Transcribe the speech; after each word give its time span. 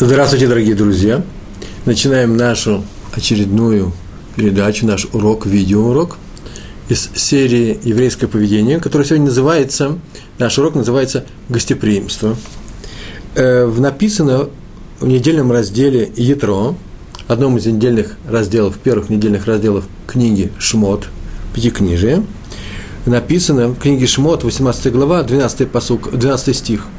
Здравствуйте, 0.00 0.46
дорогие 0.46 0.76
друзья! 0.76 1.24
Начинаем 1.84 2.36
нашу 2.36 2.84
очередную 3.14 3.92
передачу, 4.36 4.86
наш 4.86 5.08
урок, 5.12 5.44
видеоурок 5.44 6.18
из 6.88 7.10
серии 7.16 7.80
«Еврейское 7.82 8.28
поведение», 8.28 8.78
который 8.78 9.04
сегодня 9.04 9.26
называется, 9.26 9.98
наш 10.38 10.56
урок 10.56 10.76
называется 10.76 11.24
«Гостеприимство». 11.48 12.36
Э, 13.34 13.66
написано 13.66 14.50
в 15.00 15.08
недельном 15.08 15.50
разделе 15.50 16.12
«Ятро», 16.14 16.76
одном 17.26 17.56
из 17.56 17.66
недельных 17.66 18.18
разделов, 18.30 18.78
первых 18.78 19.10
недельных 19.10 19.46
разделов 19.46 19.84
книги 20.06 20.52
«Шмот», 20.60 21.08
Пятикнижие, 21.52 22.24
написано 23.04 23.70
в 23.70 23.80
книге 23.80 24.06
«Шмот», 24.06 24.44
18 24.44 24.92
глава, 24.92 25.24
12, 25.24 25.68
посук, 25.68 26.16
12 26.16 26.56
стих– 26.56 26.86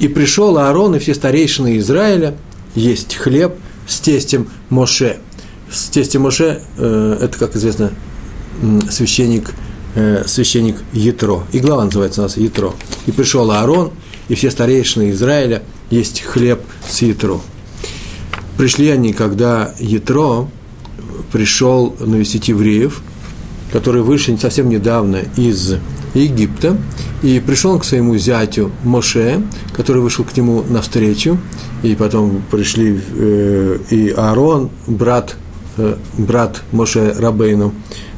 и 0.00 0.08
пришел 0.08 0.58
Аарон 0.58 0.94
и 0.94 0.98
все 0.98 1.14
старейшины 1.14 1.78
Израиля 1.78 2.36
есть 2.74 3.14
хлеб 3.16 3.54
с 3.86 4.00
тестем 4.00 4.48
Моше. 4.70 5.18
С 5.70 5.88
тестем 5.88 6.22
Моше, 6.22 6.62
э, 6.76 7.18
это, 7.20 7.38
как 7.38 7.56
известно, 7.56 7.92
священник, 8.90 9.50
э, 9.94 10.24
священник 10.26 10.76
Ятро. 10.92 11.44
И 11.52 11.60
глава 11.60 11.84
называется 11.84 12.20
у 12.20 12.24
нас 12.24 12.36
Ятро. 12.36 12.74
И 13.06 13.12
пришел 13.12 13.50
Аарон 13.50 13.92
и 14.28 14.34
все 14.34 14.50
старейшины 14.50 15.10
Израиля 15.10 15.62
есть 15.90 16.22
хлеб 16.22 16.60
с 16.88 17.02
Ятро. 17.02 17.40
Пришли 18.56 18.88
они, 18.90 19.12
когда 19.12 19.74
Ятро 19.78 20.48
пришел 21.32 21.94
навестить 21.98 22.48
евреев, 22.48 23.00
которые 23.72 24.02
вышли 24.02 24.36
совсем 24.36 24.68
недавно 24.68 25.22
из 25.36 25.74
Египта, 26.14 26.76
и 27.22 27.40
пришел 27.40 27.72
он 27.72 27.80
к 27.80 27.84
своему 27.84 28.16
зятю 28.16 28.70
Моше, 28.84 29.42
который 29.72 30.02
вышел 30.02 30.24
к 30.24 30.36
нему 30.36 30.64
навстречу, 30.68 31.38
и 31.82 31.94
потом 31.94 32.42
пришли 32.50 33.00
э, 33.16 33.78
и 33.90 34.10
Аарон, 34.10 34.70
брат, 34.86 35.36
э, 35.76 35.96
брат 36.16 36.62
Моше 36.72 37.14
Рабейну, 37.18 37.72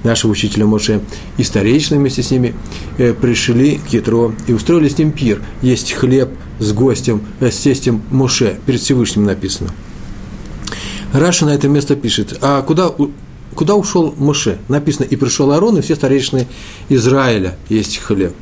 нашего 0.04 0.32
учителя 0.32 0.66
Моше, 0.66 1.00
и 1.36 1.42
старейшины 1.42 1.98
вместе 1.98 2.22
с 2.22 2.30
ними 2.30 2.54
э, 2.98 3.12
пришли 3.12 3.78
к 3.78 3.88
Ятро 3.92 4.32
и 4.46 4.52
устроили 4.52 4.88
с 4.88 4.98
ним 4.98 5.12
пир. 5.12 5.42
Есть 5.62 5.92
хлеб 5.92 6.30
с 6.58 6.72
гостем, 6.72 7.22
э, 7.40 7.50
с 7.50 7.56
тестем 7.58 8.02
Моше, 8.10 8.58
перед 8.66 8.80
Всевышним 8.80 9.24
написано. 9.24 9.70
Раша 11.12 11.44
на 11.44 11.50
это 11.50 11.68
место 11.68 11.96
пишет, 11.96 12.38
а 12.40 12.62
куда 12.62 12.90
куда 13.54 13.74
ушел 13.74 14.14
Моше? 14.16 14.58
Написано, 14.68 15.06
и 15.06 15.16
пришел 15.16 15.50
Аарон, 15.52 15.78
и 15.78 15.80
все 15.80 15.94
старейшины 15.94 16.46
Израиля 16.88 17.56
есть 17.68 17.98
хлеб. 17.98 18.34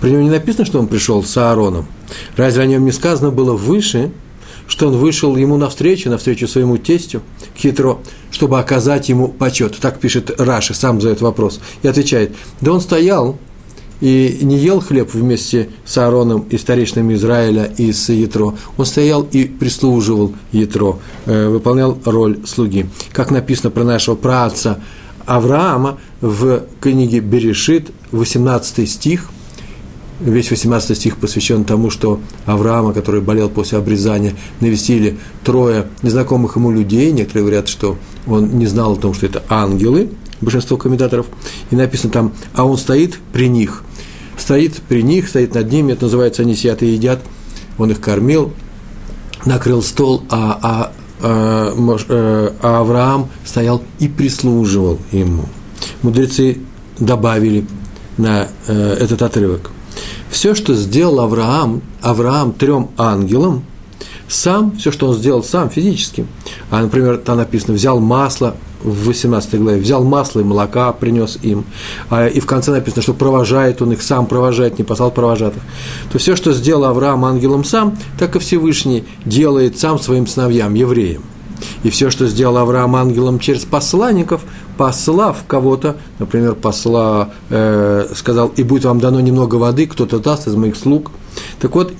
При 0.00 0.10
нем 0.10 0.22
не 0.22 0.30
написано, 0.30 0.64
что 0.64 0.78
он 0.78 0.86
пришел 0.86 1.22
с 1.22 1.36
Аароном. 1.36 1.86
Разве 2.36 2.62
о 2.62 2.66
нем 2.66 2.84
не 2.84 2.92
сказано 2.92 3.30
было 3.30 3.54
выше, 3.54 4.10
что 4.66 4.88
он 4.88 4.96
вышел 4.96 5.36
ему 5.36 5.56
навстречу, 5.56 6.10
навстречу 6.10 6.48
своему 6.48 6.78
тестю, 6.78 7.22
хитро, 7.56 7.98
чтобы 8.30 8.58
оказать 8.58 9.08
ему 9.08 9.28
почет. 9.28 9.76
Так 9.78 10.00
пишет 10.00 10.40
Раши, 10.40 10.74
сам 10.74 11.00
задает 11.00 11.20
вопрос. 11.20 11.60
И 11.82 11.88
отвечает, 11.88 12.34
да 12.60 12.72
он 12.72 12.80
стоял 12.80 13.38
и 14.00 14.38
не 14.42 14.56
ел 14.58 14.80
хлеб 14.80 15.12
вместе 15.12 15.68
с 15.84 15.96
Аароном 15.98 16.46
и 16.50 16.58
старейшинами 16.58 17.14
Израиля 17.14 17.72
и 17.76 17.92
с 17.92 18.12
Ятро. 18.12 18.54
Он 18.76 18.86
стоял 18.86 19.22
и 19.22 19.44
прислуживал 19.44 20.34
Ятро, 20.52 20.98
э, 21.26 21.48
выполнял 21.48 21.98
роль 22.04 22.38
слуги. 22.46 22.86
Как 23.12 23.30
написано 23.30 23.70
про 23.70 23.84
нашего 23.84 24.14
праотца 24.14 24.80
Авраама 25.26 25.98
в 26.20 26.64
книге 26.80 27.20
Берешит, 27.20 27.90
18 28.12 28.88
стих, 28.88 29.30
весь 30.20 30.50
18 30.50 30.96
стих 30.96 31.16
посвящен 31.16 31.64
тому, 31.64 31.90
что 31.90 32.20
Авраама, 32.46 32.92
который 32.92 33.20
болел 33.20 33.48
после 33.48 33.78
обрезания, 33.78 34.34
навестили 34.60 35.18
трое 35.44 35.86
незнакомых 36.02 36.56
ему 36.56 36.70
людей. 36.70 37.10
Некоторые 37.10 37.44
говорят, 37.44 37.68
что 37.68 37.96
он 38.26 38.58
не 38.58 38.66
знал 38.66 38.92
о 38.92 38.96
том, 38.96 39.14
что 39.14 39.26
это 39.26 39.42
ангелы– 39.48 40.10
большинство 40.44 40.76
комментаторов, 40.76 41.26
и 41.70 41.76
написано 41.76 42.12
там, 42.12 42.32
а 42.54 42.64
он 42.64 42.76
стоит 42.76 43.18
при 43.32 43.48
них, 43.48 43.82
стоит 44.44 44.82
при 44.88 45.02
них, 45.02 45.28
стоит 45.28 45.54
над 45.54 45.72
ними, 45.72 45.92
это 45.92 46.04
называется, 46.04 46.42
они 46.42 46.54
сидят 46.54 46.82
и 46.82 46.86
едят, 46.86 47.20
он 47.78 47.90
их 47.90 47.98
кормил, 47.98 48.52
накрыл 49.46 49.82
стол, 49.82 50.22
а, 50.28 50.58
а, 50.62 50.92
а, 51.22 51.98
э, 52.08 52.50
а 52.60 52.80
Авраам 52.80 53.30
стоял 53.46 53.82
и 53.98 54.06
прислуживал 54.06 54.98
ему. 55.12 55.46
Мудрецы 56.02 56.58
добавили 56.98 57.66
на 58.18 58.48
э, 58.66 58.96
этот 59.00 59.22
отрывок. 59.22 59.70
Все, 60.28 60.54
что 60.54 60.74
сделал 60.74 61.20
Авраам, 61.20 61.80
Авраам 62.02 62.52
трем 62.52 62.90
ангелам, 62.98 63.64
сам, 64.28 64.76
все, 64.76 64.92
что 64.92 65.08
он 65.08 65.16
сделал 65.16 65.42
сам 65.42 65.70
физически, 65.70 66.26
а, 66.70 66.82
например, 66.82 67.16
там 67.16 67.38
написано, 67.38 67.72
взял 67.72 67.98
масло, 67.98 68.56
в 68.84 69.06
18 69.06 69.60
главе, 69.60 69.80
взял 69.80 70.04
масло 70.04 70.40
и 70.40 70.44
молока, 70.44 70.92
принес 70.92 71.38
им, 71.42 71.64
а, 72.10 72.26
и 72.26 72.38
в 72.38 72.46
конце 72.46 72.70
написано, 72.70 73.02
что 73.02 73.14
провожает 73.14 73.82
он 73.82 73.92
их, 73.92 74.02
сам 74.02 74.26
провожает, 74.26 74.78
не 74.78 74.84
послал 74.84 75.10
провожатых, 75.10 75.62
то 76.12 76.18
все, 76.18 76.36
что 76.36 76.52
сделал 76.52 76.84
Авраам 76.84 77.24
ангелом 77.24 77.64
сам, 77.64 77.96
так 78.18 78.36
и 78.36 78.38
Всевышний 78.38 79.04
делает 79.24 79.78
сам 79.78 79.98
своим 79.98 80.26
сыновьям, 80.26 80.74
евреям. 80.74 81.22
И 81.82 81.90
все, 81.90 82.10
что 82.10 82.26
сделал 82.26 82.58
Авраам 82.58 82.96
ангелом 82.96 83.38
через 83.38 83.64
посланников, 83.64 84.42
послав 84.76 85.44
кого-то, 85.46 85.96
например, 86.18 86.54
посла, 86.54 87.30
э, 87.50 88.06
сказал, 88.14 88.48
и 88.48 88.62
будет 88.62 88.84
вам 88.84 89.00
дано 89.00 89.20
немного 89.20 89.56
воды, 89.56 89.86
кто-то 89.86 90.18
даст 90.18 90.46
из 90.46 90.54
моих 90.54 90.76
слуг. 90.76 91.10
Так 91.60 91.74
вот, 91.74 91.92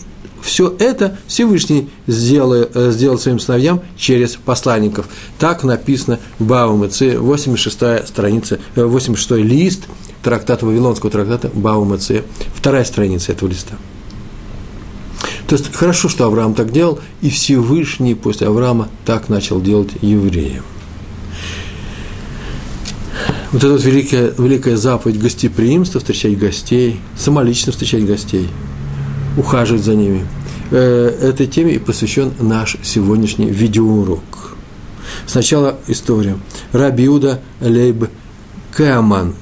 все 0.45 0.77
это 0.79 1.17
Всевышний 1.27 1.89
сделал, 2.07 2.69
э, 2.73 2.91
сделал 2.93 3.19
своим 3.19 3.39
сыновьям 3.39 3.81
через 3.97 4.37
посланников. 4.37 5.09
Так 5.39 5.65
написано 5.65 6.21
в 6.39 6.45
Баумэце, 6.45 7.19
86 7.19 8.07
страница, 8.07 8.59
86 8.77 9.31
э, 9.31 9.37
лист 9.39 9.85
трактата, 10.23 10.67
Вавилонского 10.67 11.11
трактата 11.11 11.51
Баумэце, 11.55 12.25
вторая 12.55 12.85
страница 12.85 13.33
этого 13.33 13.49
листа. 13.49 13.77
То 15.49 15.57
есть 15.57 15.75
хорошо, 15.75 16.11
что 16.11 16.27
Авраам 16.27 16.55
так 16.55 16.73
делал, 16.73 17.01
и 17.23 17.31
Всевышний 17.31 18.15
после 18.15 18.47
Авраама 18.47 18.91
так 19.07 19.31
начал 19.31 19.63
делать 19.63 19.91
евреям. 20.03 20.65
Вот 23.53 23.65
эта 23.65 23.73
вот 23.73 23.85
великая, 23.85 24.35
великая 24.37 24.77
заповедь 24.77 25.21
гостеприимства, 25.21 26.01
встречать 26.01 26.37
гостей, 26.39 27.01
самолично 27.17 27.73
встречать 27.73 28.05
гостей– 28.05 28.51
ухаживать 29.37 29.83
за 29.83 29.95
ними. 29.95 30.27
Э, 30.71 31.09
этой 31.23 31.47
теме 31.47 31.75
и 31.75 31.79
посвящен 31.79 32.33
наш 32.41 32.77
сегодняшний 32.83 33.51
видеоурок. 33.51 34.57
Сначала 35.27 35.77
история. 35.87 36.37
Рабиуда 36.73 37.41
Лейб 37.61 38.09
Кеаман, 38.77 39.35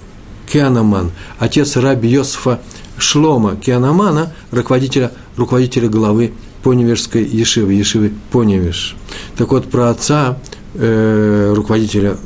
Кеанаман, 0.50 1.12
отец 1.38 1.76
Раби 1.76 2.08
Йосифа 2.08 2.60
Шлома 2.98 3.56
Кеанамана, 3.56 4.32
руководителя, 4.50 5.12
руководителя 5.36 5.88
главы 5.88 6.32
Поневежской 6.62 7.24
Ешивы, 7.24 7.72
Ешивы 7.72 8.12
Поневеж. 8.30 8.96
Так 9.36 9.50
вот, 9.50 9.70
про 9.70 9.90
отца, 9.90 10.38
э, 10.74 11.52
руководителя 11.54 12.16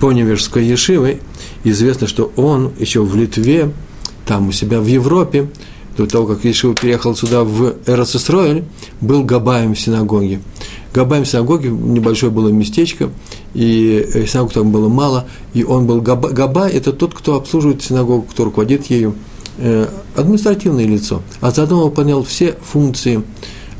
Поневежской 0.00 0.64
Ешивы, 0.64 1.20
известно, 1.64 2.06
что 2.06 2.32
он 2.36 2.72
еще 2.78 3.02
в 3.02 3.14
Литве, 3.16 3.72
там 4.24 4.48
у 4.48 4.52
себя 4.52 4.80
в 4.80 4.86
Европе, 4.86 5.48
до 5.96 6.06
того, 6.06 6.26
как 6.26 6.44
Ишива 6.44 6.74
переехал 6.74 7.16
сюда, 7.16 7.44
в 7.44 7.74
Эрцисроэль, 7.86 8.64
был 9.00 9.24
Габаем 9.24 9.74
в 9.74 9.80
синагоге. 9.80 10.40
Габаем 10.94 11.24
в 11.24 11.28
синагоге, 11.28 11.70
небольшое 11.70 12.30
было 12.30 12.48
местечко, 12.48 13.10
и 13.54 14.06
э, 14.14 14.26
синагог 14.26 14.52
там 14.52 14.70
было 14.70 14.88
мало, 14.88 15.26
и 15.54 15.64
он 15.64 15.86
был 15.86 16.00
Габа, 16.00 16.30
Габа– 16.30 16.68
это 16.70 16.92
тот, 16.92 17.14
кто 17.14 17.36
обслуживает 17.36 17.82
синагогу, 17.82 18.26
кто 18.30 18.44
руководит 18.44 18.86
ею, 18.86 19.14
э, 19.58 19.88
административное 20.14 20.86
лицо. 20.86 21.22
А 21.40 21.50
заодно 21.50 21.78
он 21.78 21.84
выполнял 21.90 22.22
все 22.22 22.56
функции 22.62 23.22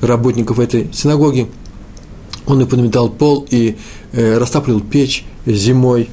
работников 0.00 0.58
этой 0.58 0.90
синагоги. 0.92 1.48
Он 2.46 2.60
и 2.60 2.64
подметал 2.64 3.08
пол, 3.08 3.46
и 3.50 3.76
э, 4.12 4.38
растапливал 4.38 4.80
печь 4.80 5.24
зимой, 5.46 6.08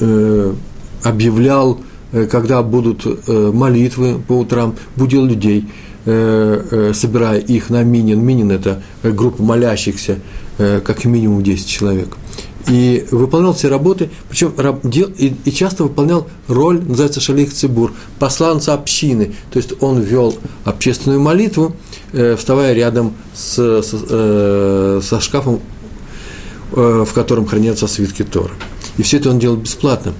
э, 0.00 0.54
объявлял 1.02 1.78
когда 2.12 2.62
будут 2.62 3.06
э, 3.06 3.50
молитвы 3.52 4.18
по 4.18 4.32
утрам, 4.34 4.76
будил 4.96 5.24
людей, 5.24 5.66
э, 6.04 6.92
собирая 6.94 7.38
их 7.38 7.70
на 7.70 7.82
минин. 7.82 8.24
Минин– 8.24 8.50
это 8.52 8.82
группа 9.02 9.42
молящихся, 9.42 10.18
как 10.58 11.04
минимум 11.06 11.42
10 11.42 11.66
человек. 11.66 12.16
И 12.68 13.06
выполнял 13.10 13.54
все 13.54 13.68
работы, 13.68 14.10
причем 14.28 14.52
и, 15.18 15.50
часто 15.50 15.84
выполнял 15.84 16.28
роль, 16.46 16.80
называется 16.80 17.20
шалих 17.20 17.52
цибур, 17.52 17.92
посланца 18.18 18.74
общины. 18.74 19.34
То 19.50 19.56
есть 19.56 19.72
он 19.80 20.00
вел 20.00 20.36
общественную 20.64 21.20
молитву, 21.20 21.74
вставая 22.12 22.74
рядом 22.74 23.14
с, 23.34 23.58
с, 23.58 25.02
со 25.02 25.20
шкафом, 25.20 25.60
в 26.70 27.08
котором 27.14 27.46
хранятся 27.46 27.88
свитки 27.88 28.22
Тора. 28.22 28.52
И 28.98 29.02
все 29.02 29.16
это 29.16 29.30
он 29.30 29.38
делал 29.38 29.56
бесплатно. 29.56 30.12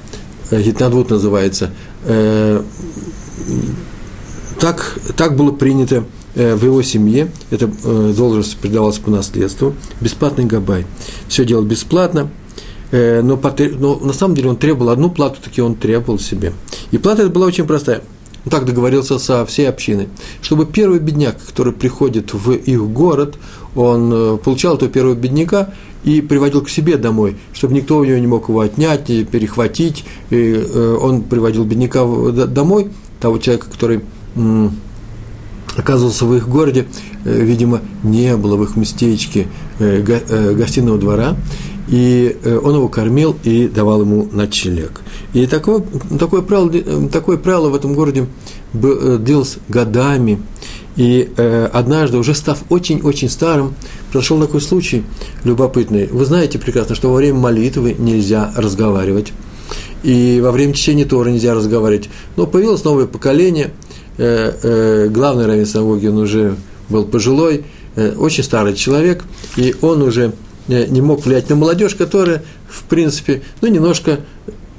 Гитнадвуд 0.61 1.11
называется. 1.11 1.71
Э, 2.05 2.63
так, 4.61 4.99
так 5.17 5.37
было 5.37 5.51
принято 5.51 6.05
э, 6.35 6.55
в 6.55 6.65
его 6.65 6.83
семье, 6.83 7.31
эта 7.51 7.71
э, 7.85 8.13
должность 8.17 8.57
передавалась 8.59 8.99
по 8.99 9.11
наследству, 9.11 9.75
бесплатный 10.01 10.45
габай. 10.45 10.87
Все 11.29 11.45
делал 11.45 11.65
бесплатно, 11.65 12.31
но, 12.93 13.41
но 13.79 13.97
на 13.97 14.13
самом 14.13 14.35
деле 14.35 14.51
он 14.51 14.57
требовал 14.57 14.91
одну 14.91 15.11
плату, 15.11 15.41
таки 15.43 15.63
он 15.63 15.77
требовал 15.77 16.19
себе. 16.19 16.53
И 16.91 16.99
плата 16.99 17.27
была 17.31 17.47
очень 17.47 17.67
простая. 17.67 18.03
Он 18.45 18.51
так 18.51 18.67
договорился 18.67 19.19
со 19.19 19.47
всей 19.47 19.69
общиной, 19.69 20.09
чтобы 20.43 20.67
первый 20.67 20.99
бедняк, 20.99 21.37
который 21.43 21.73
приходит 21.73 22.35
в 22.35 22.53
их 22.53 22.83
город, 22.91 23.37
он 23.75 24.39
получал 24.39 24.77
этого 24.77 24.91
первого 24.91 25.15
бедняка 25.15 25.71
и 26.05 26.21
приводил 26.21 26.63
к 26.63 26.69
себе 26.69 26.97
домой, 26.97 27.37
чтобы 27.53 27.75
никто 27.75 27.99
у 27.99 28.05
него 28.05 28.19
не 28.19 28.27
мог 28.27 28.49
его 28.49 28.61
отнять, 28.61 29.07
перехватить. 29.07 30.05
И 30.31 30.55
он 31.01 31.23
приводил 31.23 31.65
бедняка 31.65 32.05
домой, 32.47 32.89
того 33.21 33.39
человека, 33.39 33.69
который 33.71 34.03
оказывался 35.77 36.25
в 36.27 36.35
их 36.35 36.49
городе, 36.49 36.87
э, 37.25 37.41
видимо, 37.43 37.81
не 38.03 38.37
было 38.37 38.57
в 38.57 38.65
их 38.65 38.77
местечке 38.77 39.49
э, 39.79 40.05
э, 40.07 40.55
гостиного 40.55 40.99
двора, 40.99 41.37
и 41.89 42.37
он 42.63 42.77
его 42.77 42.89
кормил 42.89 43.37
и 43.43 43.69
давал 43.69 44.03
ему 44.03 44.29
ночлег. 44.33 45.01
И 45.35 45.47
такое, 45.47 45.83
такое, 46.19 46.41
правило, 46.41 46.71
такое 47.09 47.37
правило 47.37 47.71
в 47.71 47.75
этом 47.75 47.95
городе 47.95 48.27
длилось 48.73 49.59
годами, 49.69 50.41
и 50.97 51.31
однажды, 51.73 52.19
уже 52.19 52.35
став 52.35 52.59
очень-очень 52.69 53.31
старым, 53.31 53.75
произошел 54.11 54.41
такой 54.41 54.61
случай 54.61 55.05
любопытный. 55.45 56.07
Вы 56.07 56.25
знаете 56.25 56.59
прекрасно, 56.59 56.95
что 56.95 57.09
во 57.11 57.17
время 57.17 57.39
молитвы 57.39 57.97
нельзя 57.99 58.53
разговаривать, 58.57 59.33
и 60.03 60.41
во 60.43 60.53
время 60.53 60.75
чтения 60.75 61.05
Тора 61.05 61.31
нельзя 61.31 61.55
разговаривать. 61.55 62.11
Но 62.37 62.47
появилось 62.47 62.85
новое 62.85 63.07
поколение– 63.07 63.71
э, 64.19 64.53
э, 64.63 65.09
главный 65.09 65.47
раввин 65.47 65.67
синагоги, 65.67 66.07
он 66.07 66.19
уже 66.19 66.57
был 66.89 67.05
пожилой, 67.05 67.65
э, 67.97 68.15
очень 68.17 68.45
старый 68.45 68.75
человек, 68.75 69.25
и 69.57 69.75
он 69.81 70.03
уже 70.03 70.33
э, 70.69 70.87
не 70.87 71.01
мог 71.01 71.25
влиять 71.25 71.49
на 71.49 71.57
молодежь, 71.57 71.95
которая, 71.95 72.43
в 72.69 72.83
принципе, 72.85 73.43
ну, 73.61 73.69
немножко, 73.69 74.21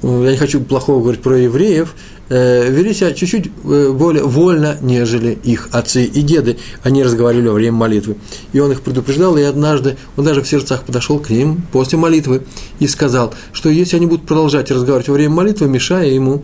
э, 0.02 0.22
я 0.24 0.30
не 0.30 0.36
хочу 0.36 0.60
плохого 0.60 1.00
говорить 1.00 1.22
про 1.22 1.36
евреев, 1.36 1.94
э, 1.94 2.13
вели 2.28 2.94
себя 2.94 3.12
чуть-чуть 3.12 3.50
э, 3.64 3.92
более 3.92 4.24
вольно, 4.24 4.78
нежели 4.80 5.38
их 5.42 5.68
отцы 5.72 6.04
и 6.04 6.22
деды. 6.22 6.56
Они 6.82 7.02
разговаривали 7.02 7.48
во 7.48 7.54
время 7.54 7.76
молитвы. 7.76 8.16
И 8.52 8.60
он 8.60 8.72
их 8.72 8.82
предупреждал, 8.82 9.36
и 9.36 9.42
однажды 9.42 9.96
он 10.16 10.24
даже 10.24 10.42
в 10.42 10.48
сердцах 10.48 10.84
подошел 10.84 11.18
к 11.18 11.30
ним 11.30 11.62
после 11.72 11.98
молитвы 11.98 12.42
и 12.78 12.86
сказал, 12.86 13.34
что 13.52 13.68
если 13.68 13.96
они 13.96 14.06
будут 14.06 14.26
продолжать 14.26 14.70
разговаривать 14.70 15.08
во 15.08 15.14
время 15.14 15.34
молитвы, 15.34 15.68
мешая 15.68 16.08
ему 16.08 16.42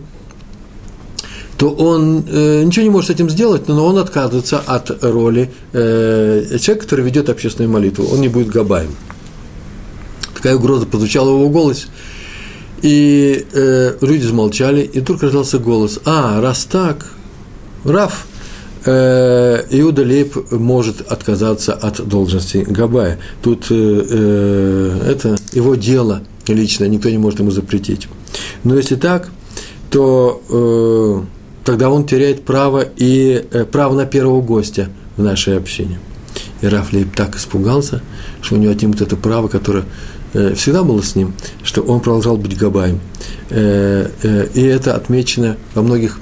то 1.57 1.69
он 1.69 2.25
э, 2.27 2.63
ничего 2.63 2.85
не 2.85 2.89
может 2.89 3.11
с 3.11 3.13
этим 3.13 3.29
сделать, 3.29 3.67
но 3.67 3.85
он 3.85 3.99
отказывается 3.99 4.57
от 4.57 5.03
роли 5.03 5.51
э, 5.73 6.57
человека, 6.59 6.85
который 6.85 7.05
ведет 7.05 7.29
общественную 7.29 7.71
молитву. 7.71 8.07
Он 8.11 8.19
не 8.19 8.29
будет 8.29 8.47
габаем. 8.47 8.89
Такая 10.33 10.55
угроза 10.55 10.87
прозвучала 10.87 11.29
в 11.29 11.39
его 11.39 11.49
голосе. 11.49 11.85
И 12.81 13.45
э, 13.53 13.97
люди 14.01 14.23
замолчали, 14.23 14.81
и 14.81 14.99
вдруг 14.99 15.23
раздался 15.23 15.59
голос. 15.59 15.99
А, 16.05 16.41
раз 16.41 16.65
так, 16.65 17.13
Раф, 17.83 18.25
э, 18.85 19.63
Иуда 19.69 20.01
Лейб 20.03 20.51
может 20.51 21.01
отказаться 21.01 21.73
от 21.73 22.07
должности 22.07 22.65
Габая. 22.67 23.19
Тут 23.43 23.67
э, 23.69 23.75
э, 24.09 25.11
это 25.11 25.35
его 25.53 25.75
дело 25.75 26.21
лично, 26.47 26.85
никто 26.85 27.09
не 27.09 27.17
может 27.17 27.39
ему 27.39 27.51
запретить. 27.51 28.07
Но 28.63 28.75
если 28.75 28.95
так, 28.95 29.29
то 29.89 30.41
э, 30.49 31.65
тогда 31.65 31.89
он 31.89 32.05
теряет 32.05 32.43
право 32.43 32.83
и 32.97 33.45
э, 33.51 33.65
право 33.65 33.95
на 33.95 34.05
первого 34.05 34.41
гостя 34.41 34.89
в 35.17 35.23
нашей 35.23 35.57
общине. 35.57 35.99
И 36.61 36.67
Рафлейб 36.67 37.15
так 37.15 37.35
испугался, 37.35 38.01
что 38.41 38.55
у 38.55 38.57
него 38.57 38.71
отнимут 38.71 39.01
это 39.01 39.15
право, 39.15 39.47
которое 39.47 39.83
всегда 40.55 40.83
было 40.83 41.01
с 41.01 41.15
ним, 41.15 41.33
что 41.63 41.81
он 41.81 41.99
продолжал 41.99 42.37
быть 42.37 42.57
габаем. 42.57 42.99
Э, 43.49 44.09
и 44.53 44.61
это 44.61 44.95
отмечено 44.95 45.57
во 45.75 45.81
многих, 45.81 46.19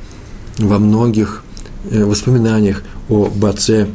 во 0.58 0.80
многих 0.80 1.44
воспоминаниях 1.84 2.84
о 3.08 3.28
Баце, 3.28 3.88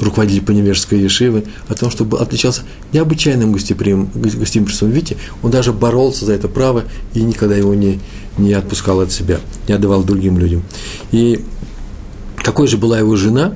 руководителе 0.00 0.42
Поневежской 0.42 1.00
Ешивы, 1.00 1.44
о 1.68 1.74
том, 1.74 1.90
что 1.90 2.04
отличался 2.16 2.62
необычайным 2.92 3.52
гостеприимством. 3.52 4.90
Видите, 4.90 5.16
он 5.42 5.50
даже 5.50 5.72
боролся 5.72 6.24
за 6.24 6.34
это 6.34 6.48
право 6.48 6.84
и 7.12 7.20
никогда 7.20 7.56
его 7.56 7.74
не, 7.74 8.00
не 8.38 8.52
отпускал 8.54 9.00
от 9.00 9.12
себя, 9.12 9.40
не 9.68 9.74
отдавал 9.74 10.04
другим 10.04 10.38
людям. 10.38 10.62
И 11.10 11.44
такой 12.44 12.66
же 12.68 12.76
была 12.76 12.98
его 12.98 13.16
жена, 13.16 13.54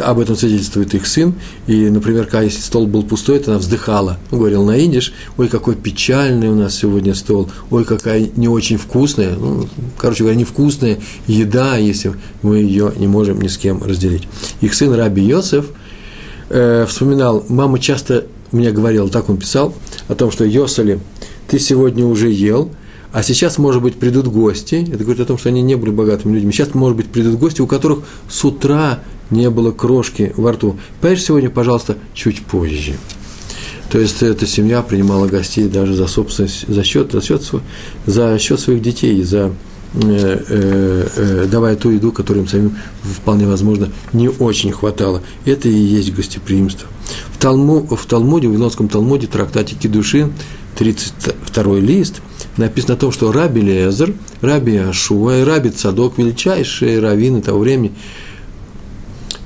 об 0.00 0.18
этом 0.18 0.36
свидетельствует 0.36 0.94
их 0.94 1.06
сын, 1.06 1.34
и, 1.66 1.88
например, 1.88 2.24
когда 2.24 2.42
если 2.42 2.60
стол 2.60 2.86
был 2.86 3.02
пустой, 3.02 3.38
то 3.38 3.52
она 3.52 3.60
вздыхала, 3.60 4.18
говорил 4.30 4.64
на 4.64 4.76
идиш, 4.76 5.12
ой, 5.36 5.48
какой 5.48 5.76
печальный 5.76 6.48
у 6.48 6.54
нас 6.54 6.74
сегодня 6.76 7.14
стол, 7.14 7.50
ой, 7.70 7.84
какая 7.84 8.28
не 8.36 8.48
очень 8.48 8.76
вкусная, 8.76 9.36
ну, 9.36 9.68
короче 9.98 10.24
говоря, 10.24 10.38
невкусная 10.38 10.98
еда, 11.26 11.76
если 11.76 12.14
мы 12.42 12.58
ее 12.58 12.92
не 12.96 13.06
можем 13.06 13.40
ни 13.40 13.48
с 13.48 13.58
кем 13.58 13.82
разделить. 13.82 14.28
Их 14.60 14.74
сын 14.74 14.92
Раби 14.92 15.22
Йосеф 15.22 15.66
э, 16.48 16.86
вспоминал, 16.88 17.44
мама 17.48 17.78
часто 17.78 18.26
мне 18.52 18.70
говорила, 18.70 19.08
так 19.08 19.28
он 19.28 19.36
писал, 19.36 19.74
о 20.08 20.14
том, 20.14 20.30
что 20.30 20.44
Йосали, 20.44 21.00
ты 21.48 21.58
сегодня 21.58 22.06
уже 22.06 22.30
ел, 22.30 22.70
а 23.12 23.22
сейчас, 23.22 23.58
может 23.58 23.80
быть, 23.80 23.94
придут 23.94 24.26
гости, 24.26 24.86
это 24.92 25.04
говорит 25.04 25.20
о 25.20 25.24
том, 25.24 25.38
что 25.38 25.48
они 25.48 25.62
не 25.62 25.76
были 25.76 25.90
богатыми 25.90 26.34
людьми, 26.34 26.52
сейчас, 26.52 26.74
может 26.74 26.96
быть, 26.96 27.06
придут 27.06 27.38
гости, 27.38 27.60
у 27.60 27.66
которых 27.68 28.00
с 28.28 28.44
утра 28.44 29.00
не 29.30 29.50
было 29.50 29.72
крошки 29.72 30.32
во 30.36 30.52
рту. 30.52 30.76
Поешь 31.00 31.22
сегодня, 31.22 31.50
пожалуйста, 31.50 31.96
чуть 32.14 32.42
позже. 32.42 32.94
То 33.90 33.98
есть 34.00 34.22
эта 34.22 34.46
семья 34.46 34.82
принимала 34.82 35.28
гостей 35.28 35.68
даже 35.68 35.94
за 35.94 36.06
собственность, 36.06 36.66
за 36.66 36.82
счет, 36.82 37.12
за 37.12 37.20
счет, 37.20 37.42
за 38.06 38.38
счет 38.38 38.58
своих 38.58 38.82
детей, 38.82 39.22
за, 39.22 39.52
э, 39.94 40.40
э, 40.48 41.08
э, 41.16 41.46
давая 41.48 41.76
ту 41.76 41.90
еду, 41.90 42.10
которую 42.10 42.44
им 42.44 42.48
самим 42.48 42.76
вполне 43.02 43.46
возможно 43.46 43.90
не 44.12 44.28
очень 44.28 44.72
хватало. 44.72 45.22
Это 45.44 45.68
и 45.68 45.74
есть 45.74 46.12
гостеприимство. 46.12 46.88
В, 47.32 47.38
Талму, 47.38 47.86
в 47.86 48.04
Талмуде, 48.06 48.48
в 48.48 48.52
Винонском 48.52 48.88
Талмуде, 48.88 49.28
трактате 49.28 49.76
Кедушин, 49.76 50.32
32 50.76 51.78
лист, 51.78 52.20
написано 52.56 52.94
о 52.94 52.96
том, 52.96 53.12
что 53.12 53.30
Раби 53.32 53.60
Лезер, 53.60 54.12
Раби 54.40 54.76
Ашуа 54.76 55.40
и 55.40 55.44
Раби 55.44 55.70
Цадок, 55.70 56.18
величайшие 56.18 56.98
раввины 56.98 57.42
того 57.42 57.60
времени, 57.60 57.92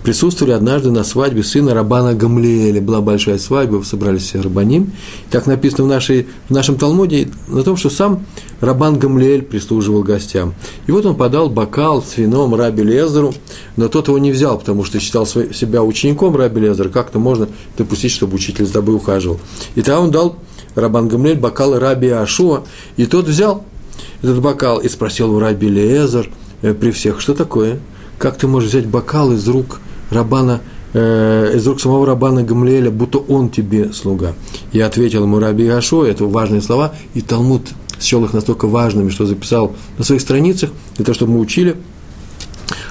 присутствовали 0.03 0.53
однажды 0.53 0.91
на 0.91 1.05
свадьбе 1.05 1.43
сына 1.43 1.75
Рабана 1.75 2.15
Гамлиэля. 2.15 2.81
Была 2.81 3.01
большая 3.01 3.39
свадьба, 3.39 3.83
собрались 3.83 4.23
все 4.23 4.41
рабаним. 4.41 4.93
Так 5.31 5.47
написано 5.47 5.85
в, 5.85 5.87
нашей, 5.89 6.29
в 6.49 6.53
нашем 6.53 6.77
Талмуде 6.77 7.29
на 7.49 7.63
том, 7.63 7.77
что 7.77 7.91
сам 7.91 8.25
Рабан 8.61 8.99
Гамлиэль 8.99 9.43
прислуживал 9.43 10.03
гостям. 10.03 10.55
И 10.87 10.93
вот 10.93 11.07
он 11.07 11.17
подал 11.17 11.49
бокал 11.49 12.03
с 12.03 12.17
вином 12.17 12.55
Раби 12.55 12.83
Лезеру, 12.83 13.35
но 13.77 13.89
тот 13.89 14.09
его 14.09 14.19
не 14.19 14.33
взял, 14.33 14.59
потому 14.59 14.85
что 14.85 14.99
считал 15.01 15.27
себя 15.27 15.83
учеником 15.83 16.37
Раби 16.37 16.61
Лезера. 16.61 16.89
Как-то 16.89 17.19
можно 17.19 17.49
допустить, 17.77 18.13
чтобы 18.13 18.37
учитель 18.37 18.67
с 18.67 18.71
тобой 18.71 18.97
ухаживал. 18.97 19.39
И 19.75 19.83
тогда 19.83 20.01
он 20.01 20.11
дал 20.11 20.37
Рабан 20.75 21.09
Гамлиэль 21.09 21.39
бокал 21.39 21.79
Раби 21.79 22.09
Ашуа, 22.09 22.63
и 22.97 23.07
тот 23.07 23.27
взял 23.27 23.65
этот 24.23 24.41
бокал 24.41 24.79
и 24.79 24.89
спросил 24.89 25.35
у 25.35 25.39
Раби 25.39 25.69
Лезер 25.69 26.31
э, 26.63 26.75
при 26.75 26.91
всех, 26.91 27.21
что 27.21 27.35
такое? 27.35 27.79
Как 28.19 28.37
ты 28.37 28.47
можешь 28.47 28.71
взять 28.71 28.87
бокал 28.87 29.33
из 29.33 29.47
рук 29.47 29.81
Рабана, 30.11 30.61
э, 30.93 31.55
из 31.57 31.67
рук 31.67 31.81
самого 31.81 32.07
Рабана 32.07 32.43
Гамлиэля, 32.43 32.91
будто 32.91 33.19
он 33.19 33.51
тебе 33.51 33.93
слуга. 33.93 34.35
Я 34.73 34.87
ответил 34.87 35.25
ему 35.25 35.39
Раби 35.39 35.67
Ашо, 35.69 36.05
это 36.05 36.25
важные 36.25 36.63
слова, 36.63 36.95
и 37.15 37.21
Талмуд 37.21 37.63
счел 38.01 38.25
их 38.25 38.33
настолько 38.33 38.67
важными, 38.67 39.11
что 39.11 39.27
записал 39.27 39.75
на 39.99 40.05
своих 40.05 40.21
страницах, 40.21 40.71
для 40.97 41.05
того, 41.05 41.15
чтобы 41.15 41.33
мы 41.33 41.41
учили. 41.41 41.77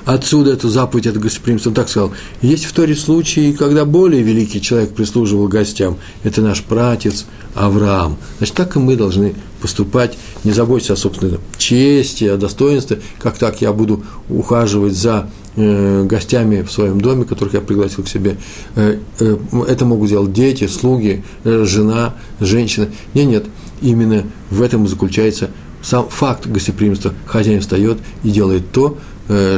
Отсюда 0.06 0.52
эту 0.52 0.70
заповедь, 0.70 1.06
это 1.06 1.20
гостеприимство, 1.20 1.70
он 1.70 1.76
так 1.76 1.90
сказал. 1.90 2.14
Есть 2.42 2.64
в 2.64 2.72
Торе 2.72 2.96
случаи, 2.96 3.52
когда 3.52 3.84
более 3.84 4.24
великий 4.24 4.62
человек 4.62 4.96
прислуживал 4.96 5.50
гостям. 5.50 5.98
Это 6.24 6.42
наш 6.42 6.64
пратец 6.64 7.26
Авраам. 7.56 8.16
Значит, 8.38 8.56
так 8.56 8.78
и 8.78 8.80
мы 8.80 8.96
должны 8.96 9.36
поступать. 9.62 10.18
Не 10.46 10.54
заботьтесь 10.54 10.92
о 10.92 10.96
собственной 10.96 11.40
чести, 11.58 12.24
о 12.24 12.38
достоинстве. 12.38 13.02
Как 13.20 13.38
так 13.38 13.62
я 13.62 13.74
буду 13.74 14.02
ухаживать 14.30 14.96
за 14.96 15.30
гостями 15.58 16.62
в 16.62 16.72
своем 16.72 17.02
доме, 17.02 17.26
которых 17.26 17.56
я 17.56 17.62
пригласил 17.62 18.04
к 18.04 18.08
себе. 18.08 18.38
Э, 18.76 19.00
э, 19.20 19.38
это 19.68 19.86
могут 19.86 20.10
делать 20.10 20.32
дети, 20.32 20.68
слуги, 20.68 21.24
жена, 21.44 22.14
женщина. 22.40 22.90
Нет, 23.14 23.28
нет, 23.28 23.46
именно 23.82 24.24
в 24.52 24.62
этом 24.62 24.88
заключается 24.88 25.50
сам 25.82 26.08
факт 26.10 26.48
гостеприимства. 26.48 27.14
Хозяин 27.26 27.62
встает 27.62 27.98
и 28.24 28.30
делает 28.30 28.72
то, 28.72 28.98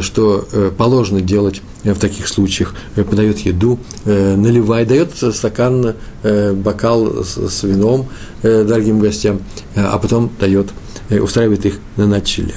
что 0.01 0.47
положено 0.77 1.21
делать 1.21 1.61
в 1.83 1.95
таких 1.99 2.27
случаях. 2.27 2.73
Подает 2.95 3.39
еду, 3.39 3.79
наливает, 4.05 4.87
дает 4.87 5.11
стакан, 5.15 5.93
бокал 6.23 7.23
с 7.23 7.63
вином 7.63 8.07
дорогим 8.41 8.99
гостям, 8.99 9.39
а 9.75 9.97
потом 9.97 10.31
дает, 10.39 10.69
устраивает 11.09 11.65
их 11.65 11.79
на 11.97 12.07
ночлег 12.07 12.55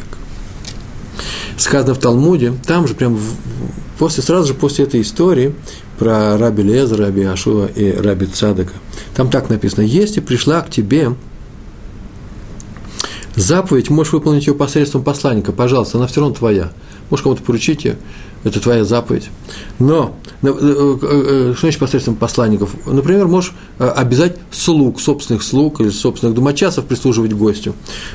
сказано 1.56 1.94
в 1.94 1.99
Талмуде, 1.99 2.52
там 2.66 2.87
же 2.87 2.94
прям 2.94 3.18
после, 3.99 4.23
сразу 4.23 4.49
же 4.49 4.54
после 4.54 4.85
этой 4.85 5.00
истории 5.00 5.54
про 5.99 6.37
раби 6.37 6.62
Леза, 6.62 6.97
раби 6.97 7.23
Ашуа 7.23 7.66
и 7.66 7.92
раби 7.92 8.26
Цадыка, 8.26 8.73
там 9.14 9.30
так 9.30 9.49
написано, 9.49 9.82
если 9.82 10.21
пришла 10.21 10.61
к 10.62 10.71
тебе 10.71 11.14
заповедь, 13.37 13.90
можешь 13.90 14.12
выполнить 14.12 14.47
ее 14.47 14.54
посредством 14.54 15.02
посланника, 15.02 15.52
пожалуйста, 15.52 15.99
она 15.99 16.06
все 16.06 16.21
равно 16.21 16.35
твоя. 16.35 16.73
Можешь 17.11 17.23
кому-то 17.25 17.42
поручить 17.42 17.85
ее, 17.85 17.97
это 18.44 18.61
твоя 18.61 18.84
заповедь. 18.84 19.28
Но, 19.78 20.16
э, 20.42 20.49
э, 20.49 20.99
э, 21.02 21.52
что 21.52 21.61
значит 21.61 21.80
посредством 21.80 22.16
посланников? 22.16 22.75
Например, 22.87 23.26
можешь 23.28 23.52
обязать 23.78 24.37
слуг, 24.50 25.00
собственных 25.00 25.42
слуг 25.42 25.80
или 25.80 25.90
собственных 25.90 26.34
домочадцев 26.34 26.84
прислуживать 26.84 27.32
гостю. 27.32 27.75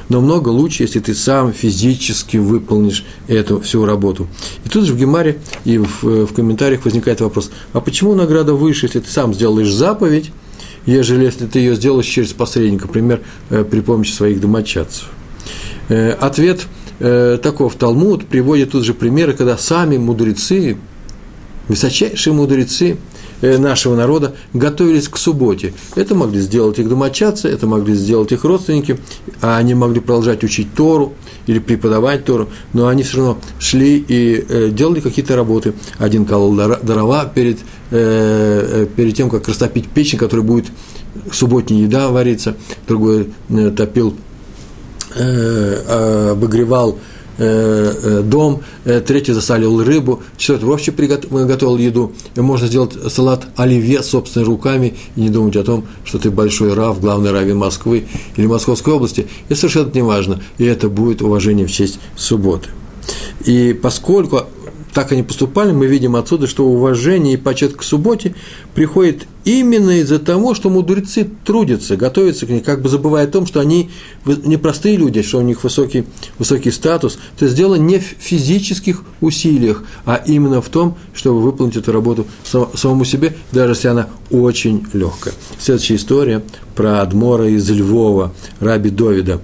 Но 0.10 0.22
много 0.22 0.50
лучше, 0.50 0.84
если 0.84 1.00
ты 1.00 1.14
сам 1.14 1.54
физически 1.54 2.38
выполнишь 2.38 3.06
эту 3.28 3.62
всю 3.62 3.86
работу. 3.86 4.28
И 4.66 4.70
тут 4.70 4.86
же 4.86 4.94
в 4.94 4.98
Гемаре 4.98 5.38
и 5.64 5.78
в, 5.78 6.04
в 6.26 6.34
комментариях 6.34 6.84
возникает 6.86 7.22
вопрос, 7.22 7.52
а 7.74 7.80
почему 7.80 8.14
награда 8.14 8.54
выше, 8.54 8.88
если 8.88 9.00
ты 9.00 9.10
сам 9.10 9.34
сделаешь 9.34 9.72
заповедь, 9.72 10.32
ежели 10.86 11.26
если 11.26 11.46
ты 11.48 11.60
ее 11.60 11.76
сделаешь 11.76 12.08
через 12.08 12.34
посредника, 12.34 12.88
например, 12.88 13.22
при 13.50 13.80
помощи 13.80 14.12
своих 14.12 14.42
домочадцев? 14.42 15.10
Ответ– 15.90 16.66
э, 17.00 17.38
таков 17.42 17.76
Талмуд 17.76 18.26
приводит 18.26 18.72
тут 18.72 18.84
же 18.84 18.94
примеры, 18.94 19.34
когда 19.34 19.58
сами 19.58 19.98
мудрецы, 19.98 20.78
высочайшие 21.68 22.34
мудрецы 22.34 22.98
э, 23.42 23.58
нашего 23.58 23.96
народа 23.96 24.36
готовились 24.54 25.08
к 25.08 25.18
субботе. 25.18 25.74
Это 25.96 26.16
могли 26.16 26.40
сделать 26.40 26.80
их 26.80 26.90
домочадцы, 26.90 27.48
это 27.50 27.68
могли 27.68 27.94
сделать 27.96 28.32
их 28.32 28.44
родственники, 28.44 29.00
а 29.42 29.58
они 29.58 29.74
могли 29.74 30.00
продолжать 30.00 30.44
учить 30.44 30.74
Тору 30.74 31.14
или 31.46 31.60
преподавать 31.60 32.26
Тору, 32.26 32.50
но 32.74 32.88
они 32.88 33.04
все 33.04 33.18
равно 33.18 33.38
шли 33.60 33.98
и 34.08 34.46
э, 34.48 34.70
делали 34.70 35.00
какие-то 35.00 35.36
работы. 35.36 35.74
Один 35.98 36.26
колол 36.26 36.56
дрова 36.56 37.26
перед, 37.26 37.60
перед 37.90 39.16
тем, 39.16 39.30
как 39.30 39.48
растопить 39.48 39.88
печень, 39.88 40.18
которая 40.18 40.46
будет 40.46 40.66
субботняя 41.32 41.82
еда 41.82 42.10
вариться, 42.10 42.58
другой 42.88 43.30
топил 43.76 44.16
обогревал 45.16 46.98
э, 47.38 47.94
э, 48.04 48.22
дом, 48.24 48.62
третий 48.84 49.34
засалил 49.34 49.84
рыбу, 49.84 50.24
четвертый 50.38 50.66
вообще 50.66 50.92
приготовил 50.92 51.78
еду. 51.78 52.14
Можно 52.36 52.68
сделать 52.68 52.94
салат 53.12 53.48
оливье 53.56 54.04
собственными 54.04 54.50
руками 54.50 54.96
и 55.16 55.22
не 55.22 55.30
думать 55.30 55.56
о 55.56 55.64
том, 55.64 55.86
что 56.04 56.20
ты 56.20 56.30
большой 56.32 56.74
рав, 56.74 57.00
главный 57.00 57.32
раввин 57.32 57.58
Москвы 57.58 58.06
или 58.36 58.48
Московской 58.48 58.94
области. 58.94 59.28
И 59.50 59.56
совершенно 59.56 59.92
не 59.94 60.02
важно. 60.02 60.42
И 60.58 60.66
это 60.66 60.90
будет 60.90 61.22
уважение 61.22 61.68
в 61.68 61.72
честь 61.72 62.00
субботы. 62.16 62.70
И 63.46 63.74
поскольку 63.74 64.44
так 64.94 65.12
они 65.12 65.22
поступали, 65.22 65.72
мы 65.72 65.86
видим 65.86 66.16
отсюда, 66.16 66.48
что 66.48 66.66
уважение 66.66 67.36
и 67.36 67.38
почет 67.38 67.76
к 67.76 67.84
субботе 67.84 68.34
приходит 68.74 69.28
именно 69.48 70.00
из-за 70.02 70.20
того, 70.20 70.54
что 70.54 70.70
мудрецы 70.70 71.30
трудятся, 71.46 71.96
готовятся 71.96 72.46
к 72.46 72.50
ней, 72.50 72.60
как 72.60 72.82
бы 72.82 72.90
забывая 72.90 73.26
о 73.26 73.28
том, 73.28 73.46
что 73.46 73.60
они 73.60 73.90
не 74.26 74.58
простые 74.58 74.98
люди, 74.98 75.22
что 75.22 75.40
у 75.40 75.42
них 75.42 75.64
высокий, 75.64 76.04
высокий 76.38 76.72
статус. 76.72 77.18
То 77.38 77.46
есть 77.46 77.58
дело 77.58 77.76
не 77.76 78.00
в 78.00 78.04
физических 78.04 79.04
усилиях, 79.22 79.84
а 80.06 80.22
именно 80.26 80.62
в 80.62 80.70
том, 80.70 80.98
чтобы 81.14 81.42
выполнить 81.42 81.78
эту 81.78 81.92
работу 81.92 82.28
самому 82.44 83.06
себе, 83.06 83.36
даже 83.52 83.74
если 83.74 83.88
она 83.88 84.10
очень 84.30 84.86
легкая. 84.94 85.34
Следующая 85.60 85.96
история 85.96 86.44
про 86.76 87.02
Адмора 87.02 87.48
из 87.48 87.70
Львова, 87.70 88.34
раби 88.60 88.90
Довида. 88.90 89.42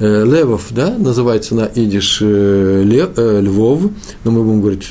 Э, 0.00 0.24
Левов, 0.24 0.66
да, 0.70 0.96
называется 0.98 1.54
на 1.54 1.66
идиш 1.66 2.18
э, 2.20 2.82
Лев, 2.84 3.10
э, 3.16 3.40
Львов, 3.40 3.82
но 4.24 4.30
мы 4.30 4.42
будем 4.42 4.60
говорить 4.60 4.88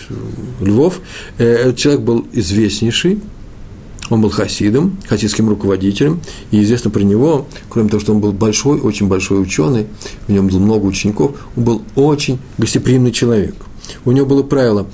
Львов. 0.62 1.02
Человек 1.38 2.02
был 2.02 2.26
известнейший, 2.32 3.20
он 4.10 4.22
был 4.22 4.30
хасидом, 4.30 4.98
хасидским 5.08 5.50
руководителем, 5.50 6.22
и 6.52 6.62
известно 6.62 6.90
про 6.90 7.02
него, 7.02 7.48
кроме 7.70 7.90
того, 7.90 8.02
что 8.02 8.14
он 8.14 8.20
был 8.20 8.32
большой, 8.32 8.80
очень 8.80 9.08
большой 9.08 9.42
ученый, 9.42 9.88
в 10.28 10.32
нем 10.32 10.48
было 10.48 10.60
много 10.60 10.86
учеников, 10.86 11.36
он 11.56 11.64
был 11.64 11.82
очень 11.96 12.40
гостеприимный 12.58 13.12
человек. 13.12 13.56
У 14.06 14.12
него 14.12 14.26
было 14.26 14.44
правило, 14.44 14.88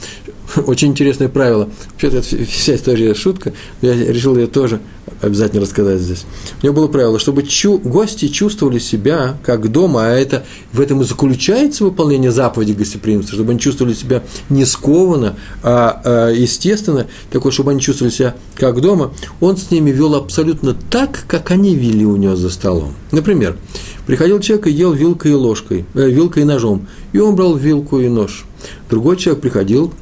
очень 0.68 0.90
интересное 0.90 1.30
правило. 1.30 1.70
Вообще-то 1.92 2.22
вся 2.22 2.76
история 2.76 3.14
шутка, 3.14 3.54
я 3.82 3.94
решил 3.94 4.36
ее 4.36 4.48
тоже 4.48 4.80
обязательно 5.22 5.62
рассказать 5.62 6.00
здесь. 6.00 6.26
У 6.62 6.66
него 6.66 6.76
было 6.76 6.88
правило, 6.88 7.20
чтобы 7.20 7.44
чу, 7.44 7.78
гости 7.80 8.28
чувствовали 8.28 8.80
себя 8.80 9.38
как 9.44 9.72
дома, 9.72 10.06
а 10.06 10.10
это 10.10 10.46
в 10.72 10.80
этом 10.80 11.02
и 11.02 11.06
заключается 11.06 11.84
выполнение 11.84 12.32
заповеди 12.32 12.74
гостеприимства, 12.74 13.36
чтобы 13.36 13.52
они 13.52 13.60
чувствовали 13.60 13.94
себя 13.94 14.24
не 14.50 14.66
скованно, 14.66 15.36
а, 15.64 16.02
а 16.04 16.30
естественно, 16.32 17.08
такое, 17.32 17.52
чтобы 17.52 17.72
они 17.72 17.82
чувствовали 17.82 18.14
себя 18.14 18.36
как 18.56 18.82
дома. 18.82 19.14
Он 19.40 19.58
с 19.58 19.72
ними 19.72 19.92
вел 19.92 20.16
абсолютно 20.16 20.76
так, 20.90 21.26
как 21.28 21.52
они 21.52 21.76
вели 21.76 22.06
у 22.06 22.16
него 22.16 22.36
за 22.36 22.50
столом. 22.50 22.94
Например, 23.12 23.58
приходил 24.06 24.40
человек 24.40 24.68
и 24.68 24.72
ел 24.72 24.94
вилкой 24.94 25.32
и 25.32 25.36
ложкой, 25.36 25.86
э, 25.96 26.10
вилкой 26.10 26.44
и 26.44 26.46
ножом, 26.46 26.88
и 27.14 27.20
он 27.20 27.36
брал 27.36 27.56
вилку 27.56 28.00
и 28.00 28.08
нож. 28.08 28.46
Другой 28.90 29.18
человек 29.18 29.42
приходил, 29.42 29.94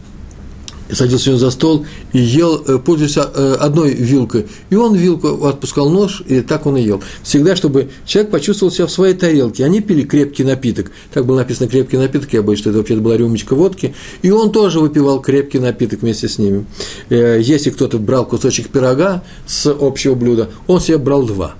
садился 0.92 1.38
за 1.38 1.52
стол 1.52 1.86
и 2.14 2.20
ел, 2.20 2.64
э, 2.66 2.78
пользуясь 2.80 3.18
э, 3.18 3.56
одной 3.60 3.94
вилкой. 3.94 4.48
И 4.70 4.76
он 4.76 4.96
вилку 4.96 5.46
отпускал 5.46 5.90
нож, 5.90 6.22
и 6.28 6.42
так 6.42 6.66
он 6.66 6.78
и 6.78 6.82
ел. 6.82 7.02
Всегда, 7.24 7.56
чтобы 7.56 7.90
человек 8.06 8.32
почувствовал 8.32 8.72
себя 8.72 8.88
в 8.88 8.92
своей 8.92 9.14
тарелке. 9.14 9.66
Они 9.66 9.82
пили 9.82 10.04
крепкий 10.04 10.44
напиток. 10.44 10.92
Так 11.14 11.26
было 11.26 11.38
написано 11.38 11.70
крепкий 11.70 11.98
напиток, 11.98 12.32
я 12.34 12.42
боюсь, 12.42 12.60
что 12.60 12.70
это 12.70 12.80
вообще 12.80 12.96
была 12.96 13.18
рюмочка 13.18 13.56
водки. 13.56 13.94
И 14.22 14.32
он 14.32 14.52
тоже 14.52 14.80
выпивал 14.80 15.22
крепкий 15.22 15.60
напиток 15.60 16.02
вместе 16.02 16.28
с 16.30 16.38
ними. 16.38 16.66
Э, 17.10 17.40
если 17.42 17.70
кто-то 17.70 17.98
брал 17.98 18.26
кусочек 18.26 18.70
пирога 18.70 19.24
с 19.46 19.68
общего 19.68 20.16
блюда, 20.16 20.50
он 20.68 20.80
себе 20.80 20.98
брал 20.98 21.24
два. 21.24 21.56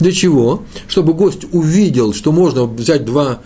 Для 0.00 0.12
чего? 0.12 0.64
Чтобы 0.88 1.14
гость 1.14 1.46
увидел, 1.52 2.12
что 2.12 2.32
можно 2.32 2.64
взять 2.64 3.04
два 3.04 3.40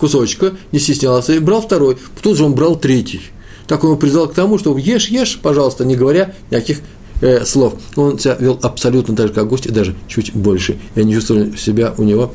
кусочка, 0.00 0.54
не 0.72 0.80
стеснялся, 0.80 1.32
и 1.32 1.38
брал 1.38 1.60
второй. 1.60 1.98
Тут 2.20 2.36
же 2.36 2.44
он 2.44 2.54
брал 2.54 2.76
третий 2.76 3.20
так 3.66 3.84
он 3.84 3.90
его 3.90 3.98
призвал 3.98 4.28
к 4.28 4.34
тому, 4.34 4.58
что 4.58 4.76
ешь, 4.76 5.08
ешь, 5.08 5.38
пожалуйста, 5.42 5.84
не 5.84 5.96
говоря 5.96 6.34
никаких 6.50 6.80
э, 7.20 7.44
слов. 7.44 7.74
Он 7.96 8.18
себя 8.18 8.36
вел 8.38 8.58
абсолютно 8.62 9.16
так 9.16 9.28
же, 9.28 9.32
как 9.32 9.48
гость, 9.48 9.66
и 9.66 9.70
даже 9.70 9.94
чуть 10.08 10.34
больше. 10.34 10.78
Я 10.94 11.04
не 11.04 11.14
чувствовал 11.14 11.56
себя 11.56 11.94
у 11.96 12.02
него 12.02 12.32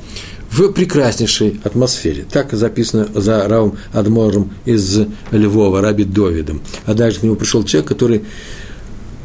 в 0.51 0.69
прекраснейшей 0.73 1.61
атмосфере. 1.63 2.25
Так 2.29 2.51
записано 2.51 3.07
за 3.13 3.47
Равом 3.47 3.77
Адмором 3.93 4.51
из 4.65 4.99
Львова, 5.31 5.81
Раби 5.81 6.03
Довидом. 6.03 6.61
А 6.85 6.93
дальше 6.93 7.21
к 7.21 7.23
нему 7.23 7.35
пришел 7.35 7.63
человек, 7.63 7.87
который 7.87 8.23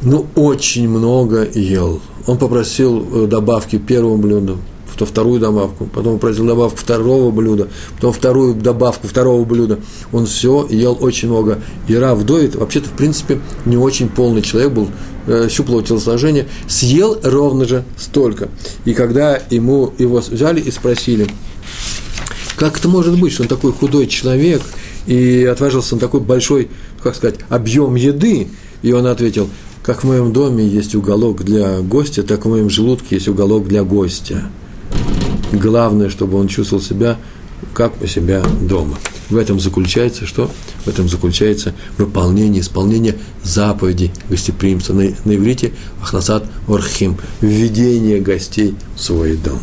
ну, 0.02 0.26
очень 0.36 0.88
много 0.88 1.48
ел. 1.52 2.00
Он 2.26 2.38
попросил 2.38 3.24
э, 3.24 3.26
добавки 3.26 3.78
первому 3.78 4.18
блюду, 4.18 4.58
то 4.96 5.06
вторую 5.06 5.40
добавку, 5.40 5.86
потом 5.86 6.18
просил 6.18 6.46
добавку 6.46 6.78
второго 6.78 7.30
блюда, 7.30 7.68
потом 7.96 8.12
вторую 8.12 8.54
добавку 8.54 9.06
второго 9.06 9.44
блюда. 9.44 9.78
Он 10.12 10.26
все 10.26 10.66
ел 10.68 10.96
очень 11.00 11.28
много. 11.28 11.60
И 11.88 11.94
Рав 11.94 12.18
вообще-то, 12.28 12.88
в 12.88 12.92
принципе, 12.92 13.40
не 13.64 13.76
очень 13.76 14.08
полный 14.08 14.42
человек 14.42 14.72
был, 14.72 14.88
э, 15.26 15.48
щуплого 15.50 15.82
телосложения, 15.82 16.46
съел 16.68 17.18
ровно 17.22 17.66
же 17.66 17.84
столько. 17.98 18.48
И 18.84 18.94
когда 18.94 19.40
ему 19.50 19.92
его 19.98 20.18
взяли 20.18 20.60
и 20.60 20.70
спросили, 20.70 21.28
как 22.56 22.78
это 22.78 22.88
может 22.88 23.18
быть, 23.20 23.32
что 23.32 23.42
он 23.42 23.48
такой 23.48 23.72
худой 23.72 24.06
человек 24.06 24.62
и 25.06 25.44
отважился 25.44 25.94
на 25.94 26.00
такой 26.00 26.20
большой, 26.20 26.70
как 27.02 27.14
сказать, 27.14 27.36
объем 27.50 27.94
еды, 27.96 28.48
и 28.82 28.92
он 28.92 29.06
ответил, 29.06 29.48
как 29.82 30.02
в 30.02 30.06
моем 30.06 30.32
доме 30.32 30.66
есть 30.66 30.94
уголок 30.94 31.44
для 31.44 31.80
гостя, 31.80 32.22
так 32.22 32.44
в 32.44 32.48
моем 32.48 32.70
желудке 32.70 33.16
есть 33.16 33.28
уголок 33.28 33.68
для 33.68 33.84
гостя. 33.84 34.50
Главное, 35.52 36.10
чтобы 36.10 36.38
он 36.38 36.48
чувствовал 36.48 36.82
себя 36.82 37.18
как 37.72 38.02
у 38.02 38.06
себя 38.06 38.42
дома. 38.60 38.98
В 39.30 39.36
этом 39.36 39.58
заключается 39.58 40.26
что? 40.26 40.50
В 40.84 40.88
этом 40.88 41.08
заключается 41.08 41.74
выполнение, 41.98 42.60
исполнение 42.60 43.16
заповеди 43.42 44.12
гостеприимства. 44.28 44.92
На, 44.92 45.02
на 45.24 45.36
иврите 45.36 45.72
Ахнасад 46.02 46.44
Орхим– 46.68 47.16
введение 47.40 48.20
гостей 48.20 48.74
в 48.94 49.00
свой 49.00 49.36
дом. 49.36 49.58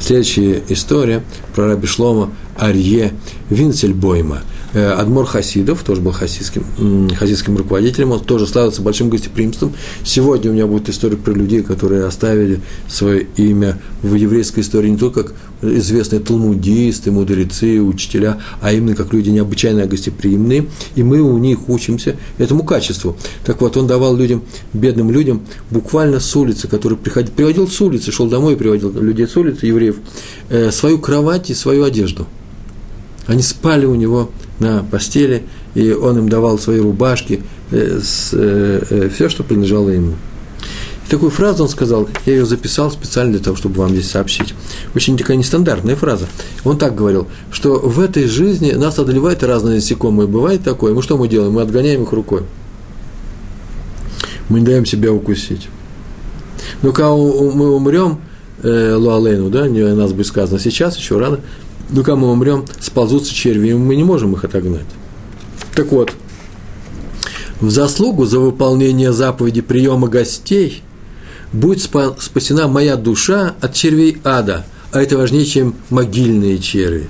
Следующая 0.00 0.62
история 0.68 1.22
про 1.54 1.68
Раби 1.68 1.86
Шлома 1.86 2.30
Арье 2.56 3.12
Винцельбойма– 3.48 4.42
Адмор 4.74 5.26
Хасидов, 5.26 5.82
тоже 5.82 6.00
был 6.00 6.12
хасидским, 6.12 7.10
хасидским 7.16 7.56
руководителем, 7.56 8.12
он 8.12 8.20
тоже 8.20 8.46
славился 8.46 8.82
большим 8.82 9.08
гостеприимством. 9.08 9.72
Сегодня 10.02 10.50
у 10.50 10.54
меня 10.54 10.66
будет 10.66 10.88
история 10.88 11.16
про 11.16 11.32
людей, 11.32 11.62
которые 11.62 12.04
оставили 12.04 12.60
свое 12.88 13.26
имя 13.36 13.78
в 14.02 14.14
еврейской 14.14 14.60
истории 14.60 14.90
не 14.90 14.96
только 14.96 15.24
как 15.24 15.34
известные 15.62 16.20
талмудисты, 16.20 17.10
мудрецы, 17.10 17.80
учителя, 17.80 18.38
а 18.60 18.72
именно 18.72 18.94
как 18.94 19.12
люди 19.12 19.30
необычайно 19.30 19.86
гостеприимные, 19.86 20.66
и 20.94 21.02
мы 21.02 21.20
у 21.20 21.38
них 21.38 21.68
учимся 21.68 22.16
этому 22.38 22.64
качеству. 22.64 23.16
Так 23.44 23.60
вот, 23.60 23.76
он 23.76 23.86
давал 23.86 24.16
людям, 24.16 24.42
бедным 24.72 25.10
людям, 25.10 25.42
буквально 25.70 26.20
с 26.20 26.36
улицы, 26.36 26.68
который 26.68 26.98
приходил, 26.98 27.32
приводил 27.34 27.68
с 27.68 27.80
улицы, 27.80 28.12
шел 28.12 28.26
домой, 28.26 28.56
приводил 28.56 28.90
людей 29.00 29.26
с 29.26 29.36
улицы, 29.36 29.66
евреев, 29.66 29.96
э, 30.48 30.70
свою 30.70 30.98
кровать 30.98 31.50
и 31.50 31.54
свою 31.54 31.84
одежду. 31.84 32.26
Они 33.26 33.42
спали 33.42 33.86
у 33.86 33.94
него 33.94 34.30
на 34.58 34.84
постели, 34.84 35.44
и 35.74 35.92
он 35.92 36.18
им 36.18 36.28
давал 36.28 36.58
свои 36.58 36.80
рубашки, 36.80 37.42
э, 37.70 38.00
с, 38.02 38.30
э, 38.32 38.82
э, 38.90 39.08
все, 39.08 39.28
что 39.28 39.42
принадлежало 39.42 39.88
ему. 39.90 40.14
И 41.06 41.10
такую 41.10 41.30
фразу 41.30 41.64
он 41.64 41.68
сказал, 41.68 42.08
я 42.26 42.32
ее 42.34 42.46
записал 42.46 42.90
специально 42.90 43.32
для 43.32 43.42
того, 43.42 43.56
чтобы 43.56 43.76
вам 43.76 43.90
здесь 43.90 44.10
сообщить. 44.10 44.54
Очень 44.94 45.18
такая 45.18 45.36
нестандартная 45.36 45.96
фраза. 45.96 46.26
Он 46.64 46.78
так 46.78 46.94
говорил, 46.94 47.26
что 47.50 47.78
в 47.78 48.00
этой 48.00 48.26
жизни 48.26 48.72
нас 48.72 48.98
одолевают 48.98 49.42
разные 49.42 49.76
насекомые. 49.76 50.26
Бывает 50.26 50.62
такое, 50.62 50.94
мы 50.94 51.02
что 51.02 51.18
мы 51.18 51.28
делаем? 51.28 51.52
Мы 51.52 51.62
отгоняем 51.62 52.04
их 52.04 52.12
рукой. 52.12 52.42
Мы 54.48 54.60
не 54.60 54.66
даем 54.66 54.86
себя 54.86 55.12
укусить. 55.12 55.68
Но 56.82 56.92
когда 56.92 57.10
мы 57.10 57.74
умрем, 57.74 58.20
э, 58.62 58.94
Луалейну, 58.94 59.50
да, 59.50 59.68
не 59.68 59.82
нас 59.94 60.12
будет 60.12 60.26
сказано 60.26 60.58
сейчас, 60.58 60.96
еще 60.96 61.18
рано, 61.18 61.40
когда 61.88 62.16
мы 62.16 62.30
умрем, 62.30 62.64
сползутся 62.80 63.34
черви, 63.34 63.68
и 63.68 63.74
мы 63.74 63.96
не 63.96 64.04
можем 64.04 64.32
их 64.34 64.44
отогнать. 64.44 64.86
Так 65.74 65.92
вот, 65.92 66.12
в 67.60 67.70
заслугу 67.70 68.24
за 68.24 68.38
выполнение 68.38 69.12
заповеди 69.12 69.60
приема 69.60 70.08
гостей– 70.08 70.82
будет 71.54 71.80
спасена 71.80 72.68
моя 72.68 72.96
душа 72.96 73.54
от 73.60 73.74
червей 73.74 74.18
ада, 74.24 74.66
а 74.92 75.00
это 75.00 75.16
важнее, 75.16 75.46
чем 75.46 75.74
могильные 75.88 76.58
черви. 76.58 77.08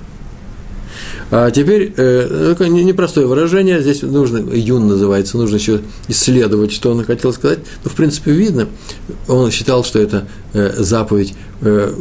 А 1.31 1.49
теперь, 1.49 1.91
э, 1.97 2.55
непростое 2.59 3.25
выражение, 3.25 3.81
здесь 3.81 4.03
нужно, 4.03 4.37
Юн 4.53 4.87
называется, 4.87 5.37
нужно 5.37 5.55
еще 5.55 5.81
исследовать, 6.07 6.71
что 6.71 6.91
он 6.91 7.03
хотел 7.03 7.33
сказать. 7.33 7.59
Но, 7.83 7.89
в 7.89 7.95
принципе, 7.95 8.31
видно, 8.31 8.67
он 9.27 9.49
считал, 9.49 9.83
что 9.83 9.99
эта 9.99 10.27
э, 10.53 10.75
заповедь 10.77 11.33
э, 11.61 11.93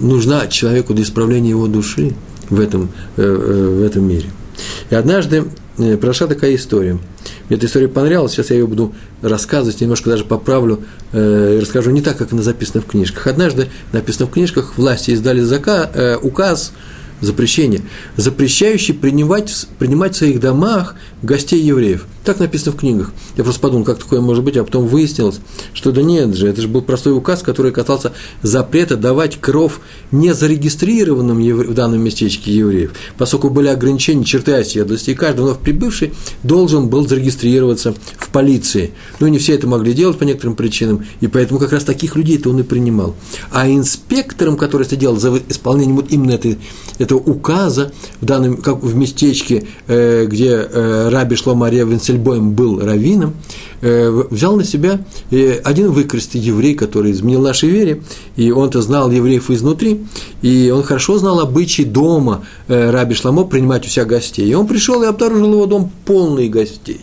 нужна 0.00 0.46
человеку 0.46 0.94
для 0.94 1.04
исправления 1.04 1.50
его 1.50 1.66
души 1.66 2.14
в 2.50 2.60
этом, 2.60 2.90
э, 3.16 3.22
э, 3.22 3.78
в 3.80 3.82
этом 3.82 4.06
мире. 4.06 4.30
И 4.90 4.94
однажды 4.94 5.44
э, 5.78 5.96
прошла 5.96 6.26
такая 6.26 6.54
история– 6.54 6.98
мне 7.48 7.56
эта 7.56 7.66
история 7.66 7.88
понравилась, 7.88 8.32
сейчас 8.32 8.50
я 8.50 8.56
ее 8.56 8.66
буду 8.66 8.94
рассказывать, 9.22 9.80
немножко 9.80 10.10
даже 10.10 10.24
поправлю, 10.24 10.82
э, 11.12 11.58
расскажу 11.60 11.90
не 11.90 12.02
так, 12.02 12.18
как 12.18 12.32
она 12.32 12.42
записана 12.42 12.82
в 12.82 12.86
книжках. 12.86 13.26
Однажды 13.26 13.68
написано 13.92 14.26
в 14.26 14.30
книжках, 14.30 14.76
власти 14.76 15.12
издали 15.12 15.40
зака, 15.40 15.90
э, 15.92 16.16
указ, 16.16 16.72
запрещение, 17.20 17.82
запрещающий 18.16 18.94
принимать, 18.94 19.66
принимать 19.78 20.14
в 20.14 20.18
своих 20.18 20.40
домах 20.40 20.94
гостей 21.22 21.60
евреев. 21.60 22.06
Так 22.24 22.40
написано 22.40 22.72
в 22.72 22.76
книгах. 22.76 23.12
Я 23.36 23.44
просто 23.44 23.60
подумал, 23.60 23.84
как 23.84 23.98
такое 23.98 24.20
может 24.20 24.44
быть, 24.44 24.56
а 24.56 24.64
потом 24.64 24.86
выяснилось, 24.86 25.40
что 25.72 25.92
да 25.92 26.02
нет 26.02 26.34
же, 26.34 26.48
это 26.48 26.60
же 26.60 26.68
был 26.68 26.82
простой 26.82 27.16
указ, 27.16 27.42
который 27.42 27.72
касался 27.72 28.12
запрета 28.42 28.96
давать 28.96 29.40
кров 29.40 29.80
незарегистрированным 30.12 31.38
в 31.38 31.74
данном 31.74 32.02
местечке 32.02 32.52
евреев, 32.52 32.92
поскольку 33.16 33.48
были 33.48 33.68
ограничения 33.68 34.24
черты 34.24 34.52
оседлости, 34.52 35.10
и 35.10 35.14
каждый 35.14 35.40
вновь 35.40 35.58
прибывший 35.58 36.12
должен 36.42 36.88
был 36.88 37.08
зарегистрироваться 37.08 37.94
в 38.18 38.28
полиции. 38.28 38.92
Но 39.20 39.28
не 39.28 39.38
все 39.38 39.54
это 39.54 39.66
могли 39.66 39.94
делать 39.94 40.18
по 40.18 40.24
некоторым 40.24 40.54
причинам, 40.54 41.06
и 41.20 41.28
поэтому 41.28 41.58
как 41.58 41.72
раз 41.72 41.84
таких 41.84 42.14
людей-то 42.14 42.50
он 42.50 42.60
и 42.60 42.62
принимал. 42.62 43.16
А 43.50 43.68
инспектором, 43.68 44.56
который 44.56 44.86
следил 44.86 45.16
за 45.16 45.34
исполнением 45.48 45.96
вот 45.96 46.10
именно 46.10 46.32
этой, 46.32 46.58
этого 47.08 47.18
указа, 47.18 47.92
в 48.20 48.24
данном, 48.24 48.58
как 48.58 48.82
в 48.82 48.94
местечке, 48.94 49.66
э, 49.86 50.26
где 50.26 50.50
э, 50.50 51.08
Раби 51.08 51.36
Шломария 51.36 51.84
Венсельбоем 51.84 52.52
был 52.52 52.80
раввином, 52.80 53.34
э, 53.80 54.10
взял 54.30 54.56
на 54.56 54.64
себя 54.64 55.00
один 55.64 55.90
выкрестый 55.90 56.40
еврей, 56.40 56.74
который 56.74 57.12
изменил 57.12 57.40
нашей 57.40 57.70
вере, 57.70 58.02
и 58.36 58.50
он-то 58.50 58.82
знал 58.82 59.10
евреев 59.10 59.50
изнутри, 59.50 60.00
и 60.42 60.70
он 60.74 60.82
хорошо 60.82 61.18
знал 61.18 61.40
обычаи 61.40 61.82
дома 61.82 62.44
Раби 62.68 63.14
Шломо 63.14 63.44
принимать 63.44 63.86
у 63.86 63.88
себя 63.88 64.04
гостей. 64.04 64.48
И 64.48 64.54
он 64.54 64.66
пришел 64.66 65.02
и 65.02 65.06
обнаружил 65.06 65.52
его 65.52 65.66
дом 65.66 65.90
полный 66.04 66.48
гостей. 66.48 67.00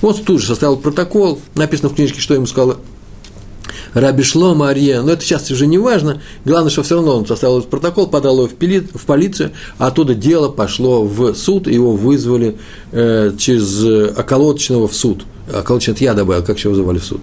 Он 0.00 0.14
тут 0.14 0.40
же 0.40 0.48
составил 0.48 0.76
протокол, 0.76 1.40
написано 1.54 1.88
в 1.88 1.94
книжке, 1.94 2.20
что 2.20 2.34
ему 2.34 2.46
сказал 2.46 2.78
Раби 3.94 4.22
Шлома 4.22 4.70
Арье, 4.70 5.02
но 5.02 5.12
это 5.12 5.22
сейчас 5.22 5.50
уже 5.50 5.66
не 5.66 5.78
важно, 5.78 6.20
главное, 6.44 6.70
что 6.70 6.82
все 6.82 6.96
равно 6.96 7.16
он 7.16 7.26
составил 7.26 7.60
протокол, 7.62 8.06
подал 8.06 8.38
его 8.38 8.48
в, 8.48 8.54
пили, 8.54 8.86
в 8.94 9.04
полицию, 9.04 9.52
а 9.78 9.88
оттуда 9.88 10.14
дело 10.14 10.48
пошло 10.48 11.04
в 11.04 11.34
суд, 11.34 11.66
его 11.66 11.94
вызвали 11.94 12.56
э, 12.92 13.32
через 13.38 13.84
околоточного 14.16 14.88
в 14.88 14.94
суд. 14.94 15.24
Околоточный 15.48 15.96
я 16.00 16.14
добавил, 16.14 16.42
как 16.42 16.56
еще 16.56 16.70
вызывали 16.70 16.98
в 16.98 17.04
суд. 17.04 17.20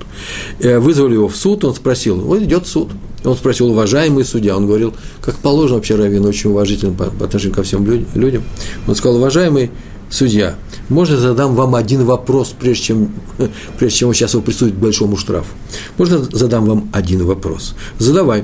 Э, 0.60 0.80
вызвали 0.80 1.14
его 1.14 1.28
в 1.28 1.36
суд, 1.36 1.64
он 1.64 1.74
спросил, 1.74 2.18
вот 2.20 2.42
идет 2.42 2.68
суд. 2.68 2.90
Он 3.24 3.36
спросил, 3.36 3.70
уважаемый 3.72 4.24
судья, 4.24 4.56
он 4.56 4.66
говорил, 4.66 4.94
как 5.22 5.36
положено 5.36 5.78
вообще 5.78 5.96
Равин, 5.96 6.26
очень 6.26 6.52
уважительно 6.52 6.94
по, 6.94 7.06
по 7.06 7.26
отношению 7.26 7.56
ко 7.56 7.64
всем 7.64 7.86
людям. 8.14 8.44
Он 8.88 8.96
сказал, 8.96 9.18
уважаемый 9.18 9.72
судья, 10.10 10.56
можно 10.90 11.18
задам 11.18 11.56
вам 11.56 11.76
один 11.76 12.04
вопрос, 12.06 12.54
прежде 12.60 12.84
чем, 12.86 13.12
прежде 13.78 14.00
чем 14.00 14.10
он 14.10 14.14
сейчас 14.16 14.34
его 14.34 14.44
присудит 14.44 14.76
к 14.76 14.78
большому 14.78 15.18
штрафу? 15.18 15.54
Можно 15.98 16.20
задам 16.32 16.66
вам 16.66 16.90
один 16.92 17.26
вопрос? 17.26 17.76
Задавай. 17.98 18.44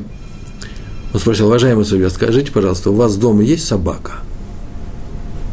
Он 1.13 1.19
спросил, 1.19 1.47
уважаемый 1.47 1.85
судья, 1.85 2.09
скажите, 2.09 2.51
пожалуйста, 2.51 2.91
у 2.91 2.95
вас 2.95 3.15
дома 3.15 3.41
есть 3.41 3.65
собака? 3.65 4.15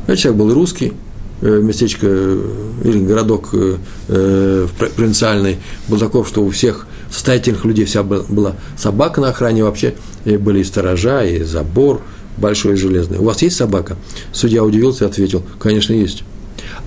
Этот 0.07 0.19
человек 0.19 0.43
был 0.43 0.55
русский, 0.55 0.93
э, 1.41 1.61
местечко 1.63 2.07
э, 2.09 2.43
или 2.85 3.05
городок 3.05 3.51
э, 3.53 4.67
провинциальный 4.97 5.59
был 5.87 5.99
таков, 5.99 6.27
что 6.27 6.45
у 6.45 6.51
всех 6.51 6.87
состоятельных 7.11 7.65
людей 7.65 7.85
вся 7.85 8.03
была 8.03 8.57
собака 8.77 9.21
на 9.21 9.29
охране, 9.29 9.63
вообще 9.63 9.95
были 10.25 10.61
и 10.61 10.65
сторожа, 10.65 11.25
и 11.25 11.45
забор 11.45 12.01
большой 12.37 12.75
и 12.75 12.77
железный. 12.77 13.19
У 13.19 13.25
вас 13.25 13.43
есть 13.43 13.57
собака? 13.57 13.97
Судья 14.33 14.65
удивился 14.65 15.05
и 15.05 15.09
ответил, 15.09 15.43
конечно, 15.59 15.93
есть 15.93 16.25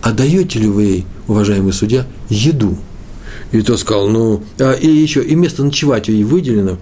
а 0.01 0.11
даете 0.11 0.59
ли 0.59 0.67
вы, 0.67 1.03
уважаемый 1.27 1.73
судья, 1.73 2.05
еду? 2.29 2.77
И 3.51 3.61
тот 3.61 3.79
сказал, 3.79 4.07
ну, 4.07 4.43
а, 4.59 4.73
и 4.73 4.87
еще, 4.87 5.23
и 5.23 5.35
место 5.35 5.63
ночевать 5.63 6.07
ей 6.07 6.23
выделено. 6.23 6.77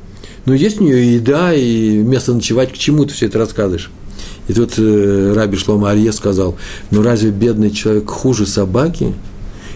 Ну, 0.45 0.53
есть 0.53 0.81
у 0.81 0.83
нее 0.83 1.15
еда, 1.15 1.53
и 1.53 1.97
место 1.99 2.33
ночевать, 2.33 2.73
к 2.73 2.77
чему 2.77 3.05
ты 3.05 3.13
все 3.13 3.27
это 3.27 3.39
рассказываешь? 3.39 3.91
И 4.47 4.53
тут 4.53 4.73
э, 4.77 5.33
Раби 5.33 5.55
Шлома 5.55 5.91
Арье 5.91 6.11
сказал, 6.11 6.57
ну 6.91 7.01
разве 7.01 7.31
бедный 7.31 7.71
человек 7.71 8.09
хуже 8.09 8.45
собаки, 8.45 9.13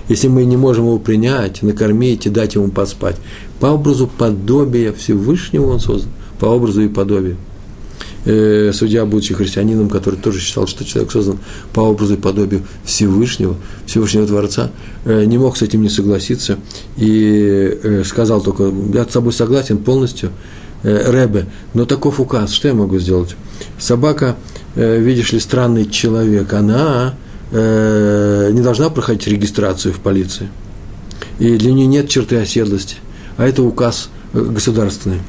если 0.09 0.27
мы 0.27 0.43
не 0.43 0.57
можем 0.57 0.85
его 0.85 0.99
принять, 0.99 1.61
накормить 1.61 2.25
и 2.25 2.29
дать 2.29 2.55
ему 2.55 2.69
поспать? 2.69 3.15
По 3.61 3.67
образу 3.67 4.07
подобия 4.07 4.91
Всевышнего 4.91 5.67
он 5.67 5.79
создан, 5.79 6.11
по 6.37 6.47
образу 6.47 6.81
и 6.81 6.89
подобию 6.89 7.37
э, 8.27 8.71
судья, 8.73 9.05
будучи 9.05 9.33
христианином, 9.33 9.89
который 9.89 10.19
тоже 10.19 10.39
считал, 10.39 10.67
что 10.67 10.83
человек 10.83 11.11
создан 11.11 11.39
по 11.73 11.81
образу 11.81 12.15
и 12.15 12.17
подобию 12.17 12.63
Всевышнего, 12.83 13.55
Всевышнего 13.85 14.27
Творца, 14.27 14.71
э, 15.05 15.23
не 15.25 15.37
мог 15.37 15.57
с 15.57 15.61
этим 15.61 15.81
не 15.81 15.89
согласиться 15.89 16.57
и 16.97 17.79
э, 17.81 18.03
сказал 18.05 18.41
только, 18.41 18.71
я 18.93 19.05
с 19.05 19.11
собой 19.11 19.31
согласен 19.31 19.77
полностью, 19.77 20.31
э, 20.83 21.11
Ребе, 21.11 21.45
но 21.73 21.85
таков 21.85 22.19
указ, 22.19 22.51
что 22.51 22.67
я 22.67 22.73
могу 22.73 22.99
сделать? 22.99 23.35
Собака, 23.79 24.35
видишь 24.75 25.31
ли, 25.31 25.39
странный 25.39 25.89
человек, 25.89 26.53
она 26.53 27.15
не 27.51 28.61
должна 28.61 28.89
проходить 28.89 29.27
регистрацию 29.27 29.93
в 29.93 29.99
полиции, 29.99 30.49
и 31.39 31.57
для 31.57 31.73
нее 31.73 31.87
нет 31.87 32.09
черты 32.09 32.35
оседлости, 32.35 32.97
а 33.37 33.47
это 33.47 33.63
указ 33.63 34.09
государственный. 34.33 35.21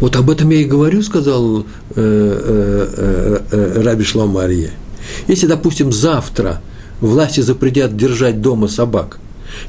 Вот 0.00 0.16
об 0.16 0.30
этом 0.30 0.48
я 0.50 0.60
и 0.60 0.64
говорю, 0.64 1.02
сказал 1.02 1.60
э, 1.60 1.64
э, 1.94 3.38
э, 3.50 3.82
Раби 3.82 4.02
Шлом 4.02 4.30
Мария. 4.30 4.70
Если, 5.28 5.46
допустим, 5.46 5.92
завтра 5.92 6.60
власти 7.00 7.40
запретят 7.40 7.96
держать 7.96 8.40
дома 8.40 8.68
собак, 8.68 9.18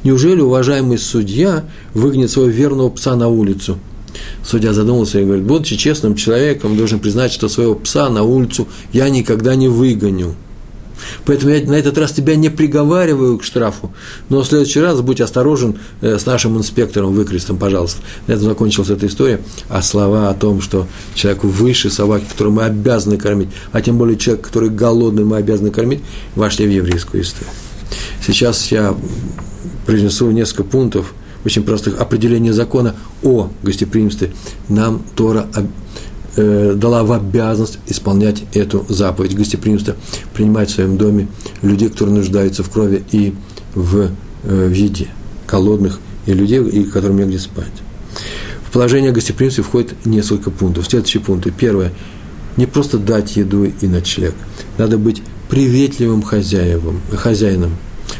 неужели 0.03 0.41
уважаемый 0.41 0.97
судья 0.97 1.65
выгонит 1.93 2.31
своего 2.31 2.51
верного 2.51 2.89
пса 2.89 3.15
на 3.15 3.27
улицу? 3.27 3.77
Судья 4.43 4.73
задумался 4.73 5.19
и 5.19 5.25
говорит, 5.25 5.45
будучи 5.45 5.75
честным 5.75 6.15
человеком, 6.15 6.77
должен 6.77 6.99
признать, 6.99 7.31
что 7.31 7.49
своего 7.49 7.75
пса 7.75 8.09
на 8.09 8.23
улицу 8.23 8.67
я 8.93 9.09
никогда 9.09 9.55
не 9.55 9.67
выгоню– 9.67 10.35
Поэтому 11.25 11.51
я 11.51 11.65
на 11.65 11.75
этот 11.75 11.97
раз 11.97 12.11
тебя 12.11 12.35
не 12.35 12.49
приговариваю 12.49 13.37
к 13.37 13.43
штрафу, 13.43 13.93
но 14.29 14.41
в 14.41 14.47
следующий 14.47 14.79
раз 14.79 15.01
будь 15.01 15.21
осторожен 15.21 15.77
э, 16.01 16.17
с 16.17 16.25
нашим 16.25 16.57
инспектором 16.57 17.13
выкрестом, 17.13 17.57
пожалуйста. 17.57 18.01
На 18.27 18.33
этом 18.33 18.45
закончилась 18.45 18.89
эта 18.89 19.07
история. 19.07 19.41
А 19.69 19.81
слова 19.81 20.29
о 20.29 20.33
том, 20.33 20.61
что 20.61 20.87
человеку 21.15 21.47
выше 21.47 21.89
собаки, 21.89 22.25
которую 22.29 22.55
мы 22.55 22.63
обязаны 22.63 23.17
кормить, 23.17 23.49
а 23.71 23.81
тем 23.81 23.97
более 23.97 24.17
человек, 24.17 24.45
который 24.45 24.69
голодный, 24.69 25.23
мы 25.23 25.37
обязаны 25.37 25.71
кормить, 25.71 26.01
вошли 26.35 26.65
в 26.65 26.71
еврейскую 26.71 27.23
историю. 27.23 27.49
Сейчас 28.25 28.71
я 28.71 28.95
произнесу 29.85 30.29
несколько 30.31 30.63
пунктов, 30.63 31.13
очень 31.43 31.63
простых 31.63 31.99
определения 31.99 32.53
закона 32.53 32.95
о 33.23 33.49
гостеприимстве. 33.63 34.31
Нам 34.69 35.01
Тора 35.15 35.47
э, 36.35 36.73
дала 36.75 37.03
в 37.03 37.11
обязанность 37.11 37.79
исполнять 37.87 38.43
эту 38.53 38.85
заповедь 38.89 39.35
гостеприимства, 39.35 39.95
принимать 40.33 40.69
в 40.69 40.75
своем 40.75 40.97
доме 40.97 41.27
людей, 41.61 41.89
которые 41.89 42.15
нуждаются 42.15 42.63
в 42.63 42.69
крови 42.69 43.03
и 43.11 43.33
в, 43.75 44.09
э, 44.43 44.67
в 44.67 44.73
еде, 44.73 45.07
голодных 45.47 45.99
и 46.25 46.33
людей, 46.33 46.63
и 46.63 46.83
которым 46.83 47.17
негде 47.17 47.39
спать. 47.39 47.71
В 48.67 48.71
положение 48.71 49.11
гостеприимства 49.11 49.63
входит 49.63 50.05
несколько 50.05 50.49
пунктов. 50.49 50.85
Следующие 50.85 51.21
пункты. 51.21 51.51
Первое. 51.51 51.91
Не 52.57 52.65
просто 52.65 52.97
дать 52.97 53.35
еду 53.35 53.65
и 53.65 53.87
ночлег. 53.87 54.33
Надо 54.77 54.97
быть 54.97 55.21
приветливым 55.49 56.21
хозяевам, 56.21 57.01
хозяином. 57.11 57.75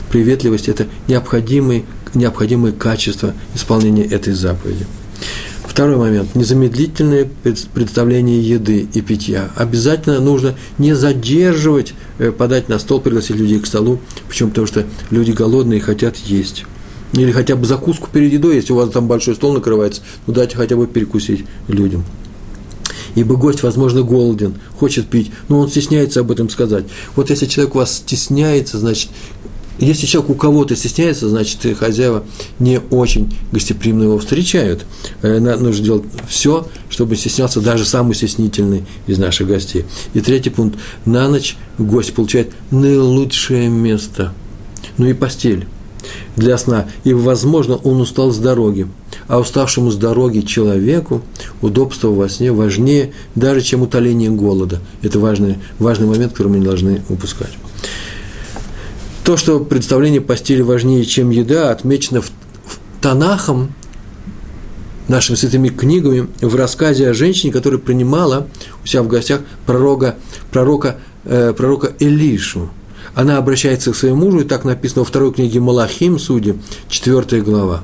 Приветливость– 0.10 0.68
это 0.70 0.88
необходимый, 1.08 1.86
необходимое 2.14 2.74
качество 2.74 3.34
исполнения 3.56 4.04
этой 4.04 4.34
заповеди. 4.34 4.86
Второй 5.72 5.96
момент. 5.96 6.36
Незамедлительное 6.36 7.30
представление 7.74 8.42
еды 8.42 8.90
и 8.94 9.00
питья. 9.00 9.52
Обязательно 9.56 10.20
нужно 10.20 10.54
не 10.78 10.94
задерживать, 10.94 11.94
э, 12.20 12.34
подать 12.34 12.68
на 12.68 12.78
стол, 12.78 13.00
пригласить 13.00 13.38
людей 13.38 13.58
к 13.58 13.66
столу. 13.66 14.02
Почему? 14.28 14.50
Потому 14.50 14.68
что 14.68 14.86
люди 15.12 15.32
голодные 15.32 15.80
и 15.80 15.82
хотят 15.82 16.18
есть. 16.18 16.66
Или 17.14 17.32
хотя 17.32 17.56
бы 17.56 17.66
закуску 17.66 18.10
перед 18.12 18.34
едой, 18.34 18.58
если 18.58 18.74
у 18.74 18.76
вас 18.76 18.90
там 18.90 19.08
большой 19.08 19.34
стол 19.34 19.54
накрывается, 19.54 20.02
ну 20.28 20.34
дайте 20.34 20.58
хотя 20.58 20.76
бы 20.76 20.88
перекусить 20.88 21.46
людям. 21.70 22.04
Ибо 23.16 23.38
гость, 23.38 23.64
возможно, 23.64 24.02
голоден, 24.02 24.56
хочет 24.78 25.08
пить, 25.08 25.32
но 25.48 25.58
он 25.60 25.70
стесняется 25.70 26.20
об 26.20 26.32
этом 26.32 26.50
сказать. 26.50 26.84
Вот 27.16 27.30
если 27.30 27.46
человек 27.46 27.76
у 27.76 27.78
вас 27.78 27.96
стесняется, 27.96 28.78
значит, 28.78 29.10
если 29.82 30.06
человек 30.06 30.30
у 30.30 30.36
кого-то 30.36 30.76
стесняется, 30.76 31.28
значит, 31.28 31.78
хозяева 31.78 32.24
не 32.60 32.80
очень 32.92 33.34
гостеприимно 33.52 34.04
его 34.04 34.20
встречают. 34.20 34.86
Э, 35.22 35.40
нужно 35.40 35.84
делать 35.84 36.04
все, 36.28 36.68
чтобы 36.90 37.16
стеснялся 37.16 37.62
даже 37.62 37.86
самый 37.86 38.14
стеснительный 38.14 38.86
из 39.08 39.18
наших 39.18 39.48
гостей. 39.48 39.86
И 40.14 40.22
третий 40.22 40.52
пункт. 40.52 40.78
На 41.06 41.28
ночь 41.28 41.58
гость 41.80 42.14
получает 42.14 42.52
наилучшее 42.70 43.70
место. 43.70 44.34
Ну 44.98 45.08
и 45.08 45.14
постель 45.14 45.66
для 46.36 46.58
сна, 46.58 46.88
и, 47.04 47.14
возможно, 47.14 47.76
он 47.76 48.02
устал 48.02 48.32
с 48.32 48.38
дороги. 48.38 48.88
А 49.28 49.40
уставшему 49.40 49.92
с 49.92 49.96
дороги 49.96 50.42
человеку 50.42 51.22
удобство 51.62 52.10
во 52.10 52.28
сне 52.30 52.52
важнее 52.52 53.14
даже, 53.36 53.62
чем 53.62 53.82
утоление 53.82 54.30
голода. 54.30 54.80
Это 55.02 55.20
важный, 55.20 55.58
важный 55.80 56.08
момент, 56.08 56.34
который 56.34 56.50
мы 56.50 56.60
не 56.60 56.66
должны 56.66 57.02
упускать. 57.10 57.52
То, 59.32 59.38
что 59.38 59.62
представление 59.62 60.20
постели 60.20 60.62
важнее, 60.62 61.06
чем 61.06 61.30
еда, 61.30 61.72
отмечено 61.72 62.20
в, 62.20 62.26
в 62.66 62.80
Танахом, 63.00 63.72
нашими 65.08 65.38
святыми 65.38 65.70
книгами, 65.70 66.28
в 66.42 66.54
рассказе 66.58 67.10
о 67.10 67.14
женщине, 67.14 67.54
которая 67.54 67.80
принимала 67.80 68.50
у 68.84 68.88
себя 68.88 69.04
в 69.04 69.08
гостях 69.08 69.40
пророка, 69.66 70.18
пророка, 70.52 70.98
э, 71.24 71.54
пророка 71.56 71.94
Элишу– 72.00 72.72
она 73.16 73.38
обращается 73.38 73.94
к 73.94 73.96
своему 73.96 74.26
мужу, 74.26 74.42
и 74.42 74.44
так 74.44 74.66
написано 74.66 75.04
во 75.04 75.06
второй 75.06 75.32
книге 75.32 75.62
Малахим, 75.62 76.20
судьи, 76.20 76.56
4 76.90 77.42
глава. 77.42 77.84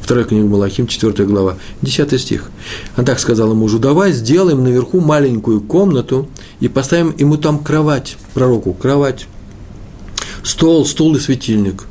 Вторая 0.00 0.24
книга 0.24 0.46
Малахим, 0.46 0.86
4 0.86 1.26
глава, 1.26 1.58
10 1.82 2.18
стих. 2.18 2.50
Она 2.96 3.04
так 3.04 3.20
сказала 3.20 3.52
мужу, 3.52 3.78
давай 3.78 4.12
сделаем 4.12 4.64
наверху 4.64 5.00
маленькую 5.00 5.60
комнату 5.60 6.28
и 6.60 6.68
поставим 6.68 7.14
ему 7.18 7.36
там 7.36 7.58
кровать, 7.58 8.16
пророку, 8.32 8.72
кровать, 8.72 9.26
стол, 10.42 10.84
стул 10.86 11.16
и 11.16 11.20
светильник. 11.20 11.84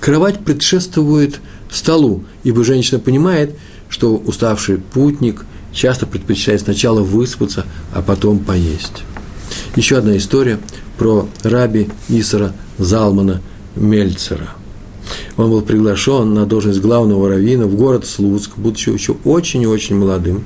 Кровать 0.00 0.40
предшествует 0.40 1.40
столу, 1.70 2.24
ибо 2.44 2.64
женщина 2.64 2.98
понимает, 2.98 3.54
что 3.88 4.16
уставший 4.16 4.78
путник 4.78 5.44
часто 5.72 6.06
предпочитает 6.06 6.62
сначала 6.62 7.02
выспаться, 7.02 7.66
а 7.92 8.02
потом 8.02 8.38
поесть. 8.38 9.04
Еще 9.76 9.98
одна 9.98 10.16
история 10.16 10.58
про 10.98 11.28
раби 11.42 11.88
Исара 12.08 12.54
Залмана 12.78 13.40
Мельцера. 13.76 14.50
Он 15.36 15.50
был 15.50 15.62
приглашен 15.62 16.34
на 16.34 16.46
должность 16.46 16.80
главного 16.80 17.28
раввина 17.28 17.66
в 17.66 17.76
город 17.76 18.06
Слуцк, 18.06 18.52
будучи 18.56 18.90
еще 18.90 19.16
очень 19.24 19.62
и 19.62 19.66
очень 19.66 19.96
молодым. 19.96 20.44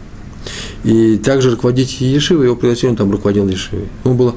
И 0.84 1.16
также 1.16 1.50
руководить 1.50 2.00
Ешивой, 2.00 2.46
его 2.46 2.56
пригласили, 2.56 2.90
он 2.90 2.96
там 2.96 3.10
руководил 3.10 3.48
Ешивой. 3.48 3.88
Ему 4.04 4.14
было 4.14 4.34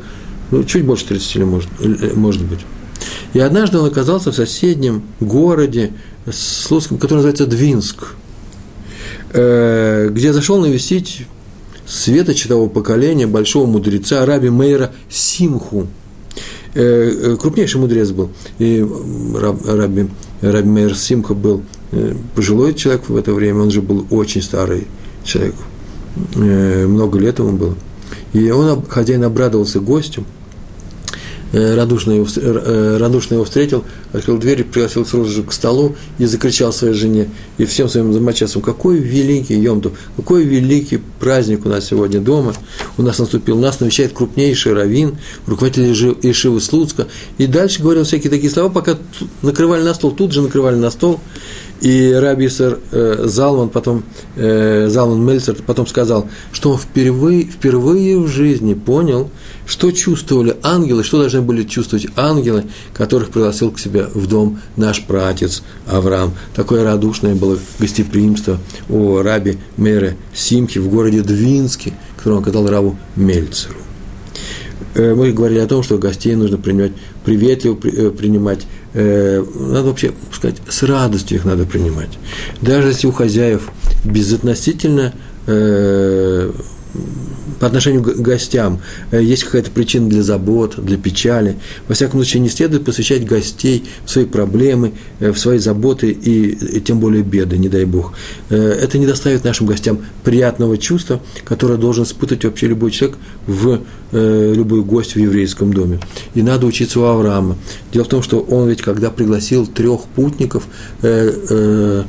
ну, 0.51 0.63
чуть 0.63 0.85
больше 0.85 1.05
30 1.07 1.35
лет, 1.35 1.47
может, 1.47 2.15
может 2.15 2.43
быть. 2.43 2.59
И 3.35 3.39
однажды 3.39 3.77
он 3.77 3.85
оказался 3.85 4.31
в 4.31 4.35
соседнем 4.35 5.03
городе 5.19 5.93
Слуцком, 6.31 6.97
который 6.97 7.17
называется 7.17 7.45
Двинск, 7.45 8.15
э, 9.33 10.09
где 10.09 10.33
зашел 10.33 10.59
навестить 10.59 11.27
светочатого 11.85 12.67
поколения 12.67 13.27
большого 13.27 13.67
мудреца 13.67 14.25
Раби 14.25 14.49
Мейра 14.49 14.91
Симху– 15.09 15.87
Э, 16.75 16.81
э, 16.81 17.37
крупнейший 17.37 17.79
мудрец 17.79 18.11
был. 18.11 18.31
И 18.59 18.85
раб, 19.33 19.65
Раби, 19.65 20.09
Раби 20.41 20.67
Мейер 20.67 20.93
Симха 20.93 21.33
был 21.33 21.63
пожилой 22.35 22.73
человек 22.73 23.07
в 23.07 23.15
это 23.15 23.33
время, 23.33 23.61
он 23.61 23.71
же 23.71 23.81
был 23.81 24.05
очень 24.09 24.41
старый 24.41 24.85
человек, 25.23 25.55
много 26.35 27.17
лет 27.17 27.39
ему 27.39 27.53
было. 27.53 27.75
И 28.33 28.51
он, 28.51 28.83
хозяин 28.85 29.23
обрадовался 29.23 29.79
гостю, 29.79 30.25
радушно 31.55 32.11
его, 32.11 32.27
э, 32.35 32.97
радушно 32.97 33.35
его 33.35 33.45
встретил, 33.45 33.83
открыл 34.13 34.37
дверь, 34.37 34.63
пригласил 34.63 35.05
сразу 35.05 35.29
же 35.29 35.43
к 35.43 35.53
столу 35.53 35.95
и 36.17 36.25
закричал 36.25 36.73
своей 36.73 36.93
жене 36.93 37.29
и 37.57 37.65
всем 37.65 37.87
своим 37.87 38.11
домочадцам, 38.11 38.61
какой 38.61 38.97
великий 38.97 39.55
Йомту, 39.55 39.93
какой 40.17 40.43
великий 40.43 40.99
праздник 41.19 41.65
у 41.65 41.69
нас 41.69 41.85
сегодня 41.85 42.19
дома, 42.19 42.53
у 42.97 43.01
нас 43.01 43.19
наступил, 43.19 43.57
нас 43.57 43.79
навещает 43.79 44.13
крупнейший 44.13 44.73
раввин, 44.73 45.17
руководитель 45.47 46.17
Ишивы 46.21 46.61
Слуцка, 46.61 47.07
и 47.37 47.47
дальше 47.47 47.81
говорил 47.81 48.03
всякие 48.03 48.29
такие 48.29 48.51
слова, 48.51 48.69
пока 48.69 48.97
накрывали 49.41 49.83
на 49.83 49.93
стол, 49.93 50.11
тут 50.11 50.33
же 50.33 50.41
накрывали 50.41 50.75
на 50.75 50.91
стол, 50.91 51.19
и 51.81 52.13
Раби 52.13 52.47
Сэр 52.47 52.79
э, 52.91 53.23
Залман 53.25 53.69
потом, 53.69 54.03
э, 54.35 54.87
Залман 54.89 55.25
Мельцер 55.25 55.55
потом 55.65 55.87
сказал, 55.87 56.27
что 56.51 56.71
он 56.71 56.77
впервые, 56.77 57.43
впервые 57.43 58.17
в 58.17 58.27
жизни 58.27 58.73
понял, 58.73 59.29
что 59.65 59.91
чувствовали 59.91 60.55
ангелы, 60.63 61.03
что 61.03 61.19
должны 61.19 61.41
были 61.41 61.63
чувствовать 61.63 62.07
ангелы, 62.15 62.65
которых 62.93 63.29
пригласил 63.29 63.71
к 63.71 63.79
себе 63.79 64.07
в 64.13 64.27
дом 64.27 64.59
наш 64.77 65.03
пратец 65.03 65.63
Авраам. 65.85 66.33
Такое 66.55 66.83
радушное 66.83 67.35
было 67.35 67.57
гостеприимство 67.79 68.57
у 68.89 69.21
раби 69.21 69.57
Меры 69.77 70.15
Симхи 70.33 70.79
в 70.79 70.89
городе 70.89 71.21
Двинске, 71.21 71.93
который 72.17 72.33
он 72.33 72.43
оказал 72.43 72.67
Раву 72.67 72.95
Мельцеру. 73.15 73.75
Э, 74.93 75.13
мы 75.13 75.31
говорили 75.31 75.59
о 75.59 75.67
том, 75.67 75.83
что 75.83 75.97
гостей 75.97 76.35
нужно 76.35 76.57
принимать 76.57 76.93
приветливо 77.25 77.77
э, 77.83 78.11
принимать, 78.11 78.65
надо 78.95 79.83
вообще 79.83 80.13
сказать, 80.31 80.55
с 80.69 80.83
радостью 80.83 81.37
их 81.37 81.45
надо 81.45 81.65
принимать. 81.65 82.17
Даже 82.61 82.87
если 82.89 83.07
у 83.07 83.11
хозяев 83.11 83.69
безотносительно 84.05 85.13
по 87.59 87.67
отношению 87.67 88.03
к 88.03 88.15
гостям 88.17 88.79
э, 89.11 89.21
есть 89.23 89.43
какая-то 89.43 89.71
причина 89.71 90.09
для 90.09 90.23
забот, 90.23 90.75
для 90.77 90.97
печали. 90.97 91.57
Во 91.87 91.95
всяком 91.95 92.19
случае, 92.19 92.41
не 92.41 92.49
следует 92.49 92.85
посвящать 92.85 93.25
гостей 93.25 93.85
в 94.05 94.09
свои 94.09 94.25
проблемы, 94.25 94.93
э, 95.19 95.31
в 95.31 95.39
свои 95.39 95.57
заботы 95.57 96.11
и, 96.11 96.77
и 96.77 96.81
тем 96.81 96.99
более 96.99 97.23
беды, 97.23 97.57
не 97.57 97.69
дай 97.69 97.85
Бог. 97.85 98.13
Э, 98.49 98.55
это 98.55 98.97
не 98.97 99.05
доставит 99.05 99.43
нашим 99.43 99.67
гостям 99.67 99.99
приятного 100.23 100.77
чувства, 100.77 101.21
которое 101.43 101.77
должен 101.77 102.03
испытывать 102.03 102.45
вообще 102.45 102.67
любой 102.67 102.91
человек 102.91 103.17
в 103.47 103.81
любой 104.11 104.81
гость 104.81 105.15
в 105.15 105.19
еврейском 105.19 105.73
доме. 105.73 105.99
И 106.35 106.41
надо 106.41 106.67
учиться 106.67 107.01
у 107.01 107.03
Авраама. 107.03 107.57
Дело 107.91 108.05
в 108.05 108.07
том, 108.07 108.23
что 108.23 108.39
он 108.39 108.69
ведь, 108.69 108.81
когда 108.81 109.09
пригласил 109.09 109.67
трех 109.67 110.03
путников, 110.03 110.67
которые 111.01 112.05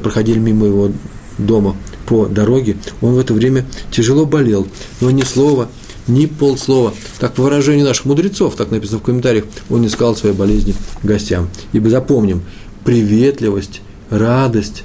проходили 0.00 0.38
мимо 0.38 0.66
его 0.66 0.92
дома 1.36 1.76
по 2.06 2.26
дороге, 2.26 2.76
он 3.00 3.14
в 3.14 3.18
это 3.18 3.34
время 3.34 3.66
тяжело 3.90 4.26
болел, 4.26 4.66
но 5.00 5.10
ни 5.10 5.22
слова, 5.22 5.68
ни 6.06 6.26
полслова. 6.26 6.94
Так 7.18 7.34
по 7.34 7.42
выражению 7.42 7.84
наших 7.84 8.04
мудрецов, 8.06 8.54
так 8.54 8.70
написано 8.70 8.98
в 8.98 9.02
комментариях, 9.02 9.44
он 9.68 9.82
не 9.82 9.88
сказал 9.88 10.16
своей 10.16 10.34
болезни 10.34 10.74
гостям. 11.02 11.48
Ибо 11.72 11.90
запомним, 11.90 12.42
приветливость, 12.84 13.82
радость, 14.10 14.84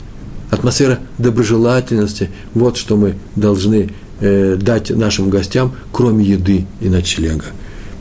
атмосфера 0.50 1.00
доброжелательности– 1.18 2.30
вот 2.54 2.78
что 2.78 2.98
мы 2.98 3.16
должны 3.36 3.92
э, 4.20 4.56
дать 4.56 4.90
нашим 4.90 5.30
гостям, 5.30 5.76
кроме 5.92 6.26
еды 6.26 6.66
и 6.82 6.90
ночлега. 6.90 7.46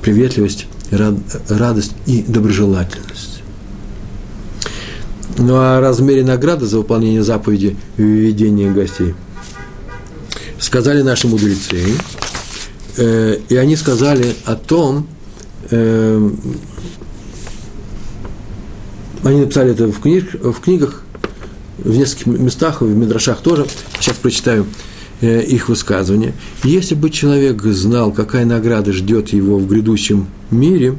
Приветливость, 0.03 0.67
рад, 0.91 1.15
радость 1.49 1.93
и 2.07 2.23
доброжелательность. 2.23 3.40
Ну 5.41 5.57
а 5.57 5.79
о 5.79 5.81
размере 5.81 6.23
награды 6.23 6.67
за 6.67 6.79
выполнение 6.79 7.23
заповеди 7.23 7.77
введения 7.97 8.71
гостей 8.71 9.15
сказали 10.61 11.03
наши 11.03 11.27
мудрецы, 11.27 11.95
э, 12.97 13.39
и 13.49 13.57
они 13.57 13.77
сказали 13.77 14.35
о 14.45 14.55
том, 14.55 15.07
э, 15.71 16.31
они 19.25 19.41
написали 19.41 19.73
это 19.73 19.87
в, 19.87 20.01
книг, 20.01 20.35
в 20.35 20.61
книгах, 20.61 21.03
в 21.79 21.91
нескольких 21.97 22.27
местах, 22.27 22.83
в 22.83 22.95
Мидрашах 22.95 23.41
тоже, 23.41 23.67
сейчас 23.99 24.17
прочитаю 24.17 24.67
э, 25.23 25.43
их 25.43 25.69
высказывания. 25.69 26.35
Если 26.63 26.95
бы 26.95 27.11
человек 27.11 27.63
знал, 27.63 28.13
какая 28.13 28.45
награда 28.45 28.93
ждет 28.93 29.31
его 29.31 29.59
в 29.59 29.67
грядущем 29.67 30.29
мире, 30.51 30.95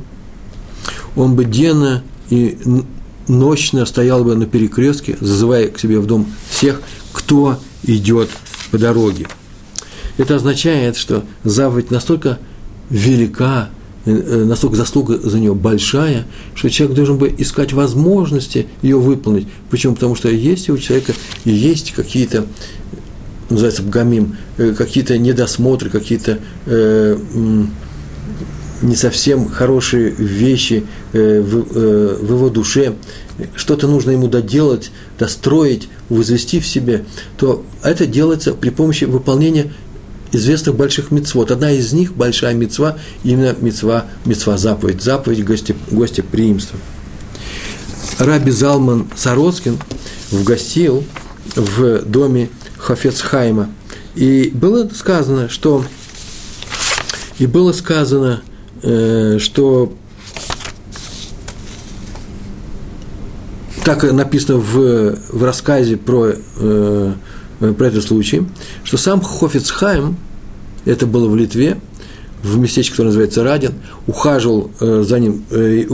он 1.16 1.36
бы 1.36 1.46
денно 1.46 2.04
и 2.30 2.58
ночно 3.32 3.86
стоял 3.86 4.24
бы 4.24 4.36
на 4.36 4.46
перекрестке, 4.46 5.18
зазывая 5.20 5.68
к 5.70 5.80
себе 5.80 6.00
в 6.00 6.06
дом 6.06 6.28
всех, 6.50 6.82
кто 7.14 7.58
идет 7.84 8.30
по 8.70 8.78
дороге. 8.78 9.28
Это 10.18 10.36
означает, 10.36 10.98
что 10.98 11.24
заповедь 11.44 11.90
настолько 11.90 12.38
велика, 12.90 13.70
настолько 14.06 14.76
заслуга 14.76 15.18
за 15.18 15.40
нее 15.40 15.56
большая, 15.56 16.28
что 16.56 16.70
человек 16.70 16.96
должен 16.96 17.18
бы 17.18 17.34
искать 17.38 17.72
возможности 17.72 18.68
ее 18.82 19.00
выполнить. 19.00 19.48
Почему? 19.70 19.96
Потому 19.96 20.16
что 20.16 20.30
есть 20.30 20.70
у 20.70 20.78
человека 20.78 21.14
и 21.46 21.52
есть 21.52 21.92
какие-то 21.92 22.46
называется 23.50 23.84
бгамим, 23.84 24.38
какие-то 24.78 25.18
недосмотры, 25.18 25.90
какие-то 25.90 26.40
э, 26.66 27.18
не 28.82 28.96
совсем 28.96 29.50
хорошие 29.50 30.10
вещи 30.10 30.86
э, 31.14 31.42
в, 31.42 31.78
э, 31.78 32.18
в 32.22 32.34
его 32.34 32.50
душе, 32.50 32.96
что-то 33.56 33.88
нужно 33.88 34.12
ему 34.12 34.28
доделать, 34.28 34.92
достроить, 35.18 35.90
возвести 36.10 36.60
в 36.60 36.68
себе, 36.68 37.06
то 37.38 37.66
это 37.84 38.06
делается 38.06 38.54
при 38.54 38.70
помощи 38.70 39.06
выполнения 39.06 39.72
известных 40.32 40.76
больших 40.76 41.12
мецвод. 41.12 41.52
Одна 41.52 41.72
из 41.72 41.94
них, 41.94 42.14
большая 42.14 42.54
мецва, 42.54 42.98
именно 43.24 43.56
мецва, 43.60 44.06
мецва 44.26 44.58
заповедь, 44.58 45.02
заповедь 45.02 45.44
гости, 45.46 45.76
гостеприимства. 45.90 46.80
Раби 48.18 48.52
Залман 48.52 49.08
Сароцкин 49.16 49.80
вгостил 50.32 51.04
в 51.56 52.04
доме 52.04 52.50
Хафецхайма. 52.78 53.70
И 54.16 54.52
было 54.54 54.90
сказано, 54.94 55.50
что 55.50 55.86
и 57.40 57.48
было 57.48 57.72
сказано, 57.72 58.42
что 58.82 59.94
так 63.84 64.04
написано 64.12 64.60
в, 64.60 65.16
в 65.32 65.44
рассказе 65.44 65.98
про, 65.98 66.34
э, 66.58 67.14
про 67.60 67.86
этот 67.86 68.04
случай, 68.04 68.44
что 68.84 68.98
сам 68.98 69.22
Хофицхайм, 69.22 70.18
это 70.86 71.06
было 71.06 71.28
в 71.28 71.36
Литве, 71.36 71.80
в 72.44 72.58
местечке, 72.58 72.92
которое 72.92 73.10
называется 73.10 73.44
Радин, 73.44 73.74
ухаживал 74.08 74.72
э, 74.80 75.04
за 75.08 75.20
ним, 75.20 75.44
э, 75.52 75.86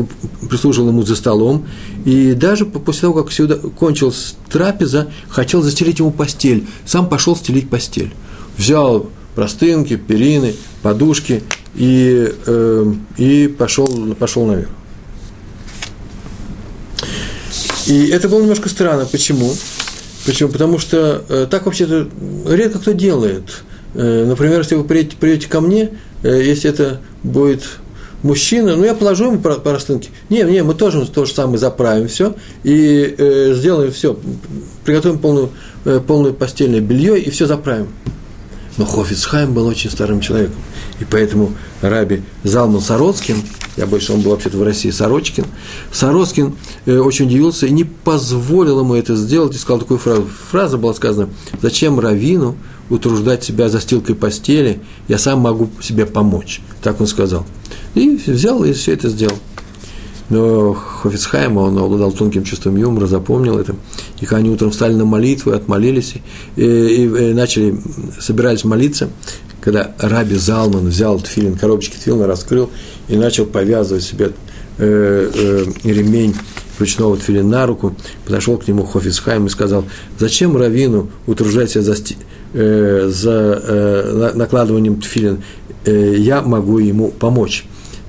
прислуживал 0.50 0.90
ему 0.90 1.04
за 1.04 1.16
столом, 1.16 1.66
и 2.06 2.34
даже 2.34 2.66
после 2.66 3.02
того, 3.02 3.24
как 3.24 3.32
сюда 3.32 3.56
кончилась 3.56 4.36
трапеза, 4.50 5.10
хотел 5.30 5.62
застелить 5.62 6.00
ему 6.00 6.12
постель, 6.12 6.68
сам 6.86 7.10
пошел 7.10 7.36
стелить 7.36 7.70
постель. 7.70 8.14
Взял 8.58 9.10
простынки, 9.36 9.98
перины, 9.98 10.56
подушки 10.82 11.44
и, 11.76 12.34
э, 12.46 12.94
и 13.18 13.48
пошел, 13.48 14.16
пошел 14.16 14.46
наверх. 14.46 14.70
И 17.88 18.08
это 18.08 18.28
было 18.28 18.42
немножко 18.42 18.70
странно. 18.70 19.06
Почему? 19.06 19.54
Почему? 20.26 20.50
Потому 20.50 20.78
что 20.78 21.24
э, 21.30 21.48
так 21.50 21.66
вообще-то 21.66 22.10
редко 22.48 22.80
кто 22.80 22.92
делает. 22.92 23.64
Э, 23.94 24.26
например, 24.26 24.60
если 24.60 24.76
вы 24.76 24.84
придете, 24.84 25.16
придете 25.18 25.48
ко 25.48 25.62
мне, 25.62 25.92
э, 26.24 26.42
если 26.44 26.70
это 26.70 27.00
будет 27.24 27.64
мужчина, 28.24 28.76
ну 28.76 28.84
я 28.84 28.94
положу 28.94 29.32
ему 29.32 29.40
простынки. 29.40 30.10
Не, 30.30 30.44
не, 30.44 30.64
мы 30.64 30.74
тоже 30.74 31.06
то 31.08 31.26
же 31.26 31.34
самое 31.34 31.58
заправим 31.58 32.08
все 32.08 32.36
и 32.64 33.16
э, 33.18 33.54
сделаем 33.56 33.92
все, 33.92 34.20
приготовим 34.84 35.20
полную, 35.20 35.52
э, 35.86 36.02
полное 36.06 36.34
постельное 36.34 36.82
белье 36.82 37.20
и 37.20 37.30
все 37.30 37.46
заправим. 37.46 37.88
Но 38.78 38.86
Хофицхайм 38.86 39.54
был 39.54 39.66
очень 39.66 39.90
старым 39.90 40.22
человеком. 40.22 40.58
И 41.00 41.06
поэтому 41.06 41.54
раби 41.82 42.22
Залман 42.44 42.82
Сороцкин, 42.82 43.38
я 43.76 43.86
больше, 43.86 44.14
он 44.14 44.22
был 44.22 44.32
вообще-то 44.32 44.58
в 44.58 44.64
России 44.64 44.92
Сорочкин, 44.92 45.46
Сороцкин 45.92 46.56
э, 46.86 46.98
очень 46.98 47.26
удивился 47.26 47.66
и 47.66 47.72
не 47.72 47.84
позволил 47.84 48.80
ему 48.80 48.96
это 48.96 49.16
сделать, 49.16 49.56
и 49.56 49.58
сказал 49.58 49.80
такую 49.80 50.00
фразу. 50.00 50.28
Фраза 50.52 50.78
была 50.78 50.94
сказана, 50.94 51.30
зачем 51.62 52.00
равину 52.00 52.56
утруждать 52.90 53.44
себя 53.44 53.70
застилкой 53.70 54.16
постели, 54.16 54.80
я 55.08 55.18
сам 55.18 55.40
могу 55.40 55.70
себе 55.82 56.06
помочь. 56.06 56.62
Так 56.82 57.02
он 57.02 57.08
сказал. 57.08 57.46
И 57.96 58.20
взял 58.26 58.64
и 58.64 58.74
все 58.74 58.94
это 58.94 59.10
сделал. 59.10 59.38
Но 60.30 60.74
Хофицхайм, 60.74 61.58
он 61.58 61.78
обладал 61.78 62.12
тонким 62.12 62.44
чувством 62.44 62.76
юмора, 62.76 63.08
запомнил 63.08 63.58
это. 63.58 63.76
И 64.20 64.26
когда 64.26 64.38
они 64.38 64.50
утром 64.50 64.72
встали 64.72 64.94
на 64.94 65.06
молитву, 65.06 65.52
отмолились, 65.52 66.16
и, 66.56 66.64
и, 66.64 67.04
и 67.04 67.34
начали, 67.34 67.80
собирались 68.20 68.66
молиться, 68.66 69.10
когда 69.62 69.92
Раби 70.00 70.36
Залман 70.36 70.88
взял 70.88 71.20
тфилин, 71.20 71.58
коробочки 71.58 71.96
тфилина, 71.96 72.28
раскрыл 72.28 72.70
и 73.08 73.16
начал 73.16 73.46
повязывать 73.46 74.04
себе 74.04 74.32
э, 74.78 75.32
э, 75.34 75.66
ремень 75.84 76.36
ручного 76.80 77.18
тфилина 77.18 77.48
на 77.48 77.66
руку, 77.66 77.96
подошел 78.26 78.58
к 78.58 78.68
нему 78.68 78.84
Хофицхайм 78.84 79.48
и 79.48 79.50
сказал, 79.50 79.86
зачем 80.20 80.56
Равину 80.58 81.10
утруждать 81.26 81.72
себя 81.72 81.82
за, 81.84 81.96
э, 82.54 83.08
за 83.10 83.62
э, 83.64 84.32
накладыванием 84.36 85.00
тфилин, 85.02 85.42
э, 85.86 86.16
я 86.18 86.42
могу 86.42 86.80
ему 86.80 87.10
помочь 87.10 87.66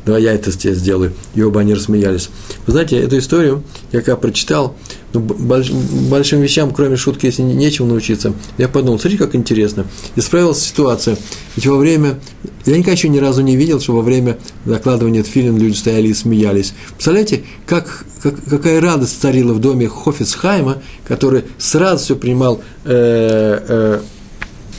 давай 0.08 0.22
я 0.22 0.32
это 0.32 0.50
здесь 0.50 0.78
сделаю. 0.78 1.12
И 1.34 1.42
оба 1.42 1.60
они 1.60 1.74
рассмеялись. 1.74 2.30
Вы 2.66 2.72
знаете, 2.72 2.98
эту 2.98 3.18
историю 3.18 3.62
я 3.92 4.00
когда 4.00 4.16
прочитал, 4.16 4.74
ну, 5.12 5.20
больш, 5.20 5.70
большим 5.70 6.40
вещам, 6.40 6.72
кроме 6.72 6.96
шутки, 6.96 7.26
если 7.26 7.42
нечего 7.42 7.84
научиться, 7.84 8.32
я 8.56 8.68
подумал, 8.68 8.98
смотрите, 8.98 9.22
как 9.22 9.34
интересно. 9.34 9.84
Исправилась 10.16 10.62
ситуация. 10.62 11.18
Ведь 11.56 11.66
во 11.66 11.76
время, 11.76 12.20
я 12.64 12.72
никогда 12.72 12.92
еще 12.92 13.10
ни 13.10 13.18
разу 13.18 13.42
не 13.42 13.54
видел, 13.54 13.80
что 13.80 13.92
во 13.92 14.00
время 14.00 14.38
закладывания 14.64 15.22
филин 15.22 15.58
люди 15.58 15.76
стояли 15.76 16.08
и 16.08 16.14
смеялись. 16.14 16.72
Представляете, 16.92 17.42
как, 17.66 18.06
как, 18.22 18.42
какая 18.48 18.80
радость 18.80 19.20
царила 19.20 19.52
в 19.52 19.60
доме 19.60 19.88
Хофицхайма, 19.88 20.82
который 21.06 21.44
сразу 21.58 22.02
все 22.02 22.16
принимал 22.16 22.62
э, 22.86 23.60
э, 23.68 24.00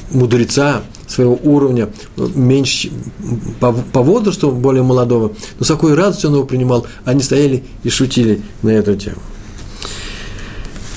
мудреца, 0.09 0.81
своего 1.09 1.39
уровня, 1.43 1.89
меньше 2.15 2.91
по, 3.59 3.73
по 3.73 4.01
возрасту 4.01 4.51
более 4.51 4.83
молодого, 4.83 5.33
но 5.57 5.65
с 5.65 5.67
какой 5.67 5.95
радостью 5.95 6.29
он 6.29 6.35
его 6.37 6.45
принимал, 6.45 6.85
они 7.03 7.21
стояли 7.21 7.63
и 7.83 7.89
шутили 7.89 8.41
на 8.61 8.69
эту 8.69 8.95
тему. 8.95 9.17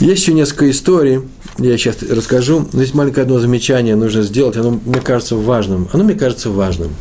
Есть 0.00 0.22
еще 0.22 0.34
несколько 0.34 0.70
историй, 0.70 1.20
я 1.58 1.76
сейчас 1.78 2.02
расскажу, 2.02 2.68
но 2.72 2.80
есть 2.80 2.94
маленькое 2.94 3.24
одно 3.24 3.38
замечание 3.38 3.96
нужно 3.96 4.22
сделать, 4.22 4.56
оно 4.56 4.80
мне 4.84 5.00
кажется 5.00 5.36
важным. 5.36 5.88
Оно 5.92 6.04
мне 6.04 6.14
кажется 6.14 6.50
важным. 6.50 6.92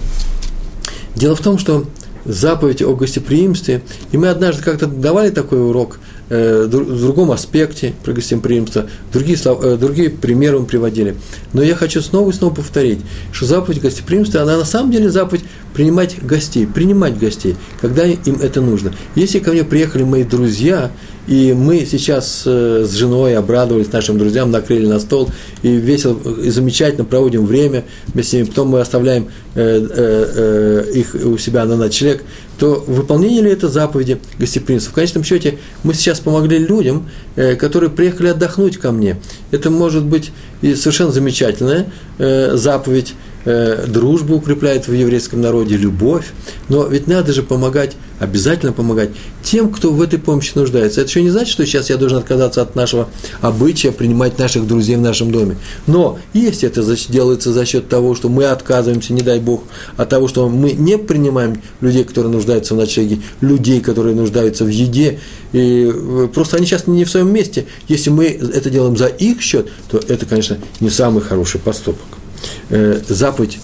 Дело 1.16 1.36
в 1.36 1.42
том, 1.42 1.58
что 1.58 1.86
заповедь 2.26 2.82
о 2.82 2.96
гостеприимстве, 2.96 3.82
и 4.12 4.18
мы 4.18 4.28
однажды 4.28 4.64
как-то 4.64 4.88
давали 4.88 5.30
такой 5.30 5.62
урок– 5.62 6.00
в 6.32 7.02
другом 7.02 7.32
аспекте 7.32 7.94
про 8.04 8.14
гостеприимство, 8.14 8.86
другие, 9.12 9.38
э, 9.44 9.78
другие 9.78 10.10
примеры 10.10 10.60
мы 10.60 10.66
приводили. 10.66 11.16
Но 11.52 11.62
я 11.62 11.76
хочу 11.76 12.02
снова 12.02 12.30
и 12.30 12.34
снова 12.34 12.56
повторить, 12.56 13.00
что 13.34 13.46
заповедь 13.46 13.82
гостеприимства, 13.82 14.42
она 14.42 14.58
на 14.58 14.66
самом 14.66 14.92
деле 14.92 15.10
заповедь 15.10 15.44
принимать 15.74 16.24
гостей, 16.24 16.66
принимать 16.66 17.18
гостей, 17.18 17.56
когда 17.82 18.06
им 18.06 18.36
это 18.42 18.62
нужно. 18.62 18.94
Если 19.16 19.40
ко 19.40 19.52
мне 19.52 19.64
приехали 19.64 20.04
мои 20.04 20.24
друзья, 20.24 20.92
и 21.28 21.54
мы 21.54 21.86
сейчас 21.86 22.44
э, 22.46 22.86
с 22.88 22.94
женой 22.94 23.36
обрадовались 23.36 23.92
нашим 23.92 24.18
друзьям, 24.18 24.52
накрыли 24.52 24.86
на 24.86 25.00
стол, 25.00 25.30
и 25.64 25.76
весело 25.76 26.18
и 26.42 26.50
замечательно 26.50 27.06
проводим 27.06 27.46
время 27.46 27.86
вместе 28.08 28.32
с 28.32 28.34
ними, 28.34 28.46
потом 28.46 28.70
мы 28.70 28.82
оставляем 28.82 29.28
их 29.54 31.14
у 31.14 31.38
себя 31.38 31.66
на 31.66 31.76
ночлег, 31.76 32.24
то 32.62 32.84
выполнение 32.86 33.42
ли 33.42 33.50
это 33.50 33.70
заповеди 33.70 34.20
гостеприимства? 34.38 34.92
В 34.92 34.94
конечном 34.94 35.24
счете 35.24 35.58
мы 35.82 35.96
сейчас 35.96 36.20
помогли 36.20 36.60
людям, 36.60 37.10
э, 37.36 37.56
которые 37.56 37.90
приехали 37.90 38.28
отдохнуть 38.28 38.78
ко 38.78 38.92
мне. 38.92 39.20
Это 39.50 39.72
может 39.72 40.04
быть 40.04 40.32
и 40.62 40.76
совершенно 40.76 41.12
замечательная 41.12 41.88
э, 42.20 42.56
заповедь 42.56 43.16
э, 43.46 43.86
дружбу 43.88 44.36
укрепляет 44.36 44.88
в 44.88 44.94
еврейском 44.94 45.42
народе, 45.42 45.78
любовь. 45.78 46.32
Но 46.70 46.86
ведь 46.86 47.08
надо 47.08 47.34
же 47.34 47.44
помогать, 47.44 47.96
обязательно 48.20 48.74
помогать 48.74 49.12
тем, 49.44 49.72
кто 49.72 49.92
в 49.92 50.02
этой 50.02 50.20
помощи 50.20 50.52
нуждается. 50.56 51.02
Это 51.02 51.10
еще 51.10 51.22
не 51.22 51.30
значит, 51.30 51.52
что 51.52 51.66
сейчас 51.66 51.90
я 51.90 51.98
должен 51.98 52.20
отказаться 52.20 52.62
от 52.62 52.76
нашего 52.76 53.10
обычая 53.42 53.92
принимать 53.92 54.38
наших 54.38 54.68
друзей 54.68 54.96
в 54.96 55.02
нашем 55.02 55.32
доме. 55.32 55.58
Но 55.88 56.20
если 56.34 56.70
это 56.70 56.84
делается 57.12 57.52
за 57.52 57.66
счет 57.66 57.90
того, 57.90 58.16
что 58.16 58.30
мы 58.30 58.46
отказываемся, 58.46 59.14
не 59.14 59.22
дай 59.22 59.40
Бог, 59.40 59.64
от 59.98 60.10
того, 60.10 60.28
что 60.28 60.48
мы 60.50 60.74
не 60.74 60.98
принимаем 60.98 61.62
людей, 61.82 62.04
которые 62.04 62.32
нуждаются 62.32 62.76
в 62.76 62.78
ночлеге, 62.78 63.20
людей, 63.42 63.82
которые 63.82 64.16
нуждаются 64.16 64.66
в 64.66 64.70
еде, 64.70 65.20
и 65.52 65.92
э, 65.94 66.28
просто 66.34 66.58
они 66.58 66.66
сейчас 66.66 66.88
не 66.88 67.04
в 67.06 67.10
своем 67.10 67.34
месте. 67.34 67.66
Если 67.88 68.10
мы 68.10 68.26
это 68.26 68.70
делаем 68.70 68.96
за 68.96 69.08
их 69.08 69.42
счет, 69.42 69.70
то 69.90 69.98
это, 69.98 70.26
конечно, 70.26 70.58
не 70.80 70.90
самый 70.90 71.22
хороший 71.22 71.60
поступок. 71.60 72.21
Э, 72.70 73.02
заповедь 73.08 73.60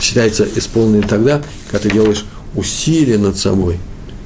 считается 0.00 0.46
исполненной 0.56 1.02
тогда, 1.02 1.42
когда 1.70 1.88
ты 1.88 1.94
делаешь 1.94 2.24
усилие 2.54 3.18
над 3.18 3.36
собой, 3.36 3.78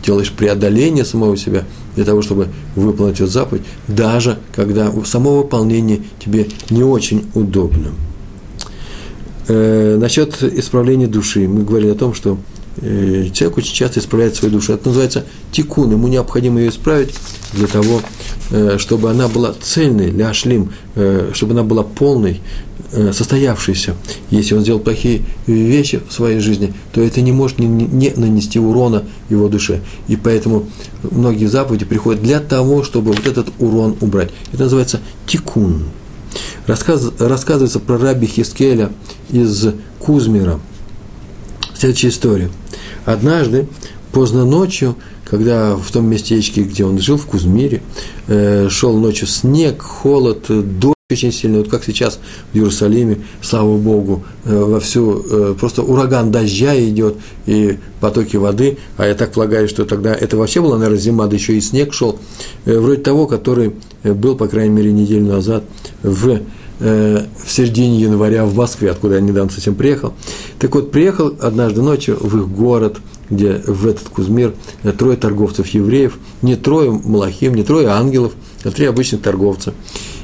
делаешь 0.04 0.32
преодоление 0.32 1.04
самого 1.04 1.36
себя 1.36 1.64
для 1.94 2.04
того, 2.04 2.22
чтобы 2.22 2.48
выполнить 2.74 3.16
эту 3.16 3.26
заповедь, 3.26 3.62
даже 3.88 4.38
когда 4.54 4.92
само 5.04 5.38
выполнение 5.38 6.02
тебе 6.18 6.46
не 6.70 6.82
очень 6.82 7.26
удобно. 7.34 7.92
Э, 9.48 9.96
насчет 9.98 10.42
исправления 10.42 11.06
души. 11.06 11.46
Мы 11.46 11.62
говорили 11.62 11.90
о 11.90 11.94
том, 11.94 12.14
что 12.14 12.38
человек 12.80 13.56
очень 13.56 13.74
часто 13.74 14.00
исправляет 14.00 14.36
свою 14.36 14.52
душу. 14.52 14.72
Это 14.72 14.88
называется 14.88 15.24
тикун. 15.50 15.90
Ему 15.90 16.08
необходимо 16.08 16.60
ее 16.60 16.68
исправить 16.68 17.14
для 17.52 17.66
того, 17.66 18.02
э, 18.50 18.76
чтобы 18.78 19.10
она 19.10 19.28
была 19.28 19.54
цельной, 19.60 20.10
ляшлим, 20.10 20.72
э, 20.94 21.30
чтобы 21.32 21.52
она 21.52 21.62
была 21.62 21.82
полной, 21.82 22.40
э, 22.92 23.12
состоявшейся. 23.12 23.94
Если 24.30 24.54
он 24.54 24.60
сделал 24.60 24.80
плохие 24.80 25.22
вещи 25.46 26.00
в 26.08 26.12
своей 26.12 26.40
жизни, 26.40 26.74
то 26.92 27.00
это 27.00 27.20
не 27.20 27.32
может 27.32 27.58
не 27.58 28.12
нанести 28.16 28.58
урона 28.58 29.04
его 29.30 29.48
душе. 29.48 29.80
И 30.08 30.16
поэтому 30.16 30.66
многие 31.02 31.46
заповеди 31.46 31.84
приходят 31.84 32.22
для 32.22 32.40
того, 32.40 32.84
чтобы 32.84 33.12
вот 33.12 33.26
этот 33.26 33.48
урон 33.58 33.96
убрать. 34.00 34.30
Это 34.52 34.64
называется 34.64 35.00
тикун. 35.26 35.84
Рассказ, 36.66 37.12
рассказывается 37.18 37.80
про 37.80 37.96
раби 37.96 38.26
Хискеля 38.26 38.90
из 39.30 39.66
Кузмира. 39.98 40.60
Следующая 41.74 42.08
история. 42.08 42.50
Однажды, 43.04 43.66
поздно 44.12 44.44
ночью, 44.44 44.96
когда 45.24 45.76
в 45.76 45.90
том 45.90 46.08
местечке, 46.08 46.62
где 46.62 46.84
он 46.84 46.98
жил, 46.98 47.16
в 47.16 47.26
Кузмире, 47.26 47.82
э, 48.28 48.68
шел 48.70 48.96
ночью 48.96 49.26
снег, 49.26 49.82
холод, 49.82 50.46
дождь 50.48 50.96
очень 51.08 51.30
сильный, 51.30 51.58
вот 51.58 51.68
как 51.68 51.84
сейчас 51.84 52.18
в 52.52 52.56
Иерусалиме, 52.56 53.18
слава 53.40 53.76
Богу, 53.76 54.24
э, 54.44 54.58
во 54.58 54.80
всю, 54.80 55.22
э, 55.22 55.54
просто 55.54 55.82
ураган 55.82 56.32
дождя 56.32 56.76
идет 56.76 57.14
и 57.46 57.78
потоки 58.00 58.36
воды, 58.36 58.78
а 58.96 59.06
я 59.06 59.14
так 59.14 59.30
полагаю, 59.30 59.68
что 59.68 59.84
тогда 59.84 60.12
это 60.12 60.36
вообще 60.36 60.60
была, 60.60 60.76
наверное, 60.78 60.98
зима, 60.98 61.28
да 61.28 61.36
еще 61.36 61.56
и 61.56 61.60
снег 61.60 61.92
шел, 61.94 62.18
э, 62.64 62.76
вроде 62.76 63.02
того, 63.02 63.28
который 63.28 63.74
э, 64.02 64.14
был, 64.14 64.34
по 64.34 64.48
крайней 64.48 64.74
мере, 64.74 64.90
неделю 64.90 65.26
назад 65.26 65.62
в 66.02 66.28
э, 66.28 66.42
в 66.78 67.46
середине 67.46 68.00
января 68.00 68.44
в 68.44 68.54
Москве, 68.54 68.90
откуда 68.90 69.14
я 69.14 69.20
недавно 69.20 69.50
совсем 69.50 69.74
приехал. 69.74 70.12
Так 70.58 70.74
вот, 70.74 70.90
приехал 70.90 71.34
однажды 71.40 71.80
ночью 71.82 72.18
в 72.20 72.36
их 72.36 72.48
город, 72.48 72.98
где 73.30 73.62
в 73.66 73.86
этот 73.86 74.08
Кузмир 74.08 74.54
э, 74.82 74.92
трое 74.92 75.16
торговцев 75.16 75.66
евреев, 75.68 76.18
не 76.42 76.56
трое 76.56 76.90
малахим, 76.90 77.54
не 77.54 77.62
трое 77.62 77.88
ангелов, 77.88 78.32
а 78.64 78.70
три 78.70 78.86
обычных 78.86 79.22
торговца. 79.22 79.74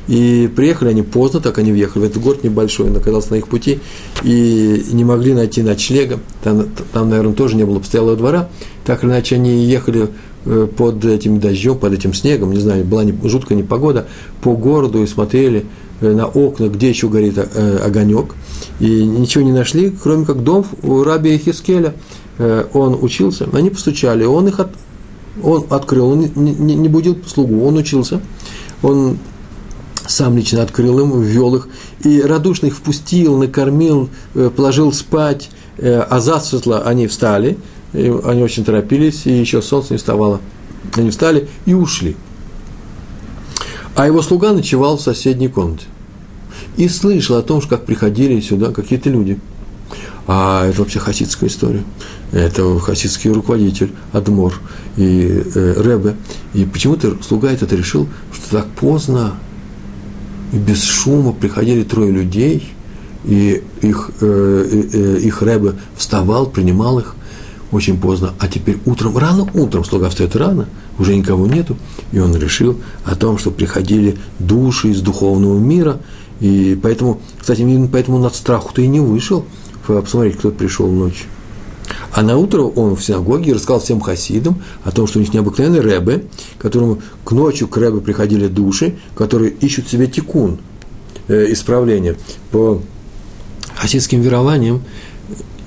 И 0.09 0.51
приехали 0.55 0.89
они 0.89 1.03
поздно, 1.03 1.41
так 1.41 1.59
они 1.59 1.71
въехали 1.71 2.03
в 2.03 2.07
этот 2.07 2.23
город 2.23 2.43
небольшой, 2.43 2.91
он 2.91 2.97
оказался 2.97 3.33
на 3.33 3.37
их 3.37 3.47
пути, 3.47 3.79
и 4.25 4.85
не 4.91 5.05
могли 5.05 5.33
найти 5.33 5.63
ночлега, 5.63 6.19
там, 6.43 6.67
там 6.93 7.09
наверное, 7.09 7.35
тоже 7.35 7.55
не 7.55 7.65
было 7.65 7.79
постоялого 7.79 8.17
двора, 8.17 8.49
так 8.85 9.05
или 9.05 9.11
иначе 9.11 9.37
они 9.37 9.65
ехали 9.65 10.09
э, 10.45 10.69
под 10.77 11.05
этим 11.05 11.39
дождем, 11.39 11.79
под 11.79 11.93
этим 11.93 12.15
снегом, 12.15 12.53
не 12.53 12.61
знаю, 12.61 12.85
была 12.85 13.05
не, 13.05 13.15
жуткая 13.29 13.57
непогода, 13.57 14.07
по 14.43 14.57
городу 14.57 15.05
и 15.05 15.07
смотрели 15.07 15.61
э, 15.61 15.65
на 16.03 16.27
окна, 16.27 16.69
где 16.69 16.89
еще 16.91 17.09
горит 17.09 17.39
огонек, 17.39 18.35
и 18.81 19.05
ничего 19.05 19.45
не 19.45 19.53
нашли, 19.53 19.91
кроме 19.91 20.25
как 20.25 20.43
дом 20.43 20.67
у 20.83 21.03
раби 21.03 21.39
Хискеля, 21.39 21.95
Э, 22.39 22.65
он 22.73 22.99
учился, 23.01 23.49
они 23.53 23.71
постучали, 23.71 24.25
он 24.25 24.49
их 24.49 24.59
от, 24.59 24.71
он 25.43 25.67
открыл, 25.71 26.09
он 26.09 26.21
не, 26.35 26.55
не, 26.55 26.75
не 26.75 26.89
будил 26.89 27.19
слугу, 27.27 27.65
он 27.65 27.77
учился, 27.77 28.21
он 28.83 29.19
сам 30.07 30.37
лично 30.37 30.63
открыл 30.63 30.99
им, 31.01 31.21
ввел 31.21 31.55
их, 31.55 31.69
и 32.05 32.21
радушно 32.23 32.67
их 32.67 32.75
впустил, 32.75 33.37
накормил, 33.37 34.09
э, 34.35 34.51
положил 34.55 34.93
спать, 34.93 35.51
э, 35.77 36.01
а 36.01 36.21
засветло 36.21 36.83
они 36.83 37.07
встали, 37.07 37.59
они 37.93 38.43
очень 38.43 38.65
торопились, 38.65 39.27
и 39.27 39.33
еще 39.33 39.61
солнце 39.61 39.93
не 39.93 39.99
вставало. 39.99 40.41
Они 40.95 41.11
встали 41.11 41.49
и 41.67 41.75
ушли. 41.75 42.17
А 43.95 44.07
его 44.07 44.23
слуга 44.23 44.53
ночевал 44.53 44.97
в 44.97 45.03
соседней 45.03 45.49
комнате. 45.49 45.87
И 46.77 46.89
слышал 46.89 47.37
о 47.37 47.43
том, 47.43 47.61
как 47.61 47.85
приходили 47.85 48.41
сюда 48.41 48.73
какие-то 48.73 49.11
люди. 49.11 49.39
А 50.27 50.67
это 50.67 50.81
вообще 50.81 50.99
хасидская 50.99 51.49
история 51.49 51.85
это 52.33 52.79
хасидский 52.79 53.31
руководитель, 53.31 53.93
Адмор 54.13 54.55
и 54.97 55.45
э, 55.55 55.75
Ребе. 55.83 56.17
И 56.55 56.65
почему-то 56.65 57.17
слуга 57.23 57.53
этот 57.53 57.73
решил, 57.73 58.09
что 58.33 58.57
так 58.57 58.69
поздно 58.69 59.35
и 60.53 60.57
без 60.57 60.83
шума 60.83 61.33
приходили 61.33 61.83
трое 61.83 62.11
людей, 62.11 62.73
и 63.25 63.63
их, 63.83 64.11
э, 64.21 64.87
э, 64.93 65.19
их 65.21 65.43
Ребе 65.43 65.75
вставал, 65.97 66.47
принимал 66.47 66.99
их 66.99 67.15
очень 67.71 67.99
поздно, 67.99 68.33
а 68.39 68.49
теперь 68.49 68.79
утром, 68.85 69.17
рано 69.17 69.49
утром, 69.55 69.85
слуга 69.85 70.09
встает 70.09 70.35
рано, 70.37 70.69
уже 70.99 71.17
никого 71.17 71.47
нету, 71.47 71.77
и 72.13 72.19
он 72.19 72.37
решил 72.37 72.79
о 73.05 73.15
том, 73.17 73.39
что 73.39 73.51
приходили 73.51 74.19
души 74.39 74.89
из 74.89 75.01
духовного 75.01 75.59
мира, 75.59 76.01
и 76.41 76.79
поэтому, 76.81 77.21
кстати, 77.39 77.89
поэтому 77.91 78.19
над 78.19 78.35
страху-то 78.35 78.83
и 78.83 78.89
не 78.89 79.01
вышел, 79.01 79.45
посмотреть, 79.87 80.39
кто 80.39 80.51
пришел 80.51 80.89
ночью. 80.89 81.27
А 82.13 82.23
на 82.23 82.37
утро 82.37 82.63
он 82.63 82.95
в 82.95 83.03
синагоге 83.03 83.55
рассказал 83.55 83.81
всем 83.81 84.01
хасидам 84.01 84.63
о 84.85 84.91
том, 84.91 85.07
что 85.07 85.19
у 85.19 85.23
них 85.23 85.33
необыкновенный 85.33 85.81
рэбе, 85.81 86.27
которому 86.59 87.01
к 87.25 87.33
ночью 87.33 87.69
к 87.69 87.77
рэбе 87.77 88.01
приходили 88.01 88.49
души, 88.49 88.97
которые 89.15 89.51
ищут 89.51 89.89
себе 89.89 90.07
тикун, 90.07 90.59
э, 91.29 91.53
исправление. 91.53 92.17
По 92.51 92.81
хасидским 93.75 94.21
верованиям 94.21 94.83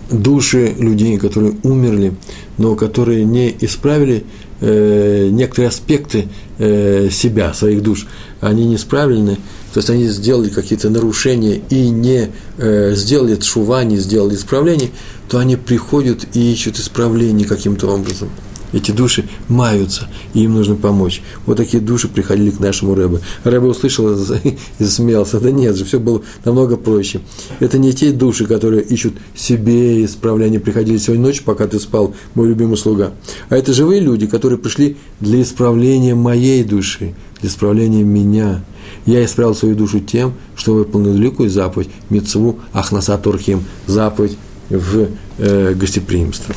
души 0.09 0.75
людей, 0.77 1.17
которые 1.17 1.55
умерли, 1.63 2.15
но 2.57 2.75
которые 2.75 3.25
не 3.25 3.55
исправили 3.59 4.25
э, 4.61 5.29
некоторые 5.31 5.69
аспекты 5.69 6.27
э, 6.57 7.09
себя, 7.11 7.53
своих 7.53 7.81
душ, 7.81 8.07
они 8.41 8.65
не 8.65 8.75
исправлены, 8.75 9.37
то 9.73 9.79
есть 9.79 9.89
они 9.89 10.07
сделали 10.07 10.49
какие-то 10.49 10.89
нарушения 10.89 11.61
и 11.69 11.89
не 11.89 12.29
э, 12.57 12.93
сделали 12.95 13.39
шува, 13.41 13.83
не 13.83 13.97
сделали 13.97 14.35
исправление, 14.35 14.89
то 15.27 15.39
они 15.39 15.55
приходят 15.55 16.25
и 16.33 16.53
ищут 16.53 16.79
исправление 16.79 17.47
каким-то 17.47 17.87
образом. 17.87 18.29
Эти 18.73 18.91
души 18.91 19.25
маются, 19.47 20.07
и 20.33 20.43
им 20.43 20.53
нужно 20.53 20.75
помочь. 20.75 21.21
Вот 21.45 21.57
такие 21.57 21.81
души 21.81 22.07
приходили 22.07 22.49
к 22.51 22.59
нашему 22.59 22.95
Рэбе. 22.95 23.19
Рэбе 23.43 23.67
услышал 23.67 24.11
и 24.11 24.57
засмеялся. 24.79 25.39
Да 25.39 25.51
нет 25.51 25.75
же, 25.75 25.85
все 25.85 25.99
было 25.99 26.21
намного 26.43 26.77
проще. 26.77 27.21
Это 27.59 27.77
не 27.77 27.93
те 27.93 28.11
души, 28.11 28.45
которые 28.45 28.83
ищут 28.83 29.13
себе 29.35 30.03
исправление, 30.03 30.59
приходили 30.59 30.97
сегодня 30.97 31.25
ночью, 31.25 31.43
пока 31.45 31.67
ты 31.67 31.79
спал, 31.79 32.13
мой 32.33 32.47
любимый 32.47 32.77
слуга. 32.77 33.13
А 33.49 33.55
это 33.55 33.73
живые 33.73 34.01
люди, 34.01 34.27
которые 34.27 34.57
пришли 34.59 34.97
для 35.19 35.41
исправления 35.41 36.15
моей 36.15 36.63
души, 36.63 37.13
для 37.41 37.49
исправления 37.49 38.03
меня. 38.03 38.63
Я 39.05 39.23
исправил 39.23 39.55
свою 39.55 39.75
душу 39.75 39.99
тем, 39.99 40.33
что 40.55 40.73
выполнил 40.73 41.13
великую 41.13 41.49
заповедь, 41.49 41.89
мецву 42.09 42.59
Ахнаса 42.73 43.17
Турхим, 43.17 43.63
заповедь 43.87 44.37
в 44.69 45.07
э, 45.37 45.73
гостеприимство. 45.73 46.55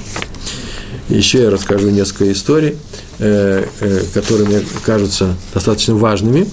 Еще 1.08 1.42
я 1.42 1.50
расскажу 1.50 1.88
несколько 1.88 2.30
историй, 2.30 2.76
э, 3.18 3.64
э, 3.80 4.02
которые 4.12 4.46
мне 4.46 4.60
кажутся 4.84 5.34
достаточно 5.54 5.94
важными, 5.94 6.46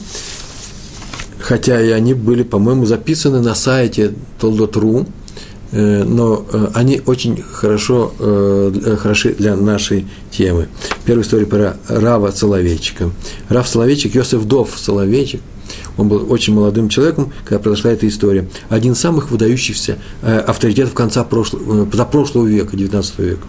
хотя 1.40 1.82
и 1.82 1.90
они 1.90 2.14
были, 2.14 2.44
по-моему, 2.44 2.86
записаны 2.86 3.42
на 3.42 3.54
сайте 3.54 4.14
Толдот.ру, 4.40 5.08
э, 5.72 6.04
но 6.06 6.46
они 6.74 7.02
очень 7.06 7.42
хорошо, 7.42 8.14
хороши 9.02 9.36
для 9.38 9.58
нашей 9.58 10.08
темы. 10.32 10.70
Первая 11.04 11.26
история 11.26 11.46
про 11.46 11.78
Рава 11.90 12.32
Соловейчика. 12.32 13.12
Рав 13.50 13.68
Соловейчик, 13.68 14.16
Йосиф 14.16 14.46
Дов 14.46 14.70
Соловейчик– 14.78 15.42
он 15.98 16.08
был 16.08 16.32
очень 16.32 16.54
молодым 16.54 16.90
человеком, 16.90 17.32
когда 17.44 17.60
произошла 17.60 17.92
эта 17.92 18.08
история. 18.08 18.48
Один 18.70 18.94
из 18.94 19.00
самых 19.00 19.32
выдающихся 19.32 19.98
э, 20.22 20.38
авторитетов 20.40 20.94
конца 20.94 21.24
прошлого, 21.24 21.84
э, 21.84 21.86
позапрошлого 21.86 22.46
века, 22.46 22.76
19 22.76 23.20
века, 23.20 23.48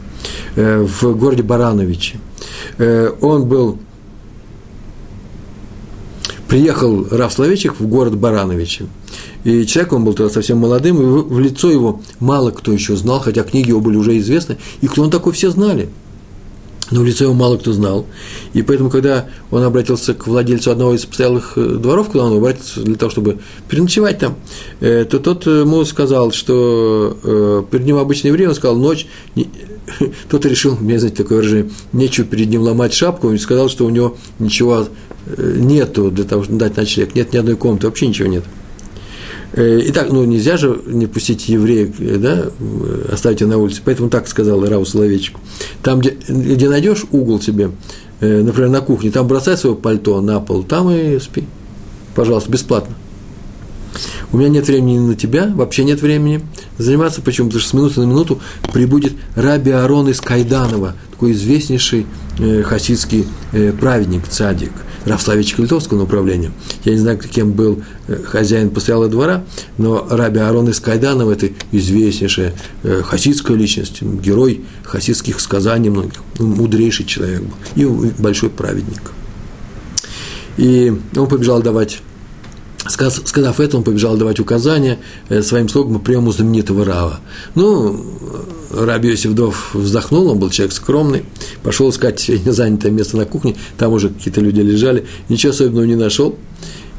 э, 0.57 0.83
в 0.83 1.17
городе 1.17 1.43
Барановиче. 1.43 2.19
Он 3.21 3.47
был 3.47 3.79
приехал 6.49 7.07
Раф 7.11 7.33
Словечек 7.33 7.81
в 7.81 7.87
город 7.87 8.17
Барановичи. 8.17 8.87
И 9.45 9.67
человек, 9.67 9.93
он 9.93 10.05
был 10.05 10.13
тогда 10.13 10.33
совсем 10.33 10.59
молодым, 10.59 11.01
и 11.01 11.35
в 11.35 11.41
лицо 11.41 11.71
его 11.71 12.01
мало 12.21 12.51
кто 12.51 12.73
еще 12.73 12.97
знал, 12.97 13.21
хотя 13.21 13.43
книги 13.43 13.69
его 13.69 13.81
были 13.81 13.97
уже 13.97 14.19
известны, 14.19 14.57
и 14.81 14.87
кто 14.87 15.03
он 15.03 15.11
такой, 15.11 15.33
все 15.33 15.51
знали– 15.51 15.89
но 16.91 17.01
в 17.01 17.05
лицо 17.05 17.25
его 17.25 17.35
мало 17.35 17.57
кто 17.57 17.73
знал. 17.73 18.07
И 18.53 18.63
поэтому, 18.63 18.91
когда 18.91 19.27
он 19.51 19.63
обратился 19.63 20.15
к 20.15 20.27
владельцу 20.27 20.71
одного 20.71 20.95
из 20.95 21.05
постоялых 21.05 21.53
э, 21.57 21.61
дворов, 21.61 22.11
куда 22.11 22.25
он 22.25 22.37
обратился 22.37 22.81
для 22.83 22.97
того, 22.97 23.11
чтобы 23.11 23.39
переночевать 23.69 24.19
там, 24.19 24.37
э, 24.81 25.05
то 25.05 25.19
тот 25.19 25.47
ему 25.47 25.85
сказал, 25.85 26.33
что 26.33 27.17
э, 27.23 27.63
перед 27.71 27.87
ним 27.87 27.97
обычный 27.97 28.29
еврей, 28.29 28.47
он 28.47 28.55
сказал, 28.55 28.77
ночь, 28.77 29.07
тот 30.31 30.47
решил, 30.47 30.77
мне 30.81 30.99
знаете 30.99 31.23
такое 31.23 31.39
выражение, 31.39 31.71
нечего 31.93 32.27
перед 32.27 32.49
ним 32.49 32.63
ломать 32.63 32.95
шапку, 32.95 33.33
и 33.33 33.39
сказал, 33.39 33.69
что 33.69 33.85
у 33.85 33.91
него 33.91 34.17
ничего 34.39 34.87
нету 35.37 36.13
для 36.13 36.25
того, 36.25 36.45
чтобы 36.45 36.59
дать 36.61 36.77
ночлег, 36.77 37.17
нет 37.17 37.33
ни 37.33 37.39
одной 37.39 37.57
комнаты, 37.57 37.89
вообще 37.89 38.07
ничего 38.07 38.29
нет. 38.29 38.45
Э, 39.57 39.81
Итак, 39.87 40.09
ну 40.11 40.23
нельзя 40.25 40.59
же 40.59 40.81
не 40.87 41.07
пустить 41.07 41.49
еврея, 41.49 41.91
э, 41.99 42.17
да, 42.19 42.45
оставить 43.11 43.41
его 43.41 43.51
на 43.51 43.59
улице. 43.59 43.81
Поэтому 43.85 44.11
так 44.11 44.29
сказал 44.29 44.65
Рау 44.65 44.85
Соловейчику. 44.85 45.41
Там, 45.83 46.01
где, 46.01 46.17
где 46.29 46.69
найдешь 46.69 47.07
угол 47.11 47.41
себе, 47.41 47.71
э, 48.21 48.43
например, 48.43 48.69
на 48.69 48.83
кухне, 48.83 49.11
там 49.11 49.27
бросай 49.27 49.57
свое 49.57 49.75
пальто 49.75 50.21
на 50.21 50.41
пол, 50.41 50.63
там 50.63 50.91
и 50.91 51.19
спи. 51.19 51.45
Пожалуйста, 52.15 52.51
бесплатно. 52.51 52.95
У 54.33 54.39
меня 54.39 54.49
нет 54.49 54.67
времени 54.67 54.99
на 54.99 55.15
тебя, 55.15 55.51
вообще 55.55 55.85
нет 55.85 56.03
времени. 56.03 56.41
заниматься, 56.79 57.23
почему? 57.23 57.49
Потому 57.49 57.61
что 57.61 57.71
с 57.71 57.73
минуты 57.75 58.01
на 58.01 58.05
минуту 58.05 58.41
прибудет 58.73 59.13
Раби 59.35 59.71
Арон 59.71 60.09
из 60.09 60.21
Кайданова, 60.21 60.95
такой 61.13 61.33
известнейший 61.33 62.07
э, 62.39 62.63
хасидский 62.63 63.27
э, 63.53 63.73
праведник, 63.73 64.27
цадик, 64.29 64.73
Равславич 65.07 65.57
Литовского 65.57 66.01
направления. 66.01 66.51
Я 66.85 66.93
не 66.93 66.99
знаю, 66.99 67.19
кем 67.19 67.53
был 67.53 67.83
э, 68.09 68.17
хозяин 68.25 68.71
постоялого 68.71 69.09
двора, 69.09 69.45
но 69.79 70.07
Раби 70.11 70.41
Арон 70.41 70.69
из 70.69 70.81
Кайданова– 70.81 71.31
это 71.33 71.49
известнейшая 71.71 72.53
э, 72.83 73.03
хасидская 73.05 73.57
личность, 73.57 74.03
герой 74.03 74.65
хасидских 74.83 75.41
сказаний 75.41 75.91
многих, 75.91 76.21
мудрейший 76.41 77.07
человек 77.07 77.43
был 77.43 78.05
и 78.05 78.11
большой 78.19 78.51
праведник. 78.51 79.13
И 80.57 80.93
он 81.15 81.29
побежал 81.29 81.63
давать 81.63 82.01
Сказав 82.89 83.61
это, 83.61 83.77
он 83.77 83.83
побежал 83.83 84.17
давать 84.17 84.41
указания 84.41 84.99
э, 85.29 85.43
своим 85.43 85.69
слугам 85.69 85.95
по 85.95 86.01
приему 86.01 86.33
знаменитого 86.33 86.85
Рава. 86.85 87.21
Ну, 87.55 88.05
Раби 88.71 89.11
Йосифдов 89.11 89.75
вздохнул, 89.75 90.29
он 90.29 90.39
был 90.39 90.51
человек 90.51 90.75
скромный, 90.75 91.25
пошел 91.63 91.91
искать 91.91 92.21
занятое 92.45 92.93
место 92.93 93.17
на 93.17 93.25
кухне, 93.25 93.57
там 93.79 93.93
уже 93.93 94.11
какие-то 94.11 94.41
люди 94.41 94.61
лежали, 94.61 95.07
ничего 95.29 95.53
особенного 95.53 95.85
не 95.85 95.97
нашел– 95.97 96.37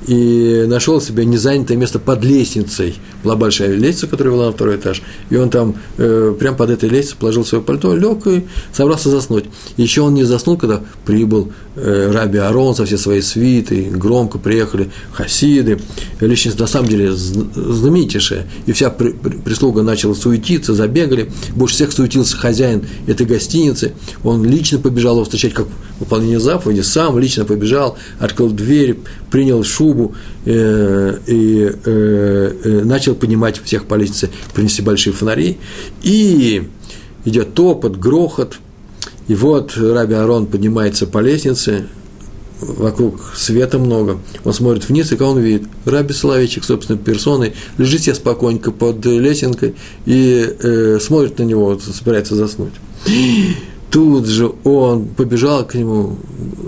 и 0.08 0.64
нашел 0.68 1.01
себе 1.01 1.26
незанятое 1.26 1.78
место 1.78 1.99
под 1.99 2.24
лестницей. 2.24 2.95
Была 3.24 3.36
большая 3.36 3.76
лестница, 3.76 4.08
которая 4.08 4.34
вела 4.34 4.45
на 4.47 4.51
второй 4.53 4.78
этаж, 4.78 5.01
и 5.30 5.36
он 5.36 5.49
там 5.49 5.76
э, 5.97 6.34
прямо 6.39 6.58
под 6.58 6.70
этой 6.70 6.89
лестницей 6.89 7.18
положил 7.20 7.45
свое 7.45 7.64
пальто, 7.64 7.95
лег 7.95 8.26
и 8.28 8.45
собрался 8.72 9.10
заснуть. 9.10 9.45
Еще 9.76 10.01
он 10.01 10.14
не 10.14 10.24
заснул, 10.24 10.58
когда 10.58 10.82
прибыл 11.05 11.51
э, 11.76 12.12
Раби 12.12 12.38
Арон 12.38 12.74
со 12.74 12.86
всей 12.86 12.97
своей 12.97 13.22
свитой, 13.22 13.89
громко 13.89 14.39
приехали 14.39 14.89
хасиды, 15.12 15.80
личность 16.22 16.60
на 16.60 16.68
самом 16.68 16.88
деле 16.88 17.12
знаменитейшая, 17.12 18.47
и 18.66 18.72
вся 18.72 18.89
при, 18.89 19.12
при, 19.12 19.38
прислуга 19.38 19.82
начала 19.82 20.14
суетиться, 20.14 20.74
забегали, 20.74 21.30
больше 21.53 21.76
всех 21.76 21.91
суетился 21.91 22.38
хозяин 22.38 22.86
этой 23.08 23.26
гостиницы, 23.26 23.91
он 24.24 24.45
лично 24.45 24.80
побежал 24.80 25.16
его 25.16 25.26
встречать 25.26 25.53
как 25.53 25.68
выполнение 26.00 26.39
заповеди, 26.39 26.82
сам 26.82 27.18
лично 27.20 27.45
побежал, 27.45 27.98
открыл 28.20 28.50
дверь, 28.50 28.98
принял 29.32 29.64
шубу 29.64 30.16
э, 30.45 31.20
и 31.28 31.72
э, 31.86 32.54
э, 32.64 32.82
начал 32.84 33.16
поднимать 33.16 33.62
всех 33.64 33.86
по 33.86 33.95
лестнице, 33.95 34.30
принесли 34.54 34.84
большие 34.84 35.14
фонари, 35.14 35.58
и 36.02 36.70
идет 37.26 37.54
топот, 37.54 37.98
грохот, 37.98 38.58
и 39.28 39.36
вот 39.36 39.76
Раби 39.76 40.14
Арон 40.14 40.45
поднимается 40.45 41.06
по 41.06 41.20
лестнице, 41.20 41.88
вокруг 42.60 43.34
света 43.36 43.78
много, 43.78 44.20
он 44.43 44.54
смотрит 44.54 44.88
вниз, 44.89 45.12
и 45.12 45.18
кого 45.18 45.32
он 45.32 45.39
видит? 45.39 45.68
Раби 45.86 46.14
Соловейчик, 46.14 46.64
собственной 46.64 47.00
персоной, 47.00 47.54
лежит 47.78 48.02
себе 48.02 48.16
спокойненько 48.16 48.72
под 48.72 49.06
лесенкой 49.06 49.76
и 50.06 50.56
э, 50.60 51.00
смотрит 51.00 51.38
на 51.39 51.43
него, 51.43 51.78
собирается 51.80 52.36
заснуть. 52.36 52.74
Тут 53.90 54.26
же 54.26 54.52
он 54.66 55.06
побежал 55.06 55.66
к 55.66 55.74
нему, 55.74 56.18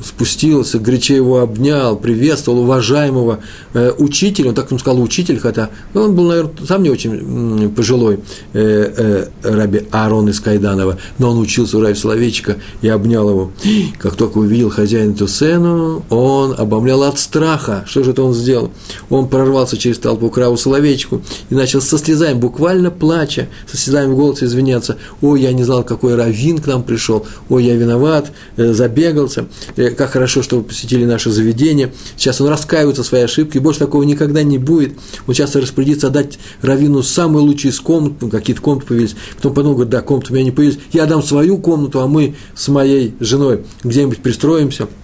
спустился, 0.03 0.79
горячо 0.79 1.13
его 1.13 1.39
обнял, 1.39 1.97
приветствовал 1.97 2.59
уважаемого 2.59 3.39
э, 3.73 3.91
учителя, 3.97 4.49
он 4.49 4.55
так 4.55 4.69
ему 4.71 4.79
сказал 4.79 5.01
учитель, 5.01 5.37
хотя 5.37 5.69
ну, 5.93 6.03
он 6.03 6.15
был, 6.15 6.29
наверное, 6.29 6.53
сам 6.65 6.81
не 6.81 6.89
очень 6.89 7.73
пожилой 7.75 8.19
э, 8.53 9.27
э, 9.43 9.49
раби 9.53 9.81
Аарон 9.91 10.29
из 10.29 10.39
Кайданова, 10.39 10.97
но 11.17 11.31
он 11.31 11.39
учился 11.39 11.77
у 11.77 11.81
Раби 11.81 11.95
Соловейчика 11.95 12.55
и 12.81 12.87
обнял 12.87 13.29
его. 13.29 13.51
Как 13.97 14.15
только 14.15 14.37
увидел 14.37 14.69
хозяин 14.69 15.11
эту 15.11 15.27
сцену, 15.27 16.05
он 16.09 16.55
обомлял 16.57 17.03
от 17.03 17.19
страха. 17.19 17.83
Что 17.85 18.03
же 18.03 18.11
это 18.11 18.23
он 18.23 18.33
сделал? 18.33 18.71
Он 19.09 19.27
прорвался 19.27 19.77
через 19.77 19.99
толпу 19.99 20.29
к 20.29 20.37
Раву 20.37 20.55
Соловейчику 20.55 21.21
и 21.49 21.55
начал 21.55 21.81
со 21.81 21.97
слезами, 21.97 22.35
буквально 22.35 22.91
плача, 22.91 23.49
со 23.69 23.75
слезами 23.75 24.13
в 24.13 24.15
голосе 24.15 24.45
извиняться. 24.45 24.97
«Ой, 25.21 25.41
я 25.41 25.51
не 25.51 25.63
знал, 25.63 25.83
какой 25.83 26.15
раввин 26.15 26.59
к 26.59 26.67
нам 26.67 26.83
пришел, 26.83 27.08
пришел, 27.09 27.25
ой, 27.49 27.65
я 27.65 27.75
виноват, 27.75 28.31
э, 28.57 28.73
забегался, 28.73 29.47
э, 29.75 29.89
как 29.89 30.11
хорошо, 30.11 30.43
что 30.43 30.57
вы 30.57 30.63
посетили 30.63 31.05
наше 31.05 31.31
заведение. 31.31 31.91
Сейчас 32.15 32.39
он 32.41 32.49
раскаивается 32.49 33.03
в 33.03 33.05
своей 33.05 33.25
ошибке, 33.25 33.59
больше 33.59 33.79
такого 33.79 34.03
никогда 34.03 34.43
не 34.43 34.57
будет. 34.57 34.93
Он 35.27 35.33
часто 35.33 35.61
распорядится 35.61 36.07
отдать 36.07 36.39
Равину 36.61 37.01
самые 37.03 37.43
лучшие 37.43 37.71
из 37.71 37.79
комнат, 37.79 38.13
ну, 38.21 38.29
какие-то 38.29 38.61
комнаты 38.61 38.87
появились. 38.87 39.15
Потом 39.35 39.53
подумал, 39.53 39.75
говорит, 39.75 39.91
да, 39.91 40.01
комнаты 40.01 40.31
у 40.31 40.35
меня 40.35 40.45
не 40.45 40.51
появились, 40.51 40.79
я 40.93 41.05
дам 41.05 41.23
свою 41.23 41.57
комнату, 41.57 41.99
а 42.01 42.07
мы 42.07 42.35
с 42.55 42.67
моей 42.67 43.15
женой 43.19 43.63
где-нибудь 43.83 44.19
пристроимся– 44.19 44.87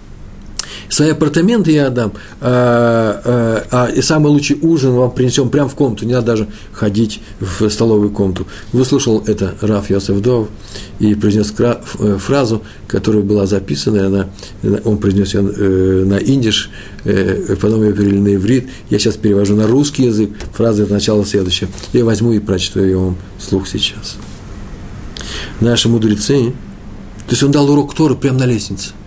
Свои 0.88 1.10
апартаменты 1.10 1.72
я 1.72 1.88
отдам, 1.88 2.12
а, 2.40 3.20
а, 3.70 3.86
а, 3.86 3.90
и 3.90 4.00
самый 4.02 4.28
лучший 4.28 4.58
ужин 4.62 4.92
вам 4.92 5.10
принесем 5.10 5.50
прямо 5.50 5.68
в 5.68 5.74
комнату, 5.74 6.06
не 6.06 6.12
надо 6.12 6.26
даже 6.26 6.48
ходить 6.72 7.20
в 7.40 7.68
столовую 7.68 8.10
комнату. 8.10 8.46
Выслушал 8.72 9.22
это 9.26 9.54
Раф 9.60 9.90
Йосеф 9.90 10.16
и 10.98 11.14
произнес 11.14 11.52
э, 11.58 12.18
фразу, 12.18 12.62
которая 12.88 13.22
была 13.22 13.46
записана, 13.46 14.06
она, 14.06 14.28
он 14.84 14.98
произнес 14.98 15.34
ее 15.34 15.40
э, 15.42 16.04
на 16.06 16.18
индиш, 16.18 16.70
э, 17.04 17.56
потом 17.60 17.82
ее 17.82 17.92
перевели 17.92 18.18
на 18.18 18.34
иврит, 18.34 18.68
я 18.90 18.98
сейчас 18.98 19.16
перевожу 19.16 19.56
на 19.56 19.66
русский 19.66 20.04
язык, 20.04 20.30
фраза 20.52 20.84
это 20.84 20.94
начало 20.94 21.24
следующее. 21.26 21.68
Я 21.92 22.04
возьму 22.04 22.32
и 22.32 22.38
прочту 22.38 22.80
ее 22.80 22.98
вам 22.98 23.16
вслух 23.38 23.68
сейчас. 23.68 24.16
Наши 25.60 25.88
мудрецы, 25.88 26.52
то 27.26 27.32
есть 27.32 27.42
он 27.42 27.50
дал 27.50 27.68
урок 27.70 27.94
Торы 27.94 28.14
прямо 28.14 28.40
на 28.40 28.46
лестнице– 28.46 28.90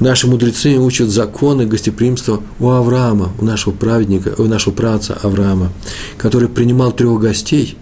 Наши 0.00 0.26
мудрецы 0.26 0.76
учат 0.78 1.08
законы 1.08 1.66
гостеприимства 1.66 2.40
у 2.58 2.70
Авраама, 2.70 3.30
у 3.38 3.44
нашего 3.44 3.72
праведника, 3.72 4.34
у 4.38 4.44
нашего 4.44 4.74
праца 4.74 5.16
Авраама, 5.22 5.72
который 6.18 6.48
принимал 6.48 6.90
трех 6.90 7.20
гостей, 7.20 7.76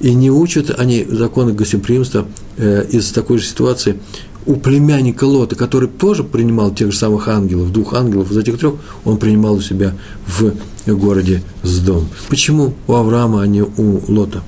и 0.00 0.14
не 0.14 0.30
учат 0.30 0.78
они 0.78 1.04
законы 1.04 1.52
гостеприимства 1.52 2.26
э, 2.56 2.86
из 2.90 3.10
такой 3.10 3.38
же 3.38 3.46
ситуации 3.46 3.98
у 4.46 4.54
племянника 4.54 5.24
Лота, 5.24 5.56
который 5.56 5.88
тоже 5.88 6.22
принимал 6.22 6.72
тех 6.72 6.92
же 6.92 6.98
самых 6.98 7.26
ангелов, 7.28 7.72
двух 7.72 7.94
ангелов, 7.94 8.30
из 8.30 8.38
этих 8.38 8.58
трех 8.58 8.76
он 9.04 9.18
принимал 9.18 9.54
у 9.54 9.60
себя 9.60 9.94
в 10.26 10.52
городе 10.86 11.42
Сдом. 11.62 12.08
Почему 12.28 12.74
у 12.86 12.94
Авраама, 12.94 13.42
а 13.42 13.46
не 13.46 13.62
у 13.62 14.00
Лота? 14.08 14.42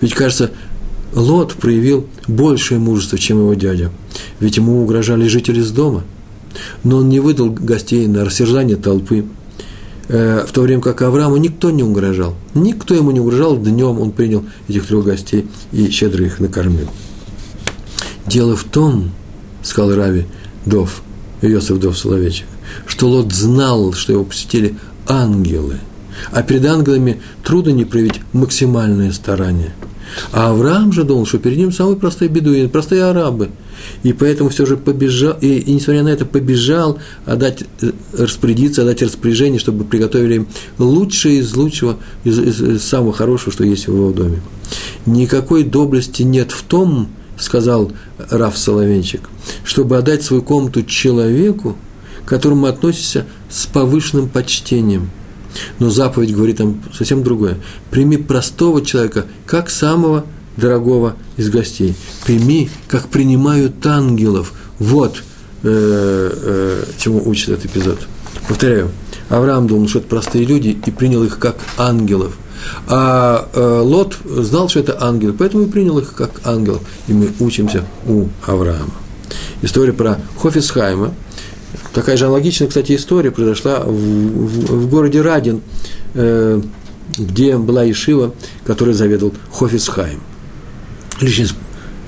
Ведь, 0.00 0.14
кажется, 0.14 0.50
Лот 1.14 1.52
проявил 1.52 2.06
большее 2.26 2.78
мужество, 2.78 3.18
чем 3.18 3.38
его 3.38 3.54
дядя. 3.54 3.90
Ведь 4.40 4.56
ему 4.56 4.82
угрожали 4.82 5.28
жители 5.28 5.60
с 5.60 5.70
дома– 5.70 6.04
но 6.84 6.98
он 6.98 7.08
не 7.08 7.20
выдал 7.20 7.50
гостей 7.50 8.06
на 8.06 8.24
рассержание 8.24 8.76
толпы, 8.76 9.24
э, 10.08 10.44
в 10.46 10.52
то 10.52 10.62
время 10.62 10.82
как 10.82 11.02
Аврааму 11.02 11.36
никто 11.36 11.70
не 11.70 11.82
угрожал. 11.82 12.34
Никто 12.54 12.94
ему 12.94 13.10
не 13.10 13.20
угрожал, 13.20 13.56
днем 13.56 14.00
он 14.00 14.12
принял 14.12 14.44
этих 14.68 14.86
трех 14.86 15.04
гостей 15.04 15.46
и 15.72 15.90
щедро 15.90 16.24
их 16.24 16.40
накормил. 16.40 16.88
Дело 18.26 18.56
в 18.56 18.64
том, 18.64 19.10
сказал 19.62 19.94
Рави 19.94 20.26
Дов, 20.66 21.02
Иосиф 21.40 21.78
Дов 21.78 21.98
Соловейчик, 21.98 22.46
что 22.86 23.08
Лот 23.08 23.32
знал, 23.32 23.92
что 23.92 24.12
его 24.12 24.24
посетили 24.24 24.76
ангелы, 25.08 25.78
а 26.30 26.42
перед 26.42 26.64
ангелами 26.66 27.20
трудно 27.42 27.70
не 27.70 27.84
проявить 27.84 28.20
максимальное 28.32 29.12
старание. 29.12 29.72
А 30.32 30.50
Авраам 30.50 30.92
же 30.92 31.04
думал, 31.04 31.26
что 31.26 31.38
перед 31.38 31.58
ним 31.58 31.72
самые 31.72 31.96
простые 31.96 32.28
бедуины, 32.28 32.68
простые 32.68 33.04
арабы– 33.04 33.50
и 34.02 34.12
поэтому 34.12 34.50
все 34.50 34.66
же 34.66 34.76
побежал, 34.76 35.36
и, 35.40 35.58
и 35.58 35.72
несмотря 35.72 36.02
на 36.02 36.08
это, 36.08 36.24
побежал 36.24 36.98
отдать, 37.24 37.64
э, 37.80 37.92
распорядиться, 38.16 38.82
отдать 38.82 39.02
распоряжение, 39.02 39.58
чтобы 39.58 39.84
приготовили 39.84 40.36
им 40.36 40.48
лучшее 40.78 41.38
из 41.38 41.54
лучшего, 41.54 41.96
из, 42.24 42.38
из, 42.38 42.60
из 42.60 42.82
самого 42.82 43.12
хорошего, 43.12 43.52
что 43.52 43.64
есть 43.64 43.86
в 43.86 43.94
его 43.94 44.12
доме. 44.12 44.40
Никакой 45.06 45.64
доблести 45.64 46.22
нет 46.22 46.52
в 46.52 46.62
том, 46.62 47.08
сказал 47.38 47.92
Раф 48.30 48.56
Соловейчик, 48.56 49.22
чтобы 49.64 49.96
отдать 49.96 50.22
свою 50.22 50.42
комнату 50.42 50.82
человеку, 50.82 51.76
к 52.24 52.28
которому 52.28 52.66
относишься 52.66 53.26
с 53.50 53.66
повышенным 53.66 54.28
почтением. 54.28 55.10
Но 55.78 55.90
заповедь 55.90 56.34
говорит 56.34 56.58
там 56.58 56.82
совсем 56.92 57.22
другое. 57.22 57.58
Прими 57.90 58.16
простого 58.16 58.84
человека, 58.84 59.26
как 59.46 59.70
самого 59.70 60.24
дорогого 60.56 61.16
из 61.36 61.50
гостей. 61.50 61.94
Прими, 62.24 62.70
как 62.88 63.08
принимают 63.08 63.84
ангелов. 63.86 64.52
Вот 64.78 65.22
э, 65.62 65.68
э, 65.70 66.84
чему 66.98 67.22
учит 67.28 67.50
этот 67.50 67.66
эпизод. 67.66 67.98
Повторяю, 68.48 68.90
Авраам 69.28 69.66
думал, 69.66 69.88
что 69.88 70.00
это 70.00 70.08
простые 70.08 70.44
люди, 70.44 70.76
и 70.84 70.90
принял 70.90 71.22
их 71.24 71.38
как 71.38 71.56
ангелов. 71.78 72.36
А 72.86 73.48
э, 73.52 73.80
Лот 73.80 74.18
знал, 74.24 74.68
что 74.68 74.80
это 74.80 75.02
ангелы, 75.02 75.32
поэтому 75.32 75.64
и 75.64 75.66
принял 75.66 75.98
их 75.98 76.14
как 76.14 76.40
ангелов. 76.44 76.82
И 77.08 77.12
мы 77.12 77.30
учимся 77.40 77.84
у 78.06 78.26
Авраама. 78.46 78.92
История 79.62 79.92
про 79.92 80.18
Хофисхайма. 80.38 81.14
Такая 81.94 82.16
же 82.16 82.24
аналогичная, 82.24 82.68
кстати, 82.68 82.96
история 82.96 83.30
произошла 83.30 83.80
в, 83.80 83.92
в, 83.92 84.84
в 84.84 84.90
городе 84.90 85.20
Радин, 85.20 85.60
э, 86.14 86.60
где 87.18 87.56
была 87.58 87.90
Ишива, 87.90 88.34
которой 88.64 88.94
заведовал 88.94 89.34
Хофисхайм 89.52 90.20
личность 91.22 91.54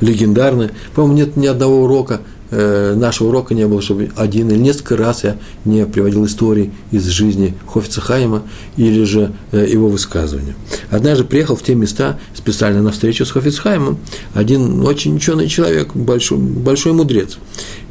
легендарная. 0.00 0.72
По-моему, 0.94 1.16
нет 1.16 1.36
ни 1.36 1.46
одного 1.46 1.84
урока 1.84 2.20
э, 2.50 2.94
нашего 2.94 3.28
урока 3.28 3.54
не 3.54 3.66
было, 3.66 3.80
чтобы 3.80 4.10
один 4.16 4.50
или 4.50 4.58
несколько 4.58 4.96
раз 4.96 5.24
я 5.24 5.38
не 5.64 5.86
приводил 5.86 6.26
истории 6.26 6.72
из 6.90 7.06
жизни 7.06 7.54
Хофица 7.66 8.00
Хайма 8.00 8.42
или 8.76 9.04
же 9.04 9.32
э, 9.52 9.66
его 9.66 9.88
высказывания. 9.88 10.54
Однажды 10.90 11.24
приехал 11.24 11.56
в 11.56 11.62
те 11.62 11.74
места 11.74 12.18
специально 12.34 12.82
на 12.82 12.90
встречу 12.92 13.24
с 13.24 13.30
Хофицхаймом 13.30 13.98
один 14.34 14.84
очень 14.84 15.16
ученый 15.16 15.48
человек, 15.48 15.94
большой, 15.94 16.38
большой 16.38 16.92
мудрец, 16.92 17.38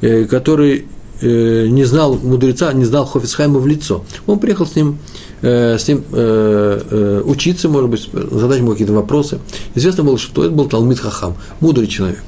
э, 0.01 0.25
который 0.25 0.85
э, 1.23 1.67
не 1.67 1.85
знал 1.85 2.19
мудреца, 2.21 2.73
не 2.73 2.85
знал 2.85 3.05
Хофицхайма 3.05 3.59
в 3.59 3.67
лицо. 3.67 4.03
Он 4.27 4.39
приехал 4.39 4.65
с 4.65 4.75
ним 4.75 4.97
Э, 5.43 5.77
с 5.77 5.89
ним 5.89 6.05
э, 6.13 6.81
э, 6.89 7.21
учиться, 7.25 7.67
может 7.67 7.89
быть, 7.89 8.09
задать 8.31 8.59
ему 8.59 8.71
какие-то 8.71 8.93
вопросы. 8.93 9.39
Известно 9.75 10.05
было, 10.05 10.17
что 10.17 10.45
это 10.45 10.53
был 10.53 10.69
Талмит 10.69 10.99
Хахам, 10.99 11.35
мудрый 11.59 11.87
человек. 11.87 12.23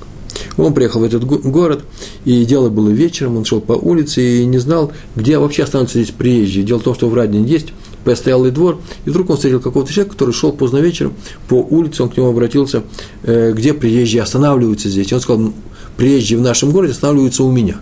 Он 0.57 0.73
приехал 0.73 0.99
в 0.99 1.03
этот 1.03 1.23
город, 1.23 1.85
и 2.25 2.43
дело 2.43 2.69
было 2.69 2.89
вечером, 2.89 3.37
он 3.37 3.45
шел 3.45 3.61
по 3.61 3.71
улице 3.71 4.41
и 4.41 4.45
не 4.45 4.57
знал, 4.57 4.91
где 5.15 5.37
вообще 5.37 5.63
останутся 5.63 6.01
здесь 6.01 6.13
приезжие. 6.13 6.65
Дело 6.65 6.79
в 6.79 6.83
том, 6.83 6.93
что 6.93 7.07
в 7.07 7.13
Радине 7.13 7.47
есть 7.47 7.67
постоялый 8.03 8.51
двор, 8.51 8.79
и 9.05 9.09
вдруг 9.09 9.29
он 9.29 9.37
встретил 9.37 9.61
какого-то 9.61 9.93
человека, 9.93 10.13
который 10.13 10.33
шел 10.33 10.51
поздно 10.51 10.79
вечером 10.79 11.13
по 11.47 11.55
улице, 11.55 12.03
он 12.03 12.09
к 12.09 12.17
нему 12.17 12.27
обратился, 12.27 12.83
где 13.23 13.73
приезжие 13.73 14.23
останавливаются 14.23 14.89
здесь. 14.89 15.09
И 15.09 15.15
он 15.15 15.21
сказал, 15.21 15.53
приезжие 15.95 16.37
в 16.37 16.41
нашем 16.41 16.71
городе 16.71 16.91
останавливаются 16.91 17.43
у 17.43 17.51
меня. 17.51 17.77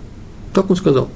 Так 0.53 0.69
он 0.69 0.75
сказал. 0.75 1.09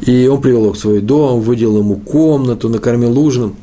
И 0.00 0.26
он 0.26 0.40
привел 0.40 0.64
его 0.64 0.72
в 0.72 0.78
свой 0.78 1.00
дом, 1.00 1.40
выделил 1.40 1.78
ему 1.78 1.96
комнату, 1.96 2.68
накормил 2.68 3.18
ужином. 3.18 3.56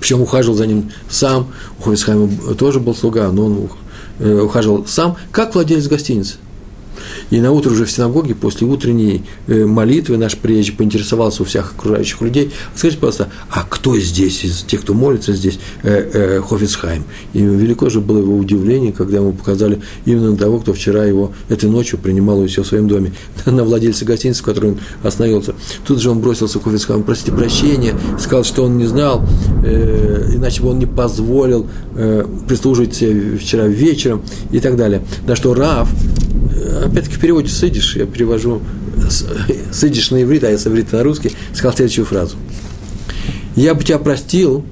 Причем 0.00 0.20
ухаживал 0.20 0.56
за 0.56 0.66
ним 0.66 0.90
сам. 1.08 1.46
У 1.78 1.82
Ховисхайма 1.82 2.28
тоже 2.58 2.80
был 2.80 2.94
слуга, 2.94 3.30
но 3.30 3.46
он 3.46 3.68
э, 4.18 4.40
ухаживал 4.40 4.86
сам, 4.86 5.16
как 5.30 5.54
владелец 5.54 5.86
гостиницы. 5.86 6.36
И 7.30 7.40
на 7.40 7.52
утро 7.52 7.70
уже 7.70 7.84
в 7.84 7.90
синагоге, 7.90 8.34
после 8.34 8.66
утренней 8.66 9.22
э, 9.46 9.64
молитвы, 9.64 10.16
наш 10.16 10.36
приезжий 10.36 10.74
поинтересовался 10.74 11.42
у 11.42 11.44
всех 11.46 11.72
окружающих 11.76 12.20
людей, 12.20 12.50
скажите, 12.74 13.00
пожалуйста, 13.00 13.28
а 13.50 13.64
кто 13.68 13.98
здесь, 13.98 14.44
из 14.44 14.62
тех, 14.62 14.82
кто 14.82 14.94
молится 14.94 15.32
здесь, 15.32 15.58
э, 15.82 16.10
э, 16.12 16.42
Хофицхайм? 16.42 17.04
И 17.32 17.40
велико 17.40 17.88
же 17.88 18.00
было 18.00 18.18
его 18.18 18.36
удивление, 18.36 18.92
когда 18.92 19.18
ему 19.18 19.32
показали 19.32 19.80
именно 20.04 20.36
того, 20.36 20.58
кто 20.60 20.72
вчера 20.72 21.04
его 21.04 21.32
этой 21.48 21.68
ночью 21.68 21.98
принимал 21.98 22.38
у 22.38 22.48
себя 22.48 22.62
в 22.62 22.66
своем 22.66 22.88
доме, 22.88 23.12
на 23.46 23.64
владельца 23.64 24.04
гостиницы, 24.04 24.42
в 24.42 24.44
которой 24.44 24.72
он 24.72 24.78
остановился. 25.02 25.54
Тут 25.86 26.00
же 26.00 26.10
он 26.10 26.20
бросился 26.20 26.58
к 26.58 26.64
Хофицхайму, 26.64 27.04
простите 27.04 27.32
прощения, 27.32 27.94
сказал, 28.18 28.44
что 28.44 28.64
он 28.64 28.78
не 28.78 28.86
знал, 28.86 29.24
э, 29.64 30.30
иначе 30.34 30.62
бы 30.62 30.70
он 30.70 30.78
не 30.78 30.86
позволил 30.86 31.66
э, 31.94 32.24
прислуживать 32.48 32.96
вчера 32.96 33.66
вечером 33.66 34.22
и 34.50 34.60
так 34.60 34.76
далее. 34.76 35.02
На 35.26 35.36
что 35.36 35.54
Рав, 35.54 35.88
опять-таки 36.84 37.16
в 37.16 37.20
переводе 37.20 37.48
с 37.48 37.62
я 37.62 38.06
перевожу 38.06 38.62
с 39.10 39.24
на 40.10 40.22
иврит, 40.22 40.44
а 40.44 40.50
я 40.50 40.58
с 40.58 40.66
иврита 40.66 40.96
на 40.96 41.02
русский, 41.02 41.32
сказал 41.52 41.74
следующую 41.74 42.06
фразу. 42.06 42.36
«Я 43.56 43.74
бы 43.74 43.84
тебя 43.84 43.98
простил, 43.98 44.64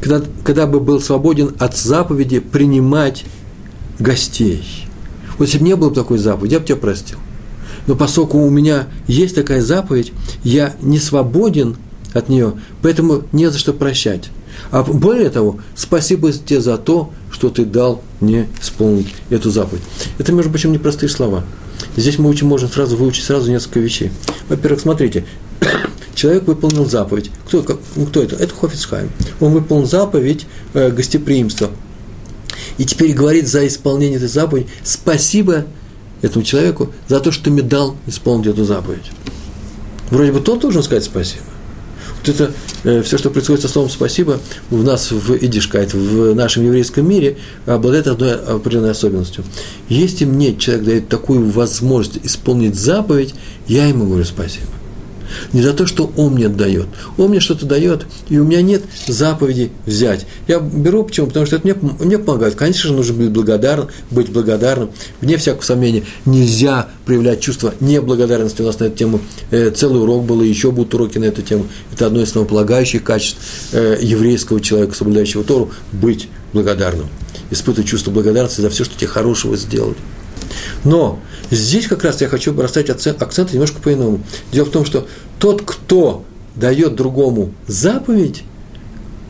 когда, 0.00 0.22
когда 0.44 0.66
бы 0.66 0.80
был 0.80 1.00
свободен 1.00 1.54
от 1.58 1.76
заповеди 1.76 2.38
принимать 2.38 3.24
гостей. 3.98 4.86
Вот 5.38 5.46
если 5.46 5.58
бы 5.58 5.64
не 5.64 5.76
было 5.76 5.94
такой 5.94 6.18
заповеди, 6.18 6.54
я 6.54 6.60
бы 6.60 6.66
тебя 6.66 6.76
простил. 6.76 7.18
Но 7.86 7.94
поскольку 7.94 8.38
у 8.38 8.50
меня 8.50 8.88
есть 9.06 9.34
такая 9.34 9.62
заповедь, 9.62 10.12
я 10.44 10.74
не 10.82 10.98
свободен 10.98 11.76
от 12.12 12.28
нее, 12.28 12.54
поэтому 12.82 13.24
не 13.32 13.50
за 13.50 13.58
что 13.58 13.72
прощать. 13.72 14.30
А 14.70 14.82
более 14.82 15.30
того, 15.30 15.58
спасибо 15.74 16.32
тебе 16.32 16.60
за 16.60 16.76
то, 16.76 17.10
что 17.30 17.48
ты 17.48 17.64
дал 17.64 18.02
мне 18.20 18.48
исполнить 18.60 19.14
эту 19.30 19.50
заповедь. 19.50 19.82
Это, 20.18 20.32
между 20.32 20.50
прочим, 20.50 20.72
непростые 20.72 21.08
слова. 21.08 21.44
Здесь 21.96 22.18
мы 22.18 22.28
учим, 22.28 22.48
можем 22.48 22.68
сразу 22.68 22.96
выучить 22.96 23.24
сразу 23.24 23.50
несколько 23.50 23.80
вещей. 23.80 24.10
Во-первых, 24.48 24.80
смотрите, 24.80 25.24
человек 26.14 26.46
выполнил 26.46 26.86
заповедь. 26.86 27.30
Кто, 27.46 27.62
как, 27.62 27.78
ну, 27.96 28.06
кто 28.06 28.22
это? 28.22 28.36
Это 28.36 28.54
Хофицхайм. 28.54 29.10
Он 29.40 29.52
выполнил 29.52 29.86
заповедь 29.86 30.46
э, 30.74 30.90
гостеприимства. 30.90 31.70
И 32.76 32.84
теперь 32.84 33.12
говорит 33.12 33.48
за 33.48 33.66
исполнение 33.66 34.16
этой 34.16 34.28
заповеди 34.28 34.68
спасибо 34.84 35.64
этому 36.22 36.44
человеку 36.44 36.92
за 37.08 37.20
то, 37.20 37.32
что 37.32 37.44
ты 37.44 37.50
мне 37.50 37.62
дал 37.62 37.96
исполнить 38.06 38.46
эту 38.46 38.64
заповедь. 38.64 39.10
Вроде 40.10 40.32
бы 40.32 40.40
тот 40.40 40.60
должен 40.60 40.82
сказать 40.82 41.04
спасибо. 41.04 41.44
Вот 42.18 42.34
это 42.34 42.52
э, 42.84 43.02
все, 43.02 43.18
что 43.18 43.30
происходит 43.30 43.62
со 43.62 43.68
словом 43.68 43.90
«спасибо» 43.90 44.40
в 44.70 44.82
нас 44.82 45.10
в 45.10 45.36
идишкайт, 45.36 45.94
в 45.94 46.34
нашем 46.34 46.64
еврейском 46.64 47.08
мире, 47.08 47.38
обладает 47.66 48.06
одной 48.06 48.34
определенной 48.34 48.90
особенностью. 48.90 49.44
Если 49.88 50.24
мне 50.24 50.56
человек 50.56 50.84
дает 50.84 51.08
такую 51.08 51.48
возможность 51.50 52.24
исполнить 52.24 52.74
заповедь, 52.74 53.34
я 53.66 53.86
ему 53.86 54.06
говорю 54.06 54.24
спасибо. 54.24 54.66
Не 55.52 55.62
за 55.62 55.72
то, 55.72 55.86
что 55.86 56.10
он 56.16 56.34
мне 56.34 56.48
дает. 56.48 56.86
Он 57.16 57.30
мне 57.30 57.40
что-то 57.40 57.66
дает, 57.66 58.06
и 58.28 58.38
у 58.38 58.44
меня 58.44 58.62
нет 58.62 58.82
заповеди 59.06 59.70
взять. 59.86 60.26
Я 60.46 60.60
беру, 60.60 61.04
почему? 61.04 61.26
Потому 61.26 61.46
что 61.46 61.56
это 61.56 61.66
мне, 61.66 61.76
мне 62.00 62.18
помогает. 62.18 62.54
Конечно 62.54 62.88
же, 62.88 62.94
нужно 62.94 63.14
быть 63.14 63.30
благодарным, 63.30 63.88
быть 64.10 64.30
благодарным. 64.30 64.90
Вне 65.20 65.36
всякого 65.36 65.62
сомнения, 65.62 66.04
нельзя 66.26 66.88
проявлять 67.04 67.40
чувство 67.40 67.74
неблагодарности. 67.80 68.62
У 68.62 68.66
нас 68.66 68.78
на 68.78 68.84
эту 68.84 68.96
тему 68.96 69.20
э, 69.50 69.70
целый 69.70 70.02
урок 70.02 70.24
был, 70.24 70.42
и 70.42 70.48
еще 70.48 70.70
будут 70.70 70.94
уроки 70.94 71.18
на 71.18 71.24
эту 71.24 71.42
тему. 71.42 71.66
Это 71.92 72.06
одно 72.06 72.20
из 72.20 72.28
основополагающих 72.28 73.02
качеств 73.02 73.38
э, 73.72 73.98
еврейского 74.00 74.60
человека, 74.60 74.94
соблюдающего 74.94 75.44
Тору, 75.44 75.70
быть 75.92 76.28
благодарным. 76.52 77.08
Испытывать 77.50 77.88
чувство 77.88 78.10
благодарности 78.10 78.60
за 78.60 78.70
все, 78.70 78.84
что 78.84 78.96
тебе 78.96 79.08
хорошего 79.08 79.56
сделали. 79.56 79.96
Но 80.84 81.20
здесь 81.50 81.86
как 81.86 82.04
раз 82.04 82.20
я 82.20 82.28
хочу 82.28 82.58
расставить 82.60 82.90
акцент 82.90 83.52
немножко 83.52 83.80
по-иному. 83.80 84.20
Дело 84.52 84.66
в 84.66 84.70
том, 84.70 84.84
что 84.84 85.06
тот, 85.38 85.62
кто 85.64 86.24
дает 86.56 86.96
другому 86.96 87.52
заповедь, 87.66 88.44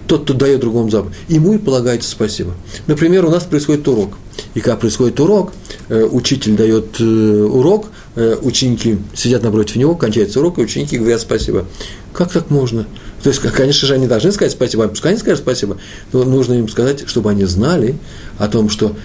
тот, 0.06 0.24
кто 0.24 0.34
дает 0.34 0.60
другому 0.60 0.90
заповедь, 0.90 1.14
ему 1.28 1.52
и 1.54 1.58
полагается 1.58 2.10
спасибо. 2.10 2.54
Например, 2.86 3.26
у 3.26 3.30
нас 3.30 3.44
происходит 3.44 3.86
урок. 3.88 4.14
И 4.54 4.60
когда 4.60 4.76
происходит 4.76 5.20
урок, 5.20 5.52
э, 5.88 6.04
учитель 6.04 6.56
дает 6.56 7.00
э, 7.00 7.04
урок, 7.04 7.88
э, 8.16 8.36
ученики 8.40 8.98
сидят 9.14 9.42
напротив 9.42 9.76
него, 9.76 9.94
кончается 9.94 10.40
урок, 10.40 10.58
и 10.58 10.62
ученики 10.62 10.96
говорят 10.96 11.20
спасибо. 11.20 11.66
Как 12.12 12.32
так 12.32 12.50
можно? 12.50 12.86
То 13.22 13.30
есть, 13.30 13.40
конечно 13.40 13.86
же, 13.86 13.94
они 13.94 14.06
должны 14.06 14.32
сказать 14.32 14.52
спасибо, 14.52 14.84
а 14.84 14.88
пускай 14.88 15.12
они 15.12 15.20
скажут 15.20 15.40
спасибо, 15.40 15.76
но 16.12 16.24
нужно 16.24 16.54
им 16.54 16.68
сказать, 16.68 17.04
чтобы 17.06 17.30
они 17.30 17.44
знали 17.44 17.96
о 18.38 18.48
том, 18.48 18.70
что 18.70 18.96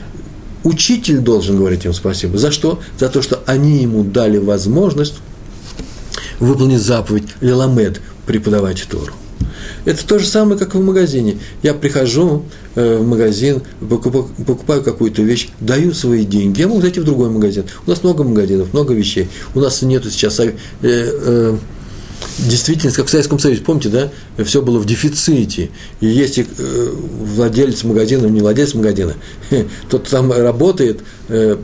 Учитель 0.64 1.20
должен 1.20 1.57
говорить 1.57 1.86
им 1.86 1.93
спасибо. 1.93 2.38
За 2.38 2.51
что? 2.51 2.80
За 2.97 3.09
то, 3.09 3.22
что 3.22 3.43
они 3.45 3.82
ему 3.82 4.03
дали 4.03 4.38
возможность 4.38 5.16
выполнить 6.39 6.82
заповедь 6.82 7.28
Леламед, 7.41 8.01
преподавать 8.26 8.86
Тору. 8.89 9.14
Это 9.86 10.05
то 10.05 10.20
же 10.20 10.28
самое, 10.28 10.57
как 10.57 10.76
в 10.76 10.82
магазине. 10.82 11.38
Я 11.61 11.74
прихожу 11.74 12.45
э, 12.76 12.97
в 12.97 13.07
магазин, 13.07 13.61
покупаю, 13.82 14.30
покупаю 14.45 14.82
какую-то 14.82 15.22
вещь, 15.22 15.49
даю 15.59 15.93
свои 15.93 16.26
деньги. 16.26 16.61
Я 16.61 16.68
могу 16.68 16.82
зайти 16.82 16.99
в 16.99 17.03
другой 17.03 17.30
магазин. 17.30 17.66
У 17.86 17.89
нас 17.89 18.03
много 18.03 18.24
магазинов, 18.24 18.74
много 18.74 18.93
вещей. 18.93 19.28
У 19.53 19.59
нас 19.59 19.82
нету 19.82 20.09
сейчас 20.09 20.39
э, 20.39 20.53
э, 20.82 21.57
действительность, 22.38 22.97
как 22.97 23.07
в 23.07 23.09
Советском 23.09 23.39
Союзе, 23.39 23.61
помните, 23.61 23.89
да, 23.89 24.11
все 24.43 24.61
было 24.61 24.79
в 24.79 24.86
дефиците. 24.86 25.69
И 25.99 26.07
если 26.07 26.45
э, 26.57 26.91
владелец 27.21 27.84
магазина, 27.84 28.27
не 28.27 28.41
владелец 28.41 28.73
магазина, 28.73 29.15
тот 29.89 30.07
там 30.07 30.31
работает, 30.31 31.01
э, 31.29 31.57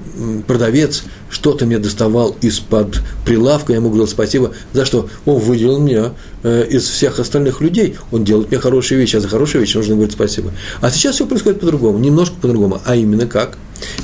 продавец, 0.48 1.04
что-то 1.30 1.66
мне 1.66 1.80
доставал 1.80 2.36
из-под 2.42 3.02
прилавка, 3.26 3.74
я 3.74 3.78
ему 3.78 3.90
говорил 3.90 4.08
спасибо, 4.08 4.54
за 4.74 4.86
что? 4.86 5.10
Он 5.26 5.40
выделил 5.40 5.80
меня 5.80 6.14
э, 6.44 6.66
из 6.70 6.88
всех 6.88 7.20
остальных 7.20 7.62
людей, 7.62 7.96
он 8.12 8.24
делает 8.24 8.50
мне 8.50 8.60
хорошие 8.60 9.00
вещи, 9.00 9.16
а 9.16 9.20
за 9.20 9.28
хорошие 9.28 9.62
вещи 9.62 9.78
нужно 9.78 9.96
говорить 9.96 10.14
спасибо. 10.14 10.52
А 10.82 10.90
сейчас 10.92 11.16
все 11.16 11.26
происходит 11.26 11.60
по-другому, 11.60 12.00
немножко 12.00 12.36
по-другому, 12.42 12.82
а 12.86 12.96
именно 12.96 13.28
как? 13.28 13.58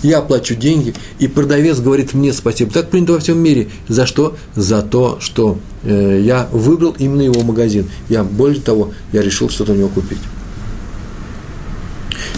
Я 0.03 0.21
плачу 0.21 0.55
деньги, 0.55 0.93
и 1.19 1.27
продавец 1.27 1.79
говорит 1.79 2.13
мне 2.13 2.33
спасибо. 2.33 2.71
Так 2.71 2.89
принято 2.89 3.13
во 3.13 3.19
всем 3.19 3.39
мире. 3.39 3.69
За 3.87 4.05
что? 4.05 4.35
За 4.55 4.81
то, 4.81 5.17
что 5.19 5.57
э, 5.83 6.21
я 6.23 6.47
выбрал 6.51 6.95
именно 6.97 7.21
его 7.21 7.41
магазин. 7.41 7.89
Я, 8.09 8.23
более 8.23 8.61
того, 8.61 8.91
я 9.13 9.21
решил 9.21 9.49
что-то 9.49 9.73
у 9.73 9.75
него 9.75 9.89
купить. 9.89 10.19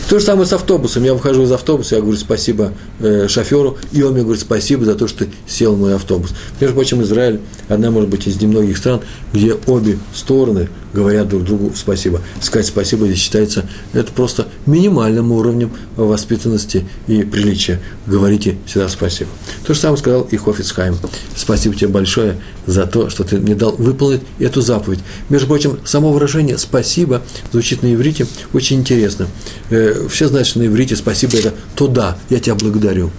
То 0.09 0.19
же 0.19 0.25
самое 0.25 0.47
с 0.47 0.53
автобусом. 0.53 1.03
Я 1.03 1.13
выхожу 1.13 1.43
из 1.43 1.51
автобуса, 1.51 1.95
я 1.95 2.01
говорю 2.01 2.17
спасибо 2.17 2.71
э, 2.99 3.27
шоферу, 3.27 3.77
и 3.91 4.01
он 4.01 4.13
мне 4.13 4.23
говорит 4.23 4.41
спасибо 4.41 4.85
за 4.85 4.95
то, 4.95 5.05
что 5.05 5.25
сел 5.45 5.75
в 5.75 5.79
мой 5.79 5.95
автобус. 5.95 6.33
Между 6.61 6.75
прочим, 6.75 7.01
Израиль 7.01 7.41
одна, 7.67 7.91
может 7.91 8.09
быть, 8.09 8.25
из 8.25 8.41
немногих 8.41 8.77
стран, 8.77 9.01
где 9.33 9.55
обе 9.67 9.99
стороны 10.13 10.69
говорят 10.93 11.27
друг 11.29 11.43
другу 11.43 11.71
спасибо. 11.75 12.21
Сказать 12.41 12.67
спасибо 12.67 13.05
здесь 13.05 13.19
считается 13.19 13.65
это 13.93 14.11
просто 14.11 14.47
минимальным 14.65 15.31
уровнем 15.31 15.71
воспитанности 15.95 16.85
и 17.07 17.23
приличия. 17.23 17.79
Говорите 18.05 18.57
всегда 18.65 18.89
спасибо. 18.89 19.29
То 19.65 19.73
же 19.73 19.79
самое 19.79 19.97
сказал 19.97 20.21
и 20.23 20.37
Хофицхайм. 20.37 20.97
Спасибо 21.35 21.75
тебе 21.75 21.87
большое 21.87 22.37
за 22.65 22.85
то, 22.85 23.09
что 23.09 23.23
ты 23.23 23.37
мне 23.37 23.55
дал 23.55 23.73
выполнить 23.77 24.21
эту 24.39 24.61
заповедь. 24.61 24.99
Между 25.29 25.47
прочим, 25.47 25.79
само 25.85 26.11
выражение 26.11 26.57
«спасибо» 26.57 27.21
звучит 27.51 27.83
на 27.83 27.93
иврите 27.93 28.27
очень 28.53 28.77
интересно. 28.77 29.27
Э, 29.69 30.07
все 30.09 30.27
знают, 30.27 30.47
что 30.47 30.59
на 30.59 30.67
иврите 30.67 30.95
«спасибо»– 30.95 31.37
это 31.37 31.53
«туда», 31.75 32.17
«я 32.29 32.39
тебя 32.39 32.55
благодарю». 32.55 33.11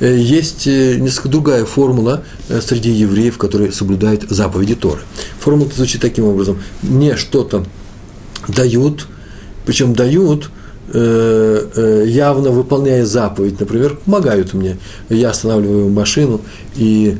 Э, 0.00 0.16
есть 0.16 0.66
э, 0.66 0.96
несколько 0.96 1.28
другая 1.28 1.64
формула 1.64 2.22
э, 2.48 2.60
среди 2.60 2.90
евреев, 2.90 3.38
которые 3.38 3.72
соблюдают 3.72 4.24
заповеди 4.28 4.74
Торы. 4.74 5.00
Формула 5.38 5.70
звучит 5.74 6.00
таким 6.00 6.24
образом. 6.24 6.62
Мне 6.82 7.16
что-то 7.16 7.64
дают, 8.48 9.06
причем 9.64 9.94
дают, 9.94 10.50
явно 10.94 12.50
выполняя 12.52 13.04
заповедь, 13.04 13.58
например, 13.58 13.96
помогают 14.04 14.54
мне. 14.54 14.78
Я 15.08 15.30
останавливаю 15.30 15.88
машину, 15.88 16.42
и 16.76 17.16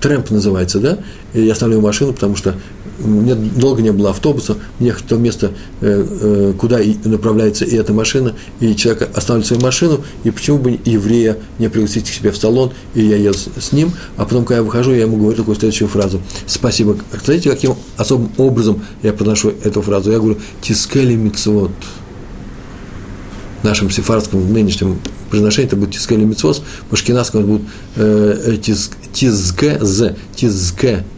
трэмп 0.00 0.30
называется, 0.30 0.78
да, 0.78 0.98
я 1.34 1.52
останавливаю 1.52 1.84
машину, 1.84 2.12
потому 2.12 2.36
что 2.36 2.54
мне 2.98 3.34
долго 3.34 3.82
не 3.82 3.92
было 3.92 4.10
автобуса, 4.10 4.56
мне 4.78 4.92
в 4.92 5.02
то 5.02 5.16
место, 5.16 5.52
э, 5.80 6.06
э, 6.20 6.54
куда 6.58 6.80
направляется 7.04 7.64
и 7.64 7.76
эта 7.76 7.92
машина, 7.92 8.34
и 8.60 8.74
человек 8.74 9.08
оставляет 9.14 9.46
свою 9.46 9.62
машину, 9.62 10.00
и 10.24 10.30
почему 10.30 10.58
бы 10.58 10.78
еврея 10.84 11.38
не 11.58 11.68
пригласить 11.68 12.10
к 12.10 12.12
себе 12.12 12.30
в 12.30 12.36
салон, 12.36 12.72
и 12.94 13.02
я 13.02 13.16
еду 13.16 13.38
с 13.38 13.72
ним, 13.72 13.92
а 14.16 14.24
потом, 14.24 14.44
когда 14.44 14.56
я 14.56 14.62
выхожу, 14.62 14.92
я 14.92 15.02
ему 15.02 15.16
говорю 15.16 15.36
такую 15.36 15.56
следующую 15.56 15.88
фразу. 15.88 16.20
Спасибо. 16.46 16.96
Знаете, 17.24 17.50
каким 17.50 17.74
особым 17.96 18.30
образом 18.36 18.82
я 19.02 19.12
проношу 19.12 19.52
эту 19.62 19.82
фразу? 19.82 20.10
Я 20.10 20.18
говорю, 20.18 20.38
тискели 20.60 21.14
мицвод. 21.14 21.70
В 23.62 23.64
нашем 23.64 23.90
сефардском 23.90 24.52
нынешнем 24.52 24.98
произношении 25.30 25.66
это 25.66 25.76
будет 25.76 25.92
тискели 25.92 26.24
мицвод, 26.24 26.62
в 26.90 26.94
ашкенадском 26.94 27.40
это 27.40 27.48
будет 27.48 27.62
э, 27.96 28.56
тизге, 29.12 29.78
з, 29.80 30.16
тизге 30.34 31.04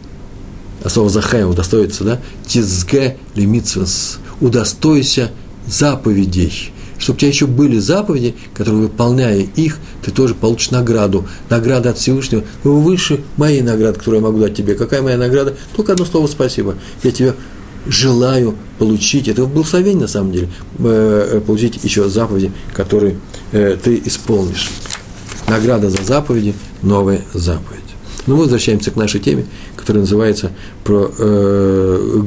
слово 0.89 1.09
захая 1.09 1.45
удостоится, 1.45 2.03
да, 2.03 2.19
тизге 2.45 3.17
лимитсвас, 3.35 4.19
удостойся 4.39 5.31
заповедей, 5.67 6.71
чтобы 6.97 7.17
у 7.17 7.19
тебя 7.19 7.29
еще 7.29 7.47
были 7.47 7.79
заповеди, 7.79 8.35
которые, 8.53 8.83
выполняя 8.83 9.39
их, 9.39 9.79
ты 10.03 10.11
тоже 10.11 10.35
получишь 10.35 10.71
награду. 10.71 11.27
Награда 11.49 11.89
от 11.89 11.97
Всевышнего 11.97 12.43
выше 12.63 13.21
моей 13.37 13.61
награды, 13.61 13.97
которую 13.97 14.21
я 14.21 14.27
могу 14.27 14.39
дать 14.39 14.55
тебе. 14.55 14.75
Какая 14.75 15.01
моя 15.01 15.17
награда? 15.17 15.55
Только 15.75 15.93
одно 15.93 16.05
слово 16.05 16.27
спасибо. 16.27 16.75
Я 17.03 17.11
тебе 17.11 17.33
желаю 17.87 18.55
получить, 18.77 19.27
это 19.27 19.45
благословение 19.45 20.01
на 20.01 20.07
самом 20.07 20.31
деле, 20.31 20.49
э, 20.79 21.29
э, 21.33 21.39
получить 21.41 21.83
еще 21.83 22.07
заповеди, 22.09 22.51
которые 22.73 23.17
э, 23.51 23.77
ты 23.83 24.01
исполнишь. 24.05 24.69
Награда 25.47 25.89
за 25.89 26.03
заповеди, 26.03 26.53
новая 26.83 27.21
заповедь. 27.33 27.81
Но 28.27 28.35
мы 28.35 28.43
возвращаемся 28.43 28.91
к 28.91 28.95
нашей 28.95 29.19
теме, 29.19 29.45
которая 29.75 30.01
называется 30.01 30.51
про, 30.83 31.11
э, 31.17 32.21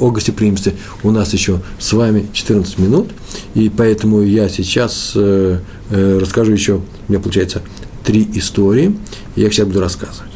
о 0.00 0.10
гостеприимстве. 0.10 0.74
У 1.02 1.10
нас 1.10 1.32
еще 1.32 1.60
с 1.78 1.92
вами 1.92 2.28
14 2.32 2.78
минут, 2.78 3.08
и 3.54 3.68
поэтому 3.68 4.22
я 4.22 4.48
сейчас 4.48 5.12
э, 5.14 5.58
э, 5.90 6.18
расскажу 6.20 6.52
еще, 6.52 6.74
у 6.74 6.82
меня 7.08 7.20
получается 7.20 7.62
три 8.04 8.28
истории, 8.34 8.96
я 9.36 9.46
их 9.46 9.54
сейчас 9.54 9.66
буду 9.66 9.80
рассказывать. 9.80 10.30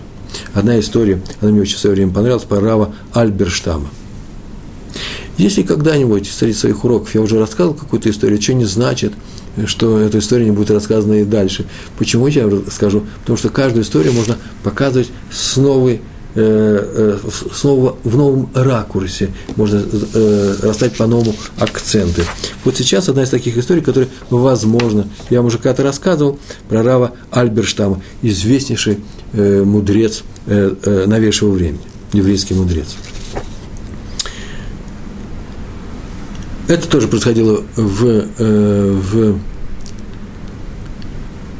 Одна 0.53 0.79
история, 0.81 1.23
она 1.41 1.53
мне 1.53 1.63
очень 1.63 1.77
в 1.77 1.81
свое 1.81 1.95
время 1.95 2.13
понравилась, 2.13 2.45
про 2.45 2.61
Рава 2.61 2.95
Альберштама. 3.13 3.89
Если 5.39 5.63
когда-нибудь 5.63 6.29
среди 6.29 6.55
своих 6.55 6.85
уроков 6.85 7.15
я 7.15 7.21
уже 7.21 7.39
рассказывал 7.39 7.75
какую-то 7.75 8.11
историю, 8.11 8.41
что 8.41 8.55
не 8.55 8.65
значит– 8.65 9.13
что 9.67 9.99
эта 9.99 10.19
история 10.19 10.47
не 10.47 10.51
будет 10.51 10.71
рассказана 10.71 11.15
и 11.15 11.25
дальше. 11.25 11.67
Почему 11.99 12.27
я 12.27 12.49
расскажу? 12.49 13.05
Потому 13.21 13.37
что 13.37 13.49
каждую 13.51 13.85
историю 13.85 14.13
можно 14.13 14.37
показывать 14.63 15.11
с 15.31 15.57
новой 15.57 16.01
э, 16.35 17.19
э, 17.25 17.31
снова 17.53 17.97
в 18.05 18.17
новом 18.17 18.51
ракурсе, 18.55 19.31
можно 19.57 19.83
э, 20.15 20.57
расставить 20.63 20.97
по-новому 20.97 21.35
акценты. 21.59 22.25
Вот 22.65 22.77
сейчас 22.77 23.09
одна 23.09 23.23
из 23.23 23.31
таких 23.31 23.57
историй, 23.57 23.83
которая, 23.83 24.09
возможно, 24.31 25.09
я 25.31 25.39
вам 25.39 25.47
уже 25.47 25.59
когда-то 25.59 25.83
рассказывал 25.83 26.39
про 26.69 26.83
Рава 26.83 27.13
Альберштама, 27.31 28.03
известнейший 28.23 28.99
мудрец 29.33 30.23
новейшего 30.47 31.51
времени, 31.51 31.81
еврейский 32.13 32.55
мудрец. 32.55 32.95
Это 36.67 36.89
тоже 36.89 37.09
происходило 37.09 37.63
в, 37.77 38.25
э, 38.39 38.99
в 39.13 39.39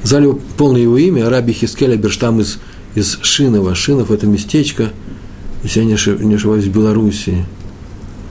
зале 0.03 0.39
полное 0.57 0.81
его 0.81 0.97
имя, 0.97 1.29
Раби 1.29 1.53
Хискеля 1.53 1.97
Берштам 1.97 2.41
из, 2.41 2.59
из 2.95 3.19
Шинова. 3.21 3.75
Шинов– 3.75 4.11
это 4.13 4.27
местечко, 4.27 4.93
если 5.63 5.81
я 5.81 5.87
не 5.87 6.35
ошибаюсь, 6.35 6.65
в 6.65 6.73
Белоруссии 6.73 7.45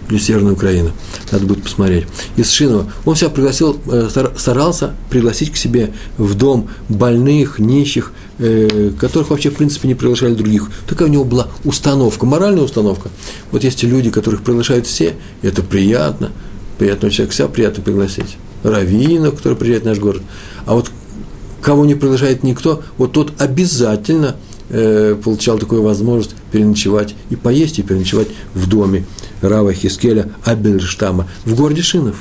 или 0.09 0.17
Северная 0.17 0.53
Украина. 0.53 0.91
Надо 1.31 1.45
будет 1.45 1.63
посмотреть. 1.63 2.07
Из 2.37 2.49
Шинова. 2.49 2.91
Он 3.05 3.15
себя 3.15 3.29
пригласил, 3.29 3.79
э, 3.91 4.09
старался 4.35 4.95
пригласить 5.11 5.51
к 5.51 5.57
себе 5.57 5.93
в 6.17 6.33
дом 6.33 6.69
больных, 6.89 7.59
нищих, 7.59 8.13
э, 8.39 8.89
которых 8.99 9.29
вообще, 9.29 9.51
в 9.51 9.55
принципе, 9.55 9.87
не 9.87 9.93
приглашали 9.93 10.33
других. 10.33 10.71
Такая 10.87 11.07
у 11.07 11.11
него 11.11 11.23
была 11.23 11.49
установка, 11.65 12.25
моральная 12.25 12.63
установка. 12.63 13.09
Вот 13.51 13.63
есть 13.63 13.83
люди, 13.83 14.09
которых 14.09 14.41
приглашают 14.41 14.87
все, 14.87 15.13
это 15.43 15.61
приятно– 15.61 16.31
приятного 16.77 17.11
человека 17.11 17.33
всегда 17.33 17.49
приятно 17.49 17.83
пригласить. 17.83 18.37
Раввинов, 18.63 19.35
который 19.35 19.57
приезжает 19.57 19.83
в 19.83 19.87
наш 19.87 19.99
город. 19.99 20.21
А 20.65 20.73
вот 20.73 20.89
кого 21.61 21.85
не 21.85 21.95
приглашает 21.95 22.43
никто, 22.43 22.83
вот 22.97 23.13
тот 23.13 23.33
обязательно 23.41 24.35
э, 24.69 25.15
получал 25.21 25.57
такую 25.57 25.81
возможность 25.83 26.35
переночевать 26.51 27.15
и 27.29 27.35
поесть, 27.35 27.79
и 27.79 27.83
переночевать 27.83 28.27
в 28.53 28.67
доме 28.67 29.05
Рава 29.41 29.73
Хискеля 29.73 30.31
Абельштама 30.45 31.27
в 31.45 31.55
городе 31.55 31.81
Шинов. 31.81 32.15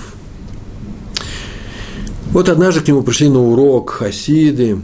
Вот 2.31 2.49
однажды 2.49 2.81
к 2.81 2.89
нему 2.89 3.03
пришли 3.03 3.29
на 3.29 3.41
урок 3.41 3.91
хасиды, 3.91 4.79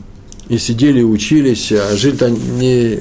и 0.48 0.58
сидели 0.58 1.00
и 1.00 1.04
учились, 1.04 1.72
а 1.72 1.96
жили 1.96 2.16
там 2.16 2.58
не, 2.58 3.00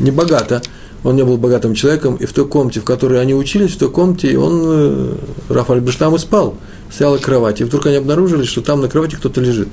не 0.00 0.10
богато– 0.10 0.62
он 1.04 1.16
не 1.16 1.24
был 1.24 1.36
богатым 1.36 1.74
человеком, 1.74 2.16
и 2.16 2.26
в 2.26 2.32
той 2.32 2.46
комнате, 2.46 2.80
в 2.80 2.84
которой 2.84 3.20
они 3.20 3.34
учились, 3.34 3.72
в 3.72 3.78
той 3.78 3.90
комнате 3.90 4.38
он, 4.38 4.62
э, 4.64 5.14
Рафаэль 5.48 5.80
Бештам, 5.80 6.14
и 6.14 6.18
спал, 6.18 6.56
стоял 6.92 7.14
на 7.14 7.18
кровати. 7.18 7.62
И 7.62 7.64
вдруг 7.64 7.86
они 7.86 7.96
обнаружили, 7.96 8.44
что 8.44 8.60
там 8.60 8.80
на 8.80 8.88
кровати 8.88 9.16
кто-то 9.16 9.40
лежит, 9.40 9.68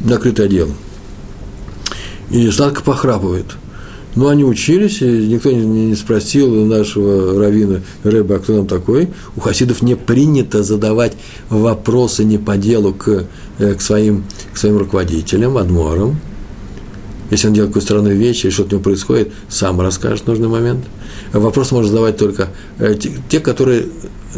накрытый 0.00 0.46
одеялом. 0.46 0.74
И 2.30 2.50
сладко 2.50 2.82
похрапывает. 2.82 3.46
Но 4.14 4.28
они 4.28 4.44
учились, 4.44 5.00
и 5.00 5.06
никто 5.06 5.50
не 5.50 5.94
спросил 5.94 6.66
нашего 6.66 7.40
равина 7.40 7.80
Рэба, 8.04 8.36
а 8.36 8.38
кто 8.40 8.56
там 8.56 8.66
такой. 8.66 9.08
У 9.36 9.40
хасидов 9.40 9.80
не 9.80 9.94
принято 9.94 10.62
задавать 10.62 11.12
вопросы 11.48 12.24
не 12.24 12.36
по 12.36 12.56
делу 12.56 12.92
к, 12.92 13.24
э, 13.58 13.74
к, 13.74 13.80
своим, 13.80 14.24
к 14.52 14.58
своим 14.58 14.76
руководителям, 14.76 15.56
адморам. 15.56 16.18
Если 17.32 17.48
он 17.48 17.54
делает 17.54 17.70
какую-то 17.70 17.86
странную 17.86 18.14
вещь, 18.14 18.44
или 18.44 18.50
что-то 18.50 18.68
у 18.68 18.72
него 18.72 18.82
происходит, 18.82 19.32
сам 19.48 19.80
расскажет 19.80 20.24
в 20.24 20.26
нужный 20.26 20.48
момент. 20.48 20.84
Вопрос 21.32 21.72
можно 21.72 21.88
задавать 21.88 22.18
только 22.18 22.50
э, 22.78 22.94
те, 23.30 23.40
которые, 23.40 23.86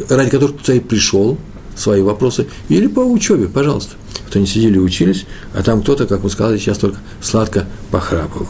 ради 0.09 0.31
которых 0.31 0.69
и 0.69 0.79
пришел, 0.79 1.37
свои 1.75 2.03
вопросы, 2.03 2.47
или 2.69 2.87
по 2.87 3.01
учебе, 3.01 3.49
пожалуйста. 3.49 3.97
Кто 4.29 4.39
не 4.39 4.47
сидели 4.47 4.77
и 4.77 4.79
учились, 4.79 5.27
а 5.55 5.65
там 5.65 5.83
кто-то, 5.83 6.07
как 6.07 6.23
мы 6.23 6.31
сказали, 6.31 6.57
сейчас 6.57 6.79
только 6.79 6.99
сладко 7.21 7.67
похрапывал. 7.91 8.47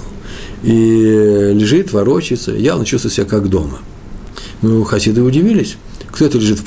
И 0.62 1.52
лежит, 1.54 1.94
ворочается, 1.94 2.52
явно 2.52 2.84
чувствует 2.84 3.14
себя 3.14 3.24
как 3.24 3.48
дома. 3.48 3.78
Ну, 4.60 4.84
хасиды 4.84 5.22
удивились. 5.22 5.78
Кто 6.12 6.26
это 6.26 6.36
лежит 6.36 6.60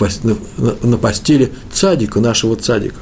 на 0.82 0.98
постели 0.98 1.52
цадика, 1.72 2.22
нашего 2.22 2.56
цадика? 2.56 2.98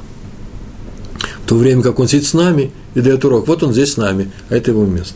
То 1.46 1.54
время 1.54 1.82
как 1.82 1.98
он 1.98 2.08
сидит 2.08 2.26
с 2.26 2.34
нами– 2.34 2.70
и 2.96 3.00
дает 3.02 3.24
урок. 3.24 3.46
Вот 3.46 3.62
он 3.62 3.72
здесь 3.72 3.92
с 3.92 3.96
нами, 3.98 4.32
а 4.48 4.56
это 4.56 4.70
его 4.70 4.84
место. 4.84 5.14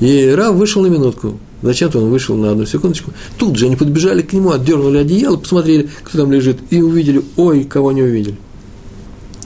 И 0.00 0.30
Рав 0.30 0.54
вышел 0.54 0.82
на 0.82 0.86
минутку. 0.86 1.38
Зачем-то 1.60 1.98
он 1.98 2.10
вышел 2.10 2.36
на 2.36 2.52
одну 2.52 2.64
секундочку. 2.64 3.12
Тут 3.38 3.56
же 3.56 3.66
они 3.66 3.76
подбежали 3.76 4.22
к 4.22 4.32
нему, 4.32 4.52
отдернули 4.52 4.98
одеяло, 4.98 5.36
посмотрели, 5.36 5.90
кто 6.04 6.18
там 6.18 6.32
лежит, 6.32 6.58
и 6.70 6.80
увидели, 6.80 7.22
ой, 7.36 7.64
кого 7.64 7.92
не 7.92 8.02
увидели. 8.02 8.36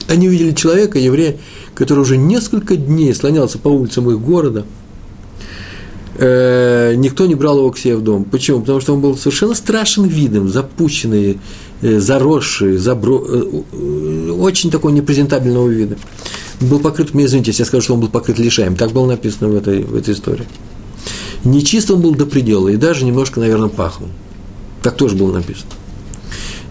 Они 0.07 0.27
увидели 0.27 0.53
человека, 0.53 0.99
еврея, 0.99 1.37
который 1.73 1.99
уже 1.99 2.15
несколько 2.17 2.75
дней 2.75 3.13
слонялся 3.13 3.57
по 3.57 3.69
улицам 3.69 4.09
их 4.09 4.19
города. 4.19 4.65
Э, 6.19 6.93
никто 6.95 7.25
не 7.25 7.35
брал 7.35 7.57
его 7.57 7.71
к 7.71 7.77
себе 7.77 7.95
в 7.95 8.03
дом. 8.03 8.23
Почему? 8.23 8.61
Потому 8.61 8.81
что 8.81 8.93
он 8.93 9.01
был 9.01 9.17
совершенно 9.17 9.55
страшен 9.55 10.05
видом, 10.05 10.49
запущенный, 10.49 11.39
заросший, 11.81 12.77
забро... 12.77 13.25
Э, 13.27 14.31
очень 14.31 14.71
такого 14.71 14.91
непрезентабельного 14.91 15.69
вида 15.69 15.97
был 16.59 16.79
покрыт, 16.79 17.13
мне 17.13 17.25
извините, 17.25 17.51
если 17.51 17.63
я 17.63 17.67
скажу, 17.67 17.83
что 17.83 17.93
он 17.93 17.99
был 17.99 18.09
покрыт 18.09 18.39
лишаем, 18.39 18.75
так 18.75 18.91
было 18.91 19.05
написано 19.05 19.49
в 19.49 19.55
этой, 19.55 19.83
в 19.83 19.95
этой 19.95 20.13
истории. 20.13 20.45
Нечист 21.43 21.91
он 21.91 22.01
был 22.01 22.15
до 22.15 22.25
предела, 22.25 22.69
и 22.69 22.77
даже 22.77 23.05
немножко, 23.05 23.39
наверное, 23.39 23.69
пахнул. 23.69 24.09
Так 24.81 24.95
тоже 24.95 25.15
было 25.15 25.31
написано. 25.33 25.71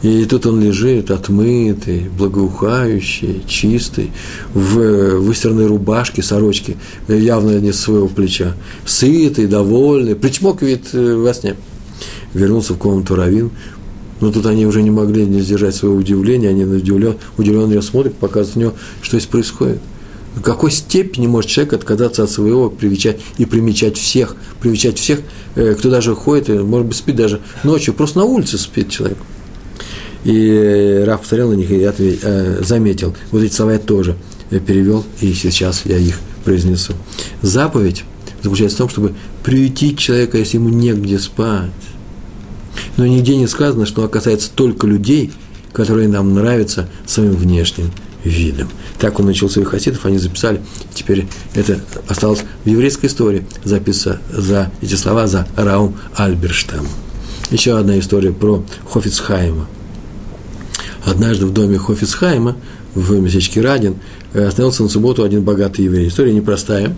И 0.02 0.24
тут 0.26 0.46
он 0.46 0.62
лежит, 0.62 1.10
отмытый, 1.10 2.08
благоухающий, 2.16 3.42
чистый, 3.48 4.12
в 4.52 5.18
выстиранной 5.18 5.66
рубашке, 5.66 6.22
сорочке, 6.22 6.76
явно 7.08 7.58
не 7.58 7.72
с 7.72 7.80
своего 7.80 8.08
плеча, 8.08 8.54
сытый, 8.84 9.46
довольный, 9.46 10.14
причмокивает 10.14 10.92
э, 10.92 11.14
во 11.14 11.32
сне. 11.32 11.56
Вернулся 12.34 12.74
в 12.74 12.78
комнату 12.78 13.14
Равин, 13.14 13.50
но 14.20 14.32
тут 14.32 14.46
они 14.46 14.66
уже 14.66 14.82
не 14.82 14.90
могли 14.90 15.24
не 15.24 15.40
сдержать 15.40 15.74
своего 15.74 15.96
удивления, 15.96 16.48
они 16.48 16.64
удивлен, 16.64 17.16
удивленно 17.36 17.72
ее 17.72 17.82
смотрят, 17.82 18.14
показывают 18.14 18.54
в 18.54 18.58
него, 18.58 18.72
что 19.02 19.18
здесь 19.18 19.28
происходит. 19.28 19.80
В 20.34 20.42
какой 20.42 20.70
степени 20.70 21.26
может 21.26 21.50
человек 21.50 21.72
отказаться 21.72 22.22
от 22.22 22.30
своего 22.30 22.68
привечать 22.68 23.18
и 23.38 23.46
примечать 23.46 23.96
всех, 23.96 24.36
привечать 24.60 24.98
всех, 24.98 25.20
э, 25.54 25.74
кто 25.78 25.90
даже 25.90 26.14
ходит, 26.14 26.48
может 26.62 26.88
быть, 26.88 26.96
спит 26.96 27.16
даже 27.16 27.40
ночью, 27.64 27.94
просто 27.94 28.18
на 28.18 28.24
улице 28.24 28.58
спит 28.58 28.90
человек. 28.90 29.18
И 30.24 31.04
Раф 31.06 31.22
посмотрел 31.22 31.50
на 31.50 31.54
них 31.54 31.70
и 31.70 31.82
ответил, 31.84 32.18
э, 32.22 32.62
заметил, 32.62 33.14
вот 33.30 33.42
эти 33.42 33.54
слова 33.54 33.72
я 33.72 33.78
тоже 33.78 34.16
перевел, 34.50 35.04
и 35.20 35.32
сейчас 35.32 35.82
я 35.86 35.96
их 35.96 36.18
произнесу. 36.44 36.94
Заповедь 37.42 38.04
заключается 38.42 38.76
в 38.76 38.78
том, 38.78 38.88
чтобы 38.88 39.14
приютить 39.42 39.98
человека, 39.98 40.36
если 40.36 40.58
ему 40.58 40.68
негде 40.68 41.18
спать. 41.18 41.70
Но 42.96 43.06
нигде 43.06 43.36
не 43.36 43.46
сказано, 43.46 43.86
что 43.86 44.06
касается 44.08 44.50
только 44.54 44.86
людей, 44.86 45.32
которые 45.72 46.08
нам 46.08 46.34
нравятся 46.34 46.88
своим 47.06 47.32
внешним 47.32 47.90
видом. 48.24 48.68
Так 48.98 49.20
он 49.20 49.28
учил 49.28 49.48
своих 49.48 49.68
хасидов, 49.68 50.06
они 50.06 50.18
записали. 50.18 50.60
Теперь 50.94 51.26
это 51.54 51.80
осталось 52.08 52.42
в 52.64 52.68
еврейской 52.68 53.06
истории 53.06 53.46
записано 53.64 54.20
за 54.30 54.72
эти 54.80 54.94
слова 54.94 55.26
за 55.26 55.46
Раум 55.56 55.96
Альберштам. 56.14 56.86
Еще 57.50 57.78
одна 57.78 57.98
история 57.98 58.32
про 58.32 58.64
Хофицхайма. 58.90 59.68
Однажды 61.04 61.46
в 61.46 61.52
доме 61.52 61.78
Хофицхайма 61.78 62.56
в 62.94 63.12
местечке 63.20 63.60
Радин 63.60 63.96
остановился 64.34 64.82
на 64.82 64.88
субботу 64.88 65.22
один 65.22 65.42
богатый 65.42 65.84
еврей. 65.84 66.08
История 66.08 66.32
непростая. 66.32 66.96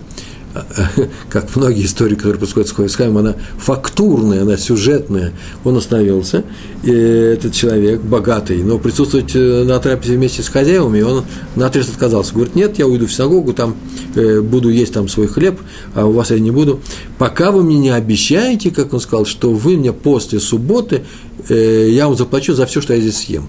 как 1.30 1.54
многие 1.56 1.84
истории, 1.84 2.14
которые 2.14 2.38
происходят 2.38 2.68
с 2.68 2.72
Хойсхаймом, 2.72 3.18
она 3.18 3.36
фактурная, 3.58 4.42
она 4.42 4.56
сюжетная. 4.56 5.32
Он 5.64 5.76
остановился, 5.76 6.44
и 6.82 6.90
этот 6.90 7.52
человек 7.52 8.00
богатый, 8.00 8.62
но 8.62 8.78
присутствовать 8.78 9.34
э, 9.34 9.64
на 9.64 9.78
трапезе 9.78 10.14
вместе 10.14 10.42
с 10.42 10.48
хозяевами, 10.48 11.02
он 11.02 11.24
наотрез 11.56 11.88
отказался. 11.88 12.34
Говорит, 12.34 12.54
нет, 12.54 12.78
я 12.78 12.86
уйду 12.86 13.06
в 13.06 13.12
синагогу, 13.12 13.52
там 13.52 13.76
э, 14.14 14.40
буду 14.40 14.70
есть 14.70 14.92
там 14.92 15.08
свой 15.08 15.26
хлеб, 15.26 15.60
а 15.94 16.06
у 16.06 16.12
вас 16.12 16.30
я 16.30 16.38
не 16.38 16.50
буду. 16.50 16.80
Пока 17.18 17.50
вы 17.50 17.62
мне 17.62 17.78
не 17.78 17.90
обещаете, 17.90 18.70
как 18.70 18.92
он 18.92 19.00
сказал, 19.00 19.26
что 19.26 19.52
вы 19.52 19.76
мне 19.76 19.92
после 19.92 20.40
субботы, 20.40 21.04
э, 21.48 21.88
я 21.90 22.06
вам 22.06 22.16
заплачу 22.16 22.54
за 22.54 22.66
все, 22.66 22.80
что 22.80 22.94
я 22.94 23.00
здесь 23.00 23.16
съем. 23.16 23.48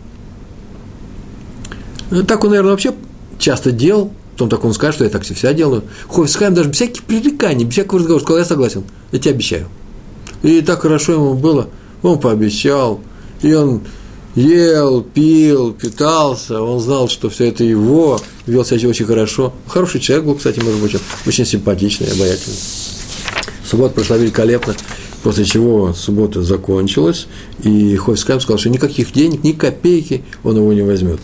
Так 2.27 2.43
он, 2.43 2.49
наверное, 2.51 2.71
вообще 2.71 2.93
часто 3.37 3.71
делал, 3.71 4.11
Потом 4.39 4.49
так 4.51 4.63
он 4.63 4.73
скажет, 4.73 4.95
что 4.95 5.03
я 5.03 5.09
так 5.09 5.23
всегда 5.23 5.51
делаю. 5.51 5.83
Хофисхайм 6.07 6.53
даже 6.53 6.69
без 6.69 6.77
всяких 6.77 7.03
пререканий, 7.03 7.65
без 7.65 7.73
всякого 7.73 7.99
разговора 7.99 8.23
сказал, 8.23 8.39
я 8.39 8.45
согласен, 8.45 8.83
я 9.11 9.19
тебе 9.19 9.31
обещаю. 9.31 9.67
И 10.43 10.61
так 10.61 10.79
хорошо 10.79 11.11
ему 11.11 11.33
было, 11.33 11.67
он 12.03 12.21
пообещал, 12.21 13.01
и 13.41 13.53
он 13.53 13.81
ел, 14.35 15.01
пил, 15.01 15.73
питался, 15.73 16.61
он 16.61 16.79
знал, 16.79 17.09
что 17.09 17.29
все 17.29 17.49
это 17.49 17.65
его, 17.65 18.21
вел 18.45 18.63
себя 18.63 18.87
очень 18.87 19.05
хорошо. 19.05 19.51
Хороший 19.67 19.99
человек 19.99 20.25
был, 20.25 20.35
кстати, 20.35 20.61
может 20.61 20.79
быть, 20.79 20.95
очень 21.27 21.45
симпатичный, 21.45 22.07
обаятельный. 22.07 22.59
Суббота 23.69 23.95
прошла 23.95 24.15
великолепно, 24.15 24.73
после 25.21 25.43
чего 25.43 25.93
суббота 25.93 26.43
закончилась, 26.43 27.27
и 27.61 27.93
Хофискайм 27.97 28.39
сказал, 28.39 28.57
что 28.57 28.69
никаких 28.69 29.11
денег, 29.11 29.43
ни 29.43 29.51
копейки 29.51 30.23
он 30.45 30.55
его 30.55 30.71
не 30.71 30.81
возьмет. 30.81 31.19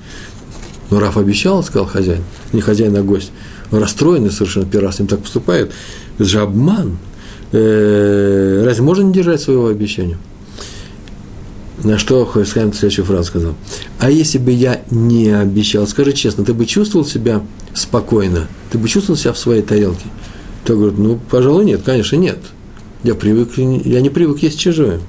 Но 0.90 1.00
Раф 1.00 1.18
обещал, 1.18 1.64
сказал 1.64 1.88
хозяин, 1.88 2.24
не 2.54 2.62
хозяин, 2.62 2.96
а 2.96 3.02
гость. 3.02 3.32
Расстроенный 3.72 4.32
совершенно 4.32 4.66
первый 4.66 4.86
раз 4.86 4.98
с 4.98 5.00
ним 5.00 5.08
так 5.08 5.22
поступает. 5.22 5.72
Это 6.18 6.26
же 6.26 6.40
обман. 6.40 6.98
Э, 7.52 8.64
разве 8.66 8.84
можно 8.84 9.04
не 9.04 9.14
держать 9.14 9.42
своего 9.42 9.68
обещания? 9.68 10.18
На 11.84 11.98
что 11.98 12.26
Хойсхайм 12.26 12.74
следующую 12.74 13.06
фразу 13.06 13.26
сказал. 13.26 13.56
А 14.00 14.10
если 14.10 14.38
бы 14.38 14.52
я 14.52 14.82
не 14.92 15.30
обещал, 15.30 15.88
скажи 15.88 16.14
честно, 16.14 16.46
ты 16.46 16.54
бы 16.54 16.66
чувствовал 16.66 17.06
себя 17.06 17.42
спокойно? 17.74 18.48
Ты 18.72 18.78
бы 18.78 18.88
чувствовал 18.88 19.18
себя 19.18 19.34
в 19.34 19.38
своей 19.38 19.62
тарелке? 19.62 20.06
То 20.64 20.76
говорит, 20.76 20.98
ну, 20.98 21.20
пожалуй, 21.30 21.66
нет, 21.66 21.82
конечно, 21.84 22.16
нет. 22.16 22.40
Я, 23.04 23.14
привык, 23.14 23.58
я 23.58 24.02
не 24.02 24.10
привык 24.10 24.42
есть 24.42 24.60
чужое. 24.60 25.00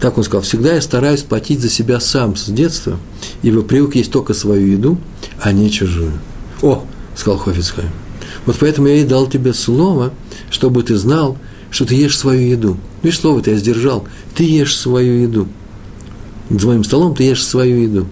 Так 0.00 0.18
он 0.18 0.24
сказал, 0.24 0.42
всегда 0.42 0.74
я 0.74 0.80
стараюсь 0.82 1.22
платить 1.22 1.60
за 1.60 1.70
себя 1.70 2.00
сам 2.00 2.36
с 2.36 2.46
детства, 2.46 2.98
ибо 3.42 3.62
привык 3.62 3.96
есть 3.96 4.12
только 4.12 4.34
свою 4.34 4.66
еду, 4.66 4.98
а 5.40 5.52
не 5.52 5.70
чужую. 5.70 6.12
О, 6.62 6.84
сказал 7.16 7.38
Хофицхайм, 7.38 7.90
вот 8.46 8.56
поэтому 8.58 8.88
я 8.88 8.96
и 8.96 9.04
дал 9.04 9.26
тебе 9.26 9.52
слово, 9.52 10.12
чтобы 10.50 10.82
ты 10.82 10.96
знал, 10.96 11.36
что 11.70 11.84
ты 11.84 11.94
ешь 11.94 12.18
свою 12.18 12.48
еду. 12.48 12.76
Видишь, 13.02 13.20
слово-то 13.20 13.50
я 13.50 13.56
сдержал. 13.56 14.04
Ты 14.34 14.44
ешь 14.44 14.76
свою 14.76 15.22
еду. 15.22 15.48
За 16.50 16.66
моим 16.66 16.84
столом 16.84 17.14
ты 17.14 17.24
ешь 17.24 17.44
свою 17.44 17.82
еду. 17.82 18.06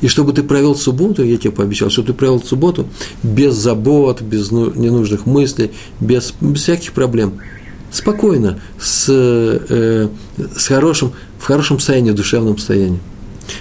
И 0.00 0.08
чтобы 0.08 0.32
ты 0.32 0.42
провел 0.42 0.74
субботу, 0.74 1.22
я 1.22 1.38
тебе 1.38 1.52
пообещал, 1.52 1.88
чтобы 1.88 2.08
ты 2.08 2.12
провел 2.12 2.42
субботу 2.42 2.88
без 3.22 3.54
забот, 3.54 4.20
без 4.20 4.50
ну, 4.50 4.72
ненужных 4.74 5.24
мыслей, 5.24 5.70
без, 6.00 6.34
без 6.40 6.62
всяких 6.62 6.92
проблем– 6.92 7.34
спокойно, 7.90 8.60
с, 8.80 9.06
э, 9.08 10.08
с 10.56 10.66
хорошим, 10.66 11.12
в 11.38 11.44
хорошем 11.44 11.78
состоянии, 11.78 12.10
в 12.10 12.14
душевном 12.14 12.58
состоянии. 12.58 13.00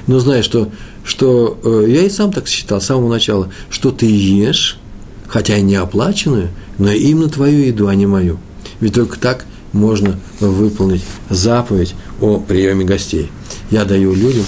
Но 0.06 0.20
знай, 0.20 0.44
что, 0.44 0.70
что 1.08 1.58
э, 1.64 1.86
я 1.88 2.04
и 2.04 2.10
сам 2.10 2.34
так 2.34 2.50
считал 2.50 2.82
с 2.82 2.86
самого 2.86 3.10
начала, 3.10 3.50
что 3.70 3.92
ты 3.92 4.06
ешь, 4.06 4.78
хотя 5.28 5.56
и 5.56 5.62
не 5.62 5.76
оплаченную, 5.76 6.50
но 6.78 6.92
именно 6.92 7.30
твою 7.30 7.60
еду, 7.60 7.88
а 7.88 7.96
не 7.96 8.06
мою. 8.06 8.40
Ведь 8.82 8.94
только 8.94 9.18
так 9.18 9.46
можно 9.72 10.20
выполнить 10.42 11.04
заповедь 11.30 11.96
о 12.20 12.40
приеме 12.40 12.84
гостей. 12.84 13.32
Я 13.72 13.86
даю 13.86 14.14
людям 14.14 14.44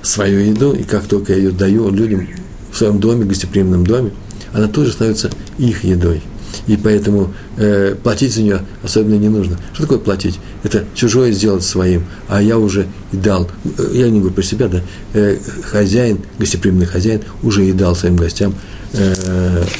свою 0.00 0.40
еду, 0.40 0.72
и 0.72 0.84
как 0.84 1.04
только 1.04 1.34
я 1.34 1.38
ее 1.38 1.50
даю 1.50 1.90
людям 1.90 2.26
в 2.72 2.76
своем 2.78 2.98
доме, 2.98 3.26
гостеприимном 3.26 3.86
доме, 3.86 4.12
она 4.54 4.68
тоже 4.68 4.92
становится 4.92 5.30
их 5.58 5.84
едой 5.84 6.22
и 6.66 6.76
поэтому 6.76 7.32
э, 7.56 7.94
платить 8.02 8.34
за 8.34 8.42
нее 8.42 8.60
особенно 8.82 9.16
не 9.16 9.28
нужно. 9.28 9.58
Что 9.72 9.82
такое 9.82 9.98
платить? 9.98 10.38
Это 10.62 10.84
чужое 10.94 11.32
сделать 11.32 11.64
своим, 11.64 12.04
а 12.28 12.42
я 12.42 12.58
уже 12.58 12.86
и 13.12 13.16
дал, 13.16 13.48
э, 13.78 13.90
я 13.92 14.08
не 14.08 14.18
говорю 14.18 14.34
про 14.34 14.42
себя, 14.42 14.68
да, 14.68 14.80
э, 15.14 15.38
хозяин, 15.64 16.20
гостеприимный 16.38 16.86
хозяин 16.86 17.22
уже 17.42 17.66
и 17.66 17.72
дал 17.72 17.94
своим 17.96 18.16
гостям 18.16 18.54
э, 18.92 19.14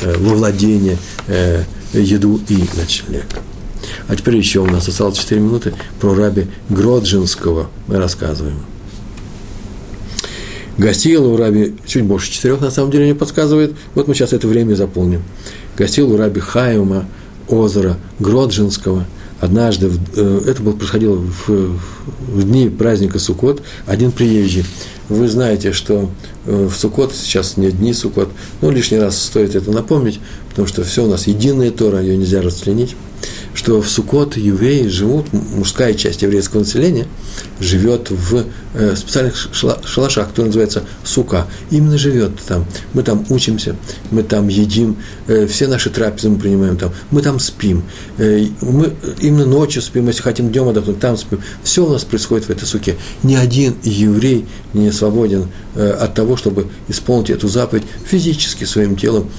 э, 0.02 0.16
во 0.18 0.34
владение 0.34 0.98
э, 1.26 1.64
еду 1.92 2.40
и 2.48 2.64
ночлег. 2.76 3.26
А 4.08 4.16
теперь 4.16 4.36
еще 4.36 4.60
у 4.60 4.66
нас 4.66 4.88
осталось 4.88 5.18
4 5.18 5.40
минуты 5.40 5.74
про 6.00 6.14
раби 6.14 6.46
Гроджинского 6.68 7.68
мы 7.86 7.98
рассказываем. 7.98 8.58
Гостил 10.78 11.26
у 11.26 11.36
раби 11.36 11.74
чуть 11.86 12.04
больше 12.04 12.32
четырех, 12.32 12.60
на 12.60 12.70
самом 12.70 12.90
деле, 12.90 13.06
не 13.06 13.14
подсказывает. 13.14 13.74
Вот 13.94 14.08
мы 14.08 14.14
сейчас 14.14 14.32
это 14.32 14.48
время 14.48 14.74
заполним 14.74 15.22
гостил 15.76 16.12
у 16.12 16.16
раби 16.16 16.40
Хайума 16.40 17.06
озера 17.48 17.96
Гроджинского. 18.18 19.04
Однажды, 19.40 19.90
э, 20.14 20.40
это 20.46 20.62
было, 20.62 20.72
происходило 20.72 21.16
в, 21.16 21.48
в 21.48 22.42
дни 22.44 22.68
праздника 22.68 23.18
Суккот, 23.18 23.62
один 23.86 24.12
приезжий. 24.12 24.64
Вы 25.08 25.28
знаете, 25.28 25.72
что 25.72 26.10
э, 26.46 26.66
в 26.66 26.74
Суккот 26.74 27.12
сейчас 27.12 27.56
не 27.56 27.70
дни 27.70 27.92
Суккот, 27.92 28.28
но 28.60 28.70
лишний 28.70 28.98
раз 28.98 29.20
стоит 29.20 29.56
это 29.56 29.72
напомнить, 29.72 30.20
потому 30.48 30.68
что 30.68 30.84
все 30.84 31.04
у 31.04 31.08
нас 31.08 31.26
единая 31.26 31.72
Тора, 31.72 32.00
ее 32.00 32.16
нельзя 32.16 32.40
расчленить 32.40 32.94
что 33.54 33.80
в 33.80 33.88
Сукот 33.88 34.36
евреи 34.36 34.88
живут, 34.88 35.32
мужская 35.32 35.94
часть 35.94 36.22
еврейского 36.22 36.60
населения 36.60 37.06
живет 37.60 38.10
в 38.10 38.44
э, 38.74 38.96
специальных 38.96 39.36
шалашах, 39.84 40.28
которые 40.28 40.46
называются 40.46 40.84
сука. 41.04 41.46
Именно 41.70 41.98
живет 41.98 42.32
там. 42.46 42.66
Мы 42.94 43.02
там 43.02 43.24
учимся, 43.28 43.76
мы 44.10 44.22
там 44.22 44.48
едим, 44.48 44.96
э, 45.26 45.46
все 45.46 45.66
наши 45.66 45.90
трапезы 45.90 46.30
мы 46.30 46.38
принимаем 46.38 46.76
там, 46.76 46.92
мы 47.10 47.22
там 47.22 47.38
спим. 47.38 47.82
Э, 48.18 48.46
мы 48.62 48.94
именно 49.20 49.46
ночью 49.46 49.82
спим, 49.82 50.06
если 50.08 50.22
хотим 50.22 50.50
днем 50.50 50.68
отдохнуть, 50.68 51.00
там 51.00 51.16
спим. 51.16 51.40
Все 51.62 51.84
у 51.84 51.90
нас 51.90 52.04
происходит 52.04 52.46
в 52.46 52.50
этой 52.50 52.64
суке. 52.64 52.96
Ни 53.22 53.34
один 53.34 53.76
еврей 53.82 54.46
не 54.72 54.90
свободен 54.90 55.48
от 55.74 56.14
того, 56.14 56.36
чтобы 56.36 56.68
исполнить 56.88 57.30
эту 57.30 57.48
заповедь 57.48 57.84
физически 58.04 58.64
своим 58.64 58.96
телом, 58.96 59.30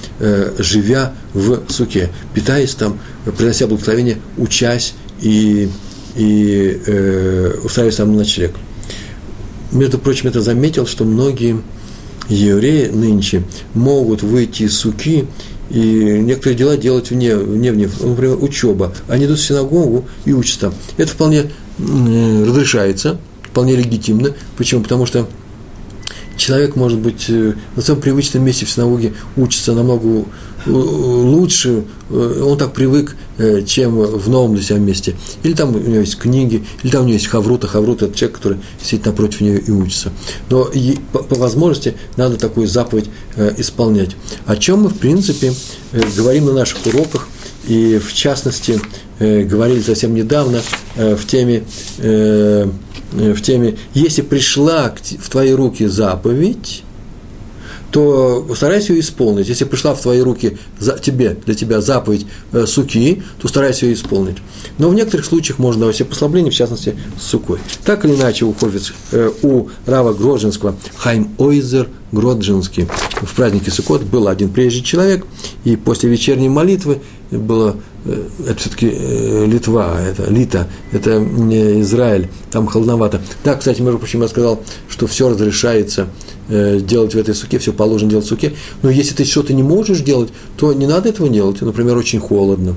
живя 0.58 1.14
в 1.34 1.64
суке, 1.70 2.10
питаясь 2.34 2.76
там, 2.76 3.00
принося 3.32 3.68
благословение, 3.68 4.18
учась 4.38 4.94
и, 5.22 5.70
и 6.16 6.82
э, 6.86 7.56
устраиваясь 7.64 7.96
там 7.96 8.12
на 8.12 8.20
ночлег. 8.20 8.56
Между 9.72 9.98
прочим, 9.98 10.30
это 10.30 10.42
заметил, 10.42 10.86
что 10.86 11.04
многие 11.06 11.62
евреи 12.30 12.88
нынче 12.88 13.44
могут 13.74 14.22
выйти 14.22 14.64
из 14.64 14.78
суки 14.78 15.26
и 15.70 16.20
некоторые 16.20 16.58
дела 16.58 16.78
делать 16.78 17.10
вне, 17.10 17.36
вне, 17.36 17.72
вне 17.72 17.90
например, 18.02 18.38
учеба. 18.42 18.94
Они 19.08 19.26
идут 19.26 19.40
в 19.40 19.44
синагогу 19.44 20.06
и 20.26 20.34
учатся 20.34 20.74
Это 20.98 21.12
вполне 21.12 21.46
разрешается, 21.80 23.20
вполне 23.42 23.76
легитимно. 23.76 24.34
Почему? 24.58 24.84
Потому 24.84 25.06
что 25.06 25.28
человек 26.38 26.76
может 26.76 27.00
быть 27.00 27.26
э, 27.30 27.54
на 27.76 27.82
своем 27.82 28.02
привычном 28.02 28.44
месте 28.44 28.66
в 28.66 28.70
синагоге 28.70 29.14
учится 29.36 29.74
намного 29.74 30.26
лучше, 30.66 31.84
он 32.10 32.58
так 32.58 32.74
привык, 32.74 33.16
чем 33.66 33.96
в 33.98 34.30
новом 34.30 34.56
для 34.56 34.64
себя 34.64 34.78
месте. 34.80 35.16
Или 35.44 35.54
там 35.54 35.76
у 35.76 35.80
него 35.80 36.02
есть 36.02 36.18
книги, 36.18 36.64
или 36.84 36.92
там 36.92 37.02
у 37.02 37.06
него 37.06 37.14
есть 37.14 37.28
хаврута. 37.28 37.68
Хаврута– 37.68 38.06
это 38.08 38.16
человек, 38.16 38.38
который 38.38 38.58
сидит 38.82 39.06
напротив 39.06 39.42
нее 39.42 39.60
и 39.60 39.72
учится. 39.72 40.12
Но 40.50 40.70
по, 41.12 41.20
по 41.20 41.36
возможности 41.36 41.96
надо 42.18 42.38
такую 42.38 42.68
заповедь 42.68 43.10
исполнять. 43.58 44.16
О 44.46 44.56
чем 44.56 44.84
мы, 44.84 44.90
в 44.90 44.98
принципе, 44.98 45.54
говорим 46.16 46.46
на 46.46 46.54
наших 46.54 46.86
уроках, 46.86 47.28
и 47.68 47.98
в 47.98 48.14
частности 48.14 48.80
говорили 49.20 49.82
совсем 49.82 50.14
недавно 50.14 50.62
в 50.96 51.26
теме 51.26 51.64
в 51.98 53.42
теме, 53.42 53.78
если 53.94 54.22
пришла 54.22 54.94
в 55.20 55.30
твои 55.30 55.52
руки 55.52 55.86
заповедь, 55.86 56.84
то 57.94 58.48
старайся 58.56 58.92
ее 58.92 59.02
исполнить. 59.02 59.48
Если 59.48 59.66
пришла 59.66 59.94
в 59.94 60.02
твои 60.02 60.20
руки 60.20 60.58
за, 60.80 60.98
тебе, 60.98 61.38
для 61.46 61.54
тебя 61.54 61.80
заповедь 61.80 62.26
э, 62.52 62.66
суки, 62.66 63.22
то 63.40 63.48
старайся 63.48 63.86
ее 63.86 63.94
исполнить. 63.94 64.38
Но 64.80 64.90
в 64.90 64.96
некоторых 64.96 65.28
случаях 65.28 65.60
можно 65.60 65.82
давать 65.82 66.06
послабление, 66.08 66.52
в 66.52 66.56
частности, 66.56 66.96
с 67.20 67.24
сукой. 67.24 67.60
Так 67.86 68.04
или 68.04 68.16
иначе, 68.16 68.46
у, 68.46 68.54
Хофиц, 68.54 68.94
э, 69.12 69.30
у 69.44 69.68
Рава 69.86 70.14
Гроджинского 70.14 70.76
Хайм 70.98 71.36
Ойзер 71.38 71.88
Гроджинский 72.14 72.88
в 73.22 73.36
празднике 73.36 73.72
Сукот 73.72 74.04
был 74.04 74.28
один 74.30 74.50
прежний 74.50 74.84
человек, 74.84 75.26
и 75.66 75.76
после 75.76 76.10
вечерней 76.10 76.48
молитвы 76.48 77.02
было 77.32 77.76
э, 78.06 78.30
это 78.48 78.60
все-таки 78.60 78.90
э, 78.90 79.46
Литва, 79.46 80.00
это 80.00 80.32
Лита, 80.32 80.70
это 80.94 81.20
не 81.20 81.82
Израиль, 81.82 82.30
там 82.52 82.68
холодновато. 82.68 83.22
Да, 83.44 83.56
кстати, 83.56 83.82
между 83.82 84.00
прочим, 84.00 84.22
я 84.22 84.28
сказал, 84.30 84.62
что 84.88 85.08
все 85.08 85.30
разрешается 85.30 86.08
Э, 86.50 86.82
делать 86.82 87.16
в 87.16 87.18
этой 87.18 87.34
суке, 87.34 87.58
все 87.58 87.72
положено 87.72 88.10
делать 88.10 88.26
в 88.26 88.30
суке. 88.30 88.54
Но 88.82 88.90
если 88.90 89.16
ты 89.16 89.24
что-то 89.24 89.54
не 89.54 89.64
можешь 89.64 90.02
делать, 90.02 90.30
то 90.58 90.74
не 90.74 90.88
надо 90.88 91.08
этого 91.08 91.30
делать. 91.30 91.62
Например, 91.62 91.98
очень 91.98 92.20
холодно. 92.20 92.76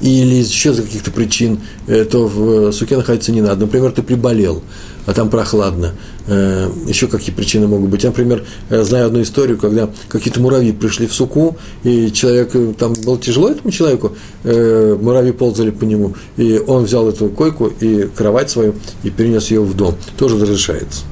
Или 0.00 0.34
еще 0.34 0.70
из 0.70 0.76
каких-то 0.76 1.10
причин, 1.10 1.60
э, 1.86 2.04
то 2.04 2.26
в 2.26 2.72
суке 2.72 2.96
находиться 2.96 3.32
не 3.32 3.40
надо. 3.40 3.62
Например, 3.66 3.90
ты 3.92 4.02
приболел, 4.02 4.62
а 5.06 5.12
там 5.12 5.30
прохладно. 5.30 5.94
Э, 6.26 6.70
еще 6.86 7.06
какие 7.06 7.34
причины 7.34 7.66
могут 7.66 7.90
быть. 7.90 8.02
Я, 8.04 8.10
например, 8.10 8.44
знаю 8.70 9.06
одну 9.06 9.22
историю, 9.22 9.58
когда 9.58 9.88
какие-то 10.08 10.40
муравьи 10.40 10.72
пришли 10.72 11.06
в 11.06 11.14
суку, 11.14 11.56
и 11.82 12.12
человек, 12.12 12.52
там 12.76 12.92
было 12.92 13.18
тяжело 13.18 13.48
этому 13.48 13.70
человеку, 13.70 14.12
муравьи 14.44 15.32
ползали 15.32 15.70
по 15.70 15.84
нему, 15.84 16.14
и 16.36 16.60
он 16.66 16.84
взял 16.84 17.08
эту 17.08 17.28
койку 17.28 17.72
и 17.80 18.08
кровать 18.14 18.50
свою 18.50 18.74
и 19.02 19.10
перенес 19.10 19.50
ее 19.50 19.60
в 19.60 19.74
дом. 19.74 19.94
Тоже 20.16 20.38
разрешается. 20.38 21.02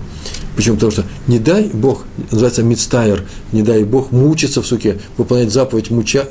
Почему? 0.56 0.76
Потому 0.76 0.92
что 0.92 1.04
не 1.26 1.38
дай 1.38 1.64
Бог, 1.72 2.04
называется 2.30 2.62
мицтайр, 2.62 3.24
не 3.52 3.62
дай 3.62 3.84
Бог 3.84 4.12
мучиться 4.12 4.62
в 4.62 4.66
суке, 4.66 4.98
выполнять 5.16 5.52
заповедь 5.52 5.90
муча, 5.90 6.28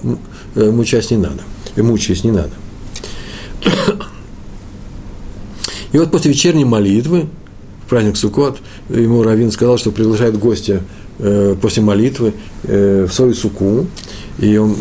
э, 0.55 0.71
мучаясь 0.71 1.11
не 1.11 1.17
надо, 1.17 1.41
и 1.75 1.79
э, 1.79 1.83
мучаясь 1.83 2.23
не 2.23 2.31
надо. 2.31 2.51
И 5.91 5.97
вот 5.97 6.11
после 6.11 6.31
вечерней 6.31 6.65
молитвы, 6.65 7.27
в 7.85 7.89
праздник 7.89 8.17
Суккот, 8.17 8.57
ему 8.89 9.21
Равин 9.21 9.51
сказал, 9.51 9.77
что 9.77 9.91
приглашает 9.91 10.37
гостя 10.39 10.81
э, 11.19 11.55
после 11.61 11.83
молитвы 11.83 12.33
в 12.63 13.09
свою 13.09 13.33
суку, 13.33 13.85
и 14.39 14.57
он, 14.57 14.75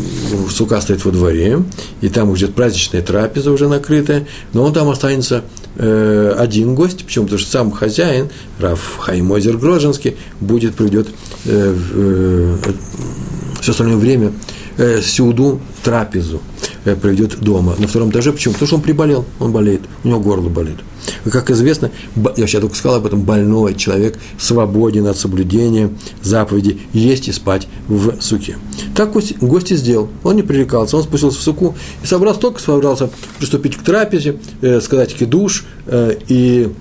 сука 0.49 0.81
стоит 0.81 1.05
во 1.05 1.11
дворе, 1.11 1.63
и 2.01 2.09
там 2.09 2.29
уже 2.29 2.47
праздничная 2.47 3.01
трапеза 3.01 3.51
уже 3.51 3.67
накрытая, 3.67 4.27
но 4.53 4.63
он 4.63 4.73
там 4.73 4.89
останется 4.89 5.43
э, 5.75 6.35
один 6.37 6.75
гость, 6.75 7.05
почему? 7.05 7.25
Потому 7.25 7.39
что 7.39 7.51
сам 7.51 7.71
хозяин, 7.71 8.29
Раф 8.59 8.97
Хаймозер 8.99 9.57
Грожинский, 9.57 10.17
будет, 10.39 10.75
придет 10.75 11.07
э, 11.45 11.75
э, 11.93 12.55
все 13.61 13.71
остальное 13.71 13.97
время 13.97 14.33
э, 14.77 15.01
сюду 15.01 15.59
трапезу 15.83 16.41
э, 16.85 16.95
проведет 16.95 17.39
дома 17.39 17.75
на 17.77 17.87
втором 17.87 18.09
этаже. 18.09 18.31
Почему? 18.31 18.53
Потому 18.53 18.67
что 18.67 18.75
он 18.77 18.81
приболел, 18.81 19.25
он 19.39 19.51
болеет, 19.51 19.81
у 20.03 20.07
него 20.07 20.19
горло 20.19 20.49
болит. 20.49 20.77
Как 21.29 21.49
известно, 21.51 21.91
я 22.37 22.47
сейчас 22.47 22.61
только 22.61 22.75
сказал 22.75 22.99
об 22.99 23.05
этом, 23.05 23.21
больной 23.21 23.75
человек 23.75 24.17
свободен 24.37 25.05
от 25.07 25.17
соблюдения 25.17 25.89
заповеди 26.21 26.79
есть 26.93 27.27
и 27.27 27.31
спать 27.33 27.67
в 27.87 28.21
суке. 28.21 28.57
Так 28.95 29.11
гость 29.11 29.71
и 29.71 29.75
сделал. 29.75 30.09
Он 30.23 30.35
не 30.35 30.43
пререкался, 30.43 30.97
он 30.97 31.03
спустился 31.03 31.39
в 31.39 31.41
суку 31.41 31.75
и 32.03 32.07
собрался, 32.07 32.39
только 32.39 32.61
собрался 32.61 33.09
приступить 33.37 33.75
к 33.75 33.83
трапезе, 33.83 34.37
э, 34.61 34.79
сказать 34.79 35.13
кидуш 35.13 35.65
э, 35.87 36.15
и, 36.27 36.71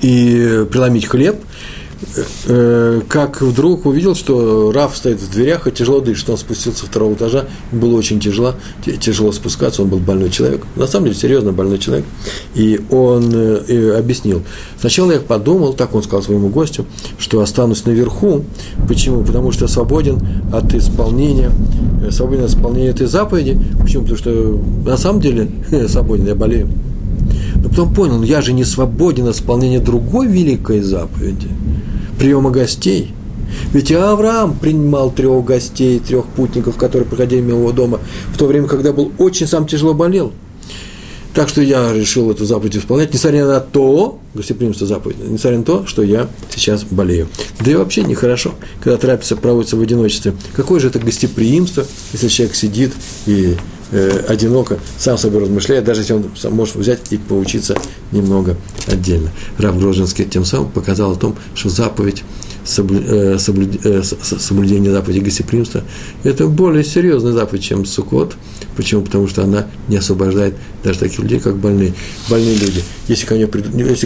и 0.00 0.66
преломить 0.70 1.06
хлеб– 1.06 1.36
Э, 2.46 3.00
как 3.08 3.42
вдруг 3.42 3.86
увидел, 3.86 4.14
что 4.14 4.72
Раф 4.72 4.96
стоит 4.96 5.20
в 5.20 5.30
дверях 5.30 5.66
и 5.66 5.72
тяжело 5.72 6.00
дышит. 6.00 6.28
Он 6.30 6.36
спустился 6.36 6.80
со 6.80 6.86
второго 6.86 7.14
этажа, 7.14 7.46
было 7.72 7.96
очень 7.96 8.20
тяжело, 8.20 8.54
тяжело 9.00 9.32
спускаться, 9.32 9.82
он 9.82 9.88
был 9.88 9.98
больной 9.98 10.30
человек. 10.30 10.62
На 10.76 10.86
самом 10.86 11.06
деле, 11.06 11.16
серьезно 11.16 11.52
больной 11.52 11.78
человек. 11.78 12.04
И 12.54 12.80
он 12.90 13.30
э, 13.34 13.98
объяснил. 13.98 14.42
Сначала 14.80 15.12
я 15.12 15.20
подумал, 15.20 15.72
так 15.72 15.94
он 15.94 16.02
сказал 16.02 16.22
своему 16.22 16.48
гостю, 16.48 16.86
что 17.18 17.40
останусь 17.40 17.84
наверху. 17.84 18.44
Почему? 18.88 19.24
Потому 19.24 19.52
что 19.52 19.68
свободен 19.68 20.18
от 20.52 20.74
исполнения, 20.74 21.50
э, 22.06 22.10
свободен 22.10 22.44
от 22.44 22.50
исполнения 22.50 22.90
этой 22.90 23.06
заповеди. 23.06 23.58
Почему? 23.80 24.02
Потому 24.02 24.18
что 24.18 24.60
на 24.84 24.96
самом 24.96 25.20
деле 25.20 25.48
свободен, 25.88 26.26
я 26.26 26.34
болею. 26.34 26.68
Но 27.56 27.68
потом 27.68 27.94
понял, 27.94 28.22
я 28.22 28.42
же 28.42 28.52
не 28.52 28.64
свободен 28.64 29.26
от 29.28 29.36
исполнения 29.36 29.80
другой 29.80 30.26
великой 30.26 30.80
заповеди– 30.80 31.48
приема 32.18 32.50
гостей. 32.50 33.12
Ведь 33.72 33.90
и 33.90 33.94
Авраам 33.94 34.56
принимал 34.58 35.10
трех 35.10 35.44
гостей, 35.44 35.98
трех 35.98 36.26
путников, 36.26 36.76
которые 36.76 37.08
проходили 37.08 37.40
мимо 37.40 37.58
его 37.58 37.72
дома, 37.72 38.00
в 38.32 38.38
то 38.38 38.46
время, 38.46 38.66
когда 38.66 38.92
был 38.92 39.12
очень 39.18 39.46
сам 39.46 39.66
тяжело 39.66 39.94
болел. 39.94 40.32
Так 41.34 41.48
что 41.48 41.60
я 41.60 41.92
решил 41.92 42.30
эту 42.30 42.44
заповедь 42.44 42.76
исполнять, 42.76 43.12
несмотря 43.12 43.44
на 43.44 43.58
то, 43.58 44.20
гостеприимство 44.34 44.86
заповедь, 44.86 45.16
несмотря 45.18 45.58
на 45.58 45.64
то, 45.64 45.84
что 45.84 46.02
я 46.02 46.28
сейчас 46.54 46.84
болею. 46.84 47.26
Да 47.58 47.72
и 47.72 47.74
вообще 47.74 48.04
нехорошо, 48.04 48.54
когда 48.80 48.96
трапеза 48.96 49.34
проводится 49.34 49.76
в 49.76 49.80
одиночестве. 49.80 50.32
Какое 50.54 50.78
же 50.78 50.88
это 50.88 51.00
гостеприимство, 51.00 51.84
если 52.12 52.28
человек 52.28 52.54
сидит 52.54 52.92
и 53.26 53.56
э, 53.90 54.24
одиноко, 54.28 54.78
сам 54.98 55.18
собой 55.18 55.42
размышляет, 55.42 55.84
даже 55.84 56.00
если 56.02 56.14
он 56.14 56.30
может 56.50 56.76
взять 56.76 57.00
и 57.10 57.16
поучиться 57.16 57.76
немного 58.12 58.56
отдельно. 58.86 59.30
Рав 59.58 59.78
Грожинский 59.78 60.24
тем 60.24 60.44
самым 60.44 60.70
показал 60.70 61.12
о 61.12 61.16
том, 61.16 61.36
что 61.54 61.68
заповедь 61.68 62.22
э, 62.76 63.36
э, 63.36 63.38
соблюдение 63.38 64.92
заповеди 64.92 65.20
гостеприимства– 65.20 65.82
это 66.24 66.46
более 66.46 66.84
серьезная 66.84 67.32
заповедь, 67.32 67.62
чем 67.62 67.84
Сукот. 67.84 68.36
Почему? 68.76 69.02
Потому 69.02 69.28
что 69.28 69.42
она 69.44 69.66
не 69.88 69.96
освобождает 69.96 70.54
даже 70.82 70.98
таких 70.98 71.20
людей, 71.20 71.40
как 71.40 71.56
больные, 71.56 71.94
больные 72.28 72.56
люди. 72.56 72.82
Если, 73.06 73.26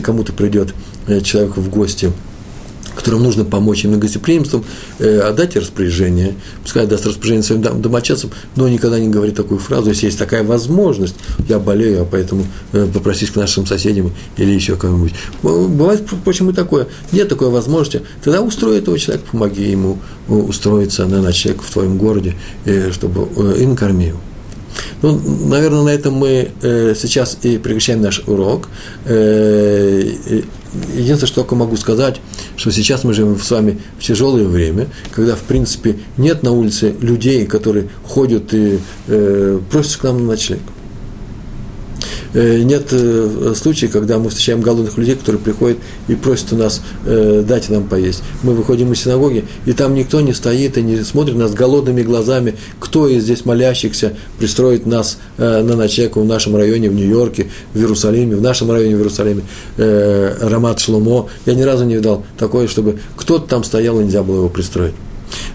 кому-то 0.01 0.33
придет 0.33 0.75
человек 1.25 1.57
в 1.57 1.69
гости– 1.71 2.13
которым 2.99 3.23
нужно 3.23 3.45
помочь 3.45 3.85
именно 3.85 3.99
гостеприимством, 3.99 4.65
э, 4.99 5.21
отдать 5.21 5.57
распоряжение, 5.57 6.35
пускай 6.63 6.87
даст 6.87 7.07
распоряжение 7.07 7.45
своим 7.45 7.63
домочадцам, 7.81 8.31
но 8.57 8.69
никогда 8.69 8.99
не 8.99 9.09
говорит 9.09 9.37
такую 9.37 9.61
фразу, 9.61 9.91
если 9.91 10.07
есть 10.07 10.19
такая 10.19 10.43
возможность, 10.43 11.15
я 11.49 11.59
болею, 11.59 12.03
а 12.03 12.05
поэтому 12.05 12.45
э, 12.73 12.89
попросись 12.93 13.31
к 13.31 13.37
нашим 13.37 13.67
соседям 13.67 14.13
или 14.37 14.51
еще 14.51 14.77
кому-нибудь. 14.77 15.15
Бывает, 15.43 16.03
впрочем, 16.07 16.51
и 16.51 16.53
такое. 16.53 16.89
Нет 17.13 17.29
такой 17.29 17.51
возможности, 17.51 18.03
тогда 18.23 18.43
устрой 18.43 18.79
этого 18.79 18.99
человека, 18.99 19.27
помоги 19.31 19.71
ему 19.71 19.99
устроиться 20.27 21.07
на 21.07 21.23
ночлег 21.23 21.63
в 21.63 21.71
твоем 21.73 21.99
городе, 21.99 22.35
э, 22.65 22.91
чтобы 22.93 23.29
э, 23.37 23.63
и 23.63 23.67
накорми. 23.67 24.13
Ну, 25.03 25.21
наверное, 25.47 25.83
на 25.83 25.89
этом 25.89 26.15
мы 26.15 26.51
э, 26.63 26.95
сейчас 26.97 27.39
и 27.43 27.59
прекращаем 27.59 28.03
наш 28.03 28.23
урок. 28.27 28.69
Э, 29.07 30.43
единственное, 30.73 31.27
что 31.27 31.43
только 31.43 31.55
могу 31.55 31.77
сказать, 31.77 32.21
что 32.57 32.71
сейчас 32.71 33.05
мы 33.05 33.15
живем 33.15 33.39
с 33.39 33.51
вами 33.51 33.81
в 33.99 34.03
тяжелое 34.03 34.47
время, 34.47 34.89
когда, 35.13 35.37
в 35.37 35.43
принципе, 35.43 35.99
нет 36.17 36.43
на 36.43 36.53
улице 36.53 36.95
людей, 37.01 37.47
которые 37.47 37.89
ходят 38.05 38.53
и 38.53 38.79
э, 39.07 39.61
просятся 39.71 39.99
к 39.99 40.03
нам 40.05 40.19
на 40.19 40.33
ночлег. 40.33 40.61
Э, 42.35 42.59
нет 42.59 42.89
э, 42.93 43.55
случаев, 43.57 43.93
когда 43.93 44.19
мы 44.19 44.29
встречаем 44.29 44.61
голодных 44.61 44.99
людей, 44.99 45.15
которые 45.15 45.41
приходят 45.41 45.79
и 46.09 46.15
просят 46.15 46.53
у 46.53 46.57
нас 46.57 46.83
э, 47.07 47.43
дать 47.47 47.71
нам 47.71 47.89
поесть. 47.89 48.23
Мы 48.43 48.55
выходим 48.55 48.93
из 48.93 49.03
синагоги, 49.03 49.45
и 49.65 49.73
там 49.73 49.95
никто 49.95 50.21
не 50.21 50.35
стоит 50.35 50.77
и 50.77 50.83
не 50.83 51.03
смотрит 51.03 51.37
нас 51.37 51.55
голодными 51.55 52.03
глазами, 52.03 52.55
кто 52.79 53.09
из 53.09 53.25
здесь 53.25 53.45
молящихся 53.45 54.15
пристроит 54.39 54.87
нас 54.87 55.19
на 55.37 55.63
ночлег 55.63 56.17
в 56.17 56.25
нашем 56.25 56.57
районе, 56.57 56.89
в 56.89 56.95
Нью-Йорке, 56.95 57.51
в 57.75 57.79
Иерусалиме, 57.79 58.37
в 58.37 58.43
нашем 58.43 58.71
районе 58.71 58.97
в 58.97 58.99
Иерусалиме, 58.99 59.43
Рамат 59.77 60.81
Шлумо. 60.81 61.29
Я 61.45 61.55
ни 61.55 61.63
разу 61.63 61.85
не 61.85 61.97
видал 61.97 62.25
такое, 62.39 62.69
чтобы 62.69 62.99
кто-то 63.17 63.47
там 63.47 63.65
стоял 63.65 64.01
и 64.01 64.05
нельзя 64.05 64.23
было 64.23 64.37
его 64.37 64.49
пристроить. 64.49 64.95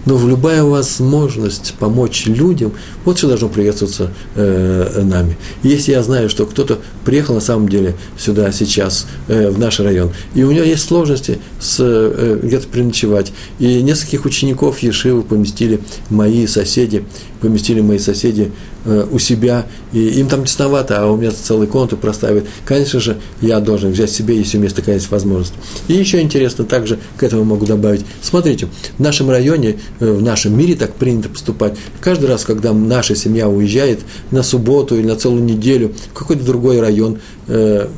Но 0.06 0.16
в 0.16 0.28
любая 0.28 0.62
возможность 0.62 1.74
помочь 1.78 2.26
людям, 2.26 2.72
вот 3.04 3.18
что 3.18 3.28
должно 3.28 3.48
приветствоваться 3.48 4.10
э, 4.34 5.02
нами. 5.02 5.36
Если 5.62 5.92
я 5.92 6.02
знаю, 6.02 6.28
что 6.28 6.46
кто-то 6.46 6.78
приехал 7.04 7.34
на 7.34 7.40
самом 7.40 7.68
деле 7.68 7.94
сюда 8.18 8.52
сейчас, 8.52 9.06
э, 9.28 9.50
в 9.50 9.58
наш 9.58 9.80
район, 9.80 10.10
и 10.34 10.42
у 10.42 10.50
него 10.50 10.64
есть 10.64 10.84
сложности 10.84 11.38
с, 11.60 11.76
э, 11.80 12.40
где-то 12.42 12.66
переночевать, 12.66 13.32
и 13.58 13.82
нескольких 13.82 14.24
учеников 14.24 14.78
Ешивы 14.80 15.22
поместили 15.22 15.80
мои 16.10 16.46
соседи, 16.46 17.04
поместили 17.40 17.80
мои 17.80 17.98
соседи 17.98 18.52
у 18.84 19.18
себя, 19.18 19.66
и 19.92 19.98
им 20.20 20.28
там 20.28 20.44
тесновато, 20.44 21.02
а 21.02 21.06
у 21.10 21.16
меня 21.16 21.30
целый 21.30 21.66
комнату 21.66 21.96
проставят. 21.96 22.44
Конечно 22.64 23.00
же, 23.00 23.16
я 23.40 23.60
должен 23.60 23.92
взять 23.92 24.10
себе, 24.10 24.36
если 24.36 24.58
у 24.58 24.60
меня 24.60 24.70
такая 24.72 24.96
есть 24.96 25.10
возможность. 25.10 25.54
И 25.88 25.94
еще 25.94 26.20
интересно, 26.20 26.64
также 26.64 26.98
к 27.16 27.22
этому 27.22 27.44
могу 27.44 27.66
добавить. 27.66 28.04
Смотрите, 28.22 28.68
в 28.98 29.00
нашем 29.00 29.30
районе, 29.30 29.78
э, 30.00 30.10
в 30.10 30.22
нашем 30.22 30.56
мире 30.56 30.74
так 30.74 30.94
принято 30.94 31.28
поступать. 31.28 31.76
Каждый 32.00 32.26
раз, 32.26 32.44
когда 32.44 32.72
наша 32.72 33.14
семья 33.14 33.48
уезжает 33.48 34.00
на 34.30 34.42
субботу 34.42 34.96
или 34.96 35.06
на 35.06 35.16
целую 35.16 35.44
неделю 35.44 35.94
в 36.12 36.18
какой-то 36.18 36.44
другой 36.44 36.80
район, 36.80 37.18
э, 37.48 37.88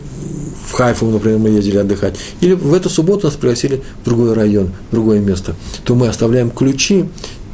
в 0.68 0.72
Хайфу, 0.72 1.06
например, 1.06 1.38
мы 1.38 1.50
ездили 1.50 1.78
отдыхать, 1.78 2.16
или 2.40 2.52
в 2.52 2.74
эту 2.74 2.90
субботу 2.90 3.26
нас 3.26 3.36
пригласили 3.36 3.82
в 4.02 4.04
другой 4.04 4.34
район, 4.34 4.72
в 4.90 4.92
другое 4.92 5.20
место, 5.20 5.54
то 5.84 5.94
мы 5.94 6.08
оставляем 6.08 6.50
ключи 6.50 7.04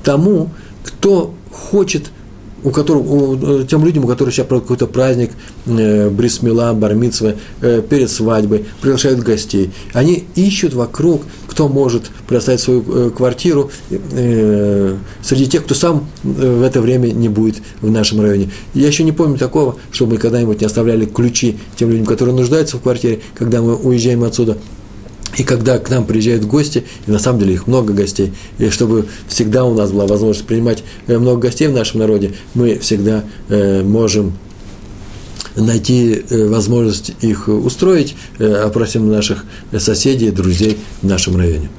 тому, 0.03 0.51
кто 0.85 1.35
хочет– 1.51 2.11
у 2.65 2.71
которых, 2.71 3.05
у, 3.05 3.37
э, 3.37 3.65
тем 3.69 3.85
людям, 3.85 4.05
у 4.05 4.09
которых 4.09 4.35
сейчас 4.35 4.47
какой-то 4.47 4.87
праздник, 4.87 5.31
э, 5.67 6.11
брисмила, 6.11 6.73
бармитсва, 6.73 7.35
э, 7.61 7.83
перед 7.89 8.11
свадьбой, 8.11 8.65
приглашают 8.81 9.21
гостей. 9.21 9.71
Они 9.93 10.25
ищут 10.35 10.75
вокруг, 10.75 11.23
кто 11.47 11.69
может 11.69 12.11
предоставить 12.27 12.61
свою 12.61 12.85
э, 12.87 13.11
квартиру 13.11 13.71
э, 13.91 14.97
среди 15.23 15.47
тех, 15.47 15.65
кто 15.65 15.75
сам 15.75 16.09
э, 16.25 16.29
в 16.61 16.63
это 16.63 16.81
время 16.81 17.09
не 17.09 17.29
будет 17.29 17.63
в 17.81 17.91
нашем 17.91 18.21
районе. 18.21 18.51
Я 18.75 18.87
еще 18.87 19.05
не 19.05 19.13
помню 19.13 19.37
такого, 19.37 19.77
чтобы 19.91 20.13
мы 20.13 20.19
когда-нибудь 20.19 20.61
не 20.61 20.67
оставляли 20.67 21.05
ключи 21.05 21.59
тем 21.77 21.91
людям, 21.91 22.07
которые 22.07 22.35
нуждаются 22.35 22.79
в 22.79 22.81
квартире, 22.81 23.21
когда 23.35 23.61
мы 23.61 23.77
уезжаем 23.77 24.25
отсюда. 24.25 24.57
И 25.39 25.45
когда 25.45 25.79
к 25.79 25.89
нам 25.91 26.05
приезжают 26.05 26.45
гости, 26.45 26.85
и 27.07 27.11
на 27.11 27.19
самом 27.19 27.41
деле 27.41 27.55
их 27.55 27.67
много 27.67 27.93
гостей, 27.95 28.33
и 28.59 28.69
чтобы 28.69 29.07
всегда 29.29 29.65
у 29.65 29.75
нас 29.75 29.91
была 29.91 30.07
возможность 30.07 30.47
принимать 30.47 30.85
э, 31.07 31.19
много 31.19 31.43
гостей 31.43 31.69
в 31.69 31.73
нашем 31.73 32.01
народе, 32.01 32.35
мы 32.55 32.79
всегда 32.79 33.25
э, 33.49 33.83
можем 33.83 34.35
найти 35.57 36.23
э, 36.29 36.49
возможность 36.49 37.13
их 37.21 37.49
устроить, 37.49 38.15
опросим 38.39 39.11
наших 39.11 39.45
соседей, 39.79 40.31
друзей 40.31 40.79
в 41.01 41.07
нашем 41.07 41.37
районе. 41.37 41.71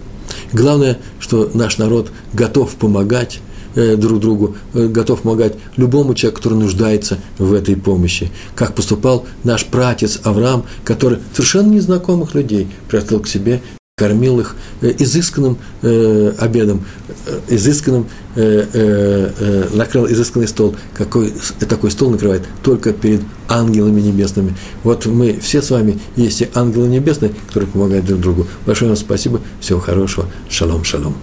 Главное, 0.52 0.98
что 1.20 1.50
наш 1.54 1.78
народ 1.78 2.12
готов 2.34 2.76
помогать 2.76 3.40
Э, 3.40 3.53
друг 3.76 4.20
другу, 4.20 4.56
э, 4.74 4.88
готов 4.88 5.22
помогать 5.22 5.54
любому 5.78 6.14
человеку, 6.16 6.42
который 6.42 6.58
нуждается 6.60 7.18
в 7.38 7.54
этой 7.54 7.76
помощи. 7.76 8.32
Как 8.56 8.76
поступал 8.76 9.26
наш 9.44 9.66
пратец 9.66 10.20
Авраам, 10.24 10.66
который 10.84 11.20
совершенно 11.34 11.72
незнакомых 11.72 12.36
людей 12.36 12.68
пригласил 12.88 13.20
к 13.20 13.28
себе, 13.28 13.62
кормил 13.96 14.40
их 14.40 14.56
э, 14.82 14.92
изысканным 14.98 15.58
э, 15.84 16.34
обедом, 16.40 16.84
э, 17.28 17.40
изысканным, 17.50 18.08
э, 18.36 18.66
э, 18.74 19.68
накрыл 19.76 20.08
изысканный 20.08 20.48
стол. 20.48 20.76
Какой, 20.98 21.32
такой 21.60 21.92
стол 21.92 22.10
накрывает 22.10 22.42
только 22.64 22.92
перед 22.92 23.22
ангелами 23.48 24.02
небесными. 24.02 24.56
Вот 24.84 25.06
мы 25.06 25.40
все 25.40 25.62
с 25.62 25.70
вами 25.70 26.00
есть 26.16 26.42
и 26.42 26.50
ангелы 26.56 26.88
небесные, 26.88 27.34
которые 27.48 27.70
помогают 27.70 28.06
друг 28.06 28.20
другу. 28.20 28.48
Большое 28.66 28.90
вам 28.90 28.98
спасибо, 28.98 29.42
всего 29.60 29.80
хорошего, 29.80 30.26
шалом, 30.50 30.84
шалом. 30.84 31.16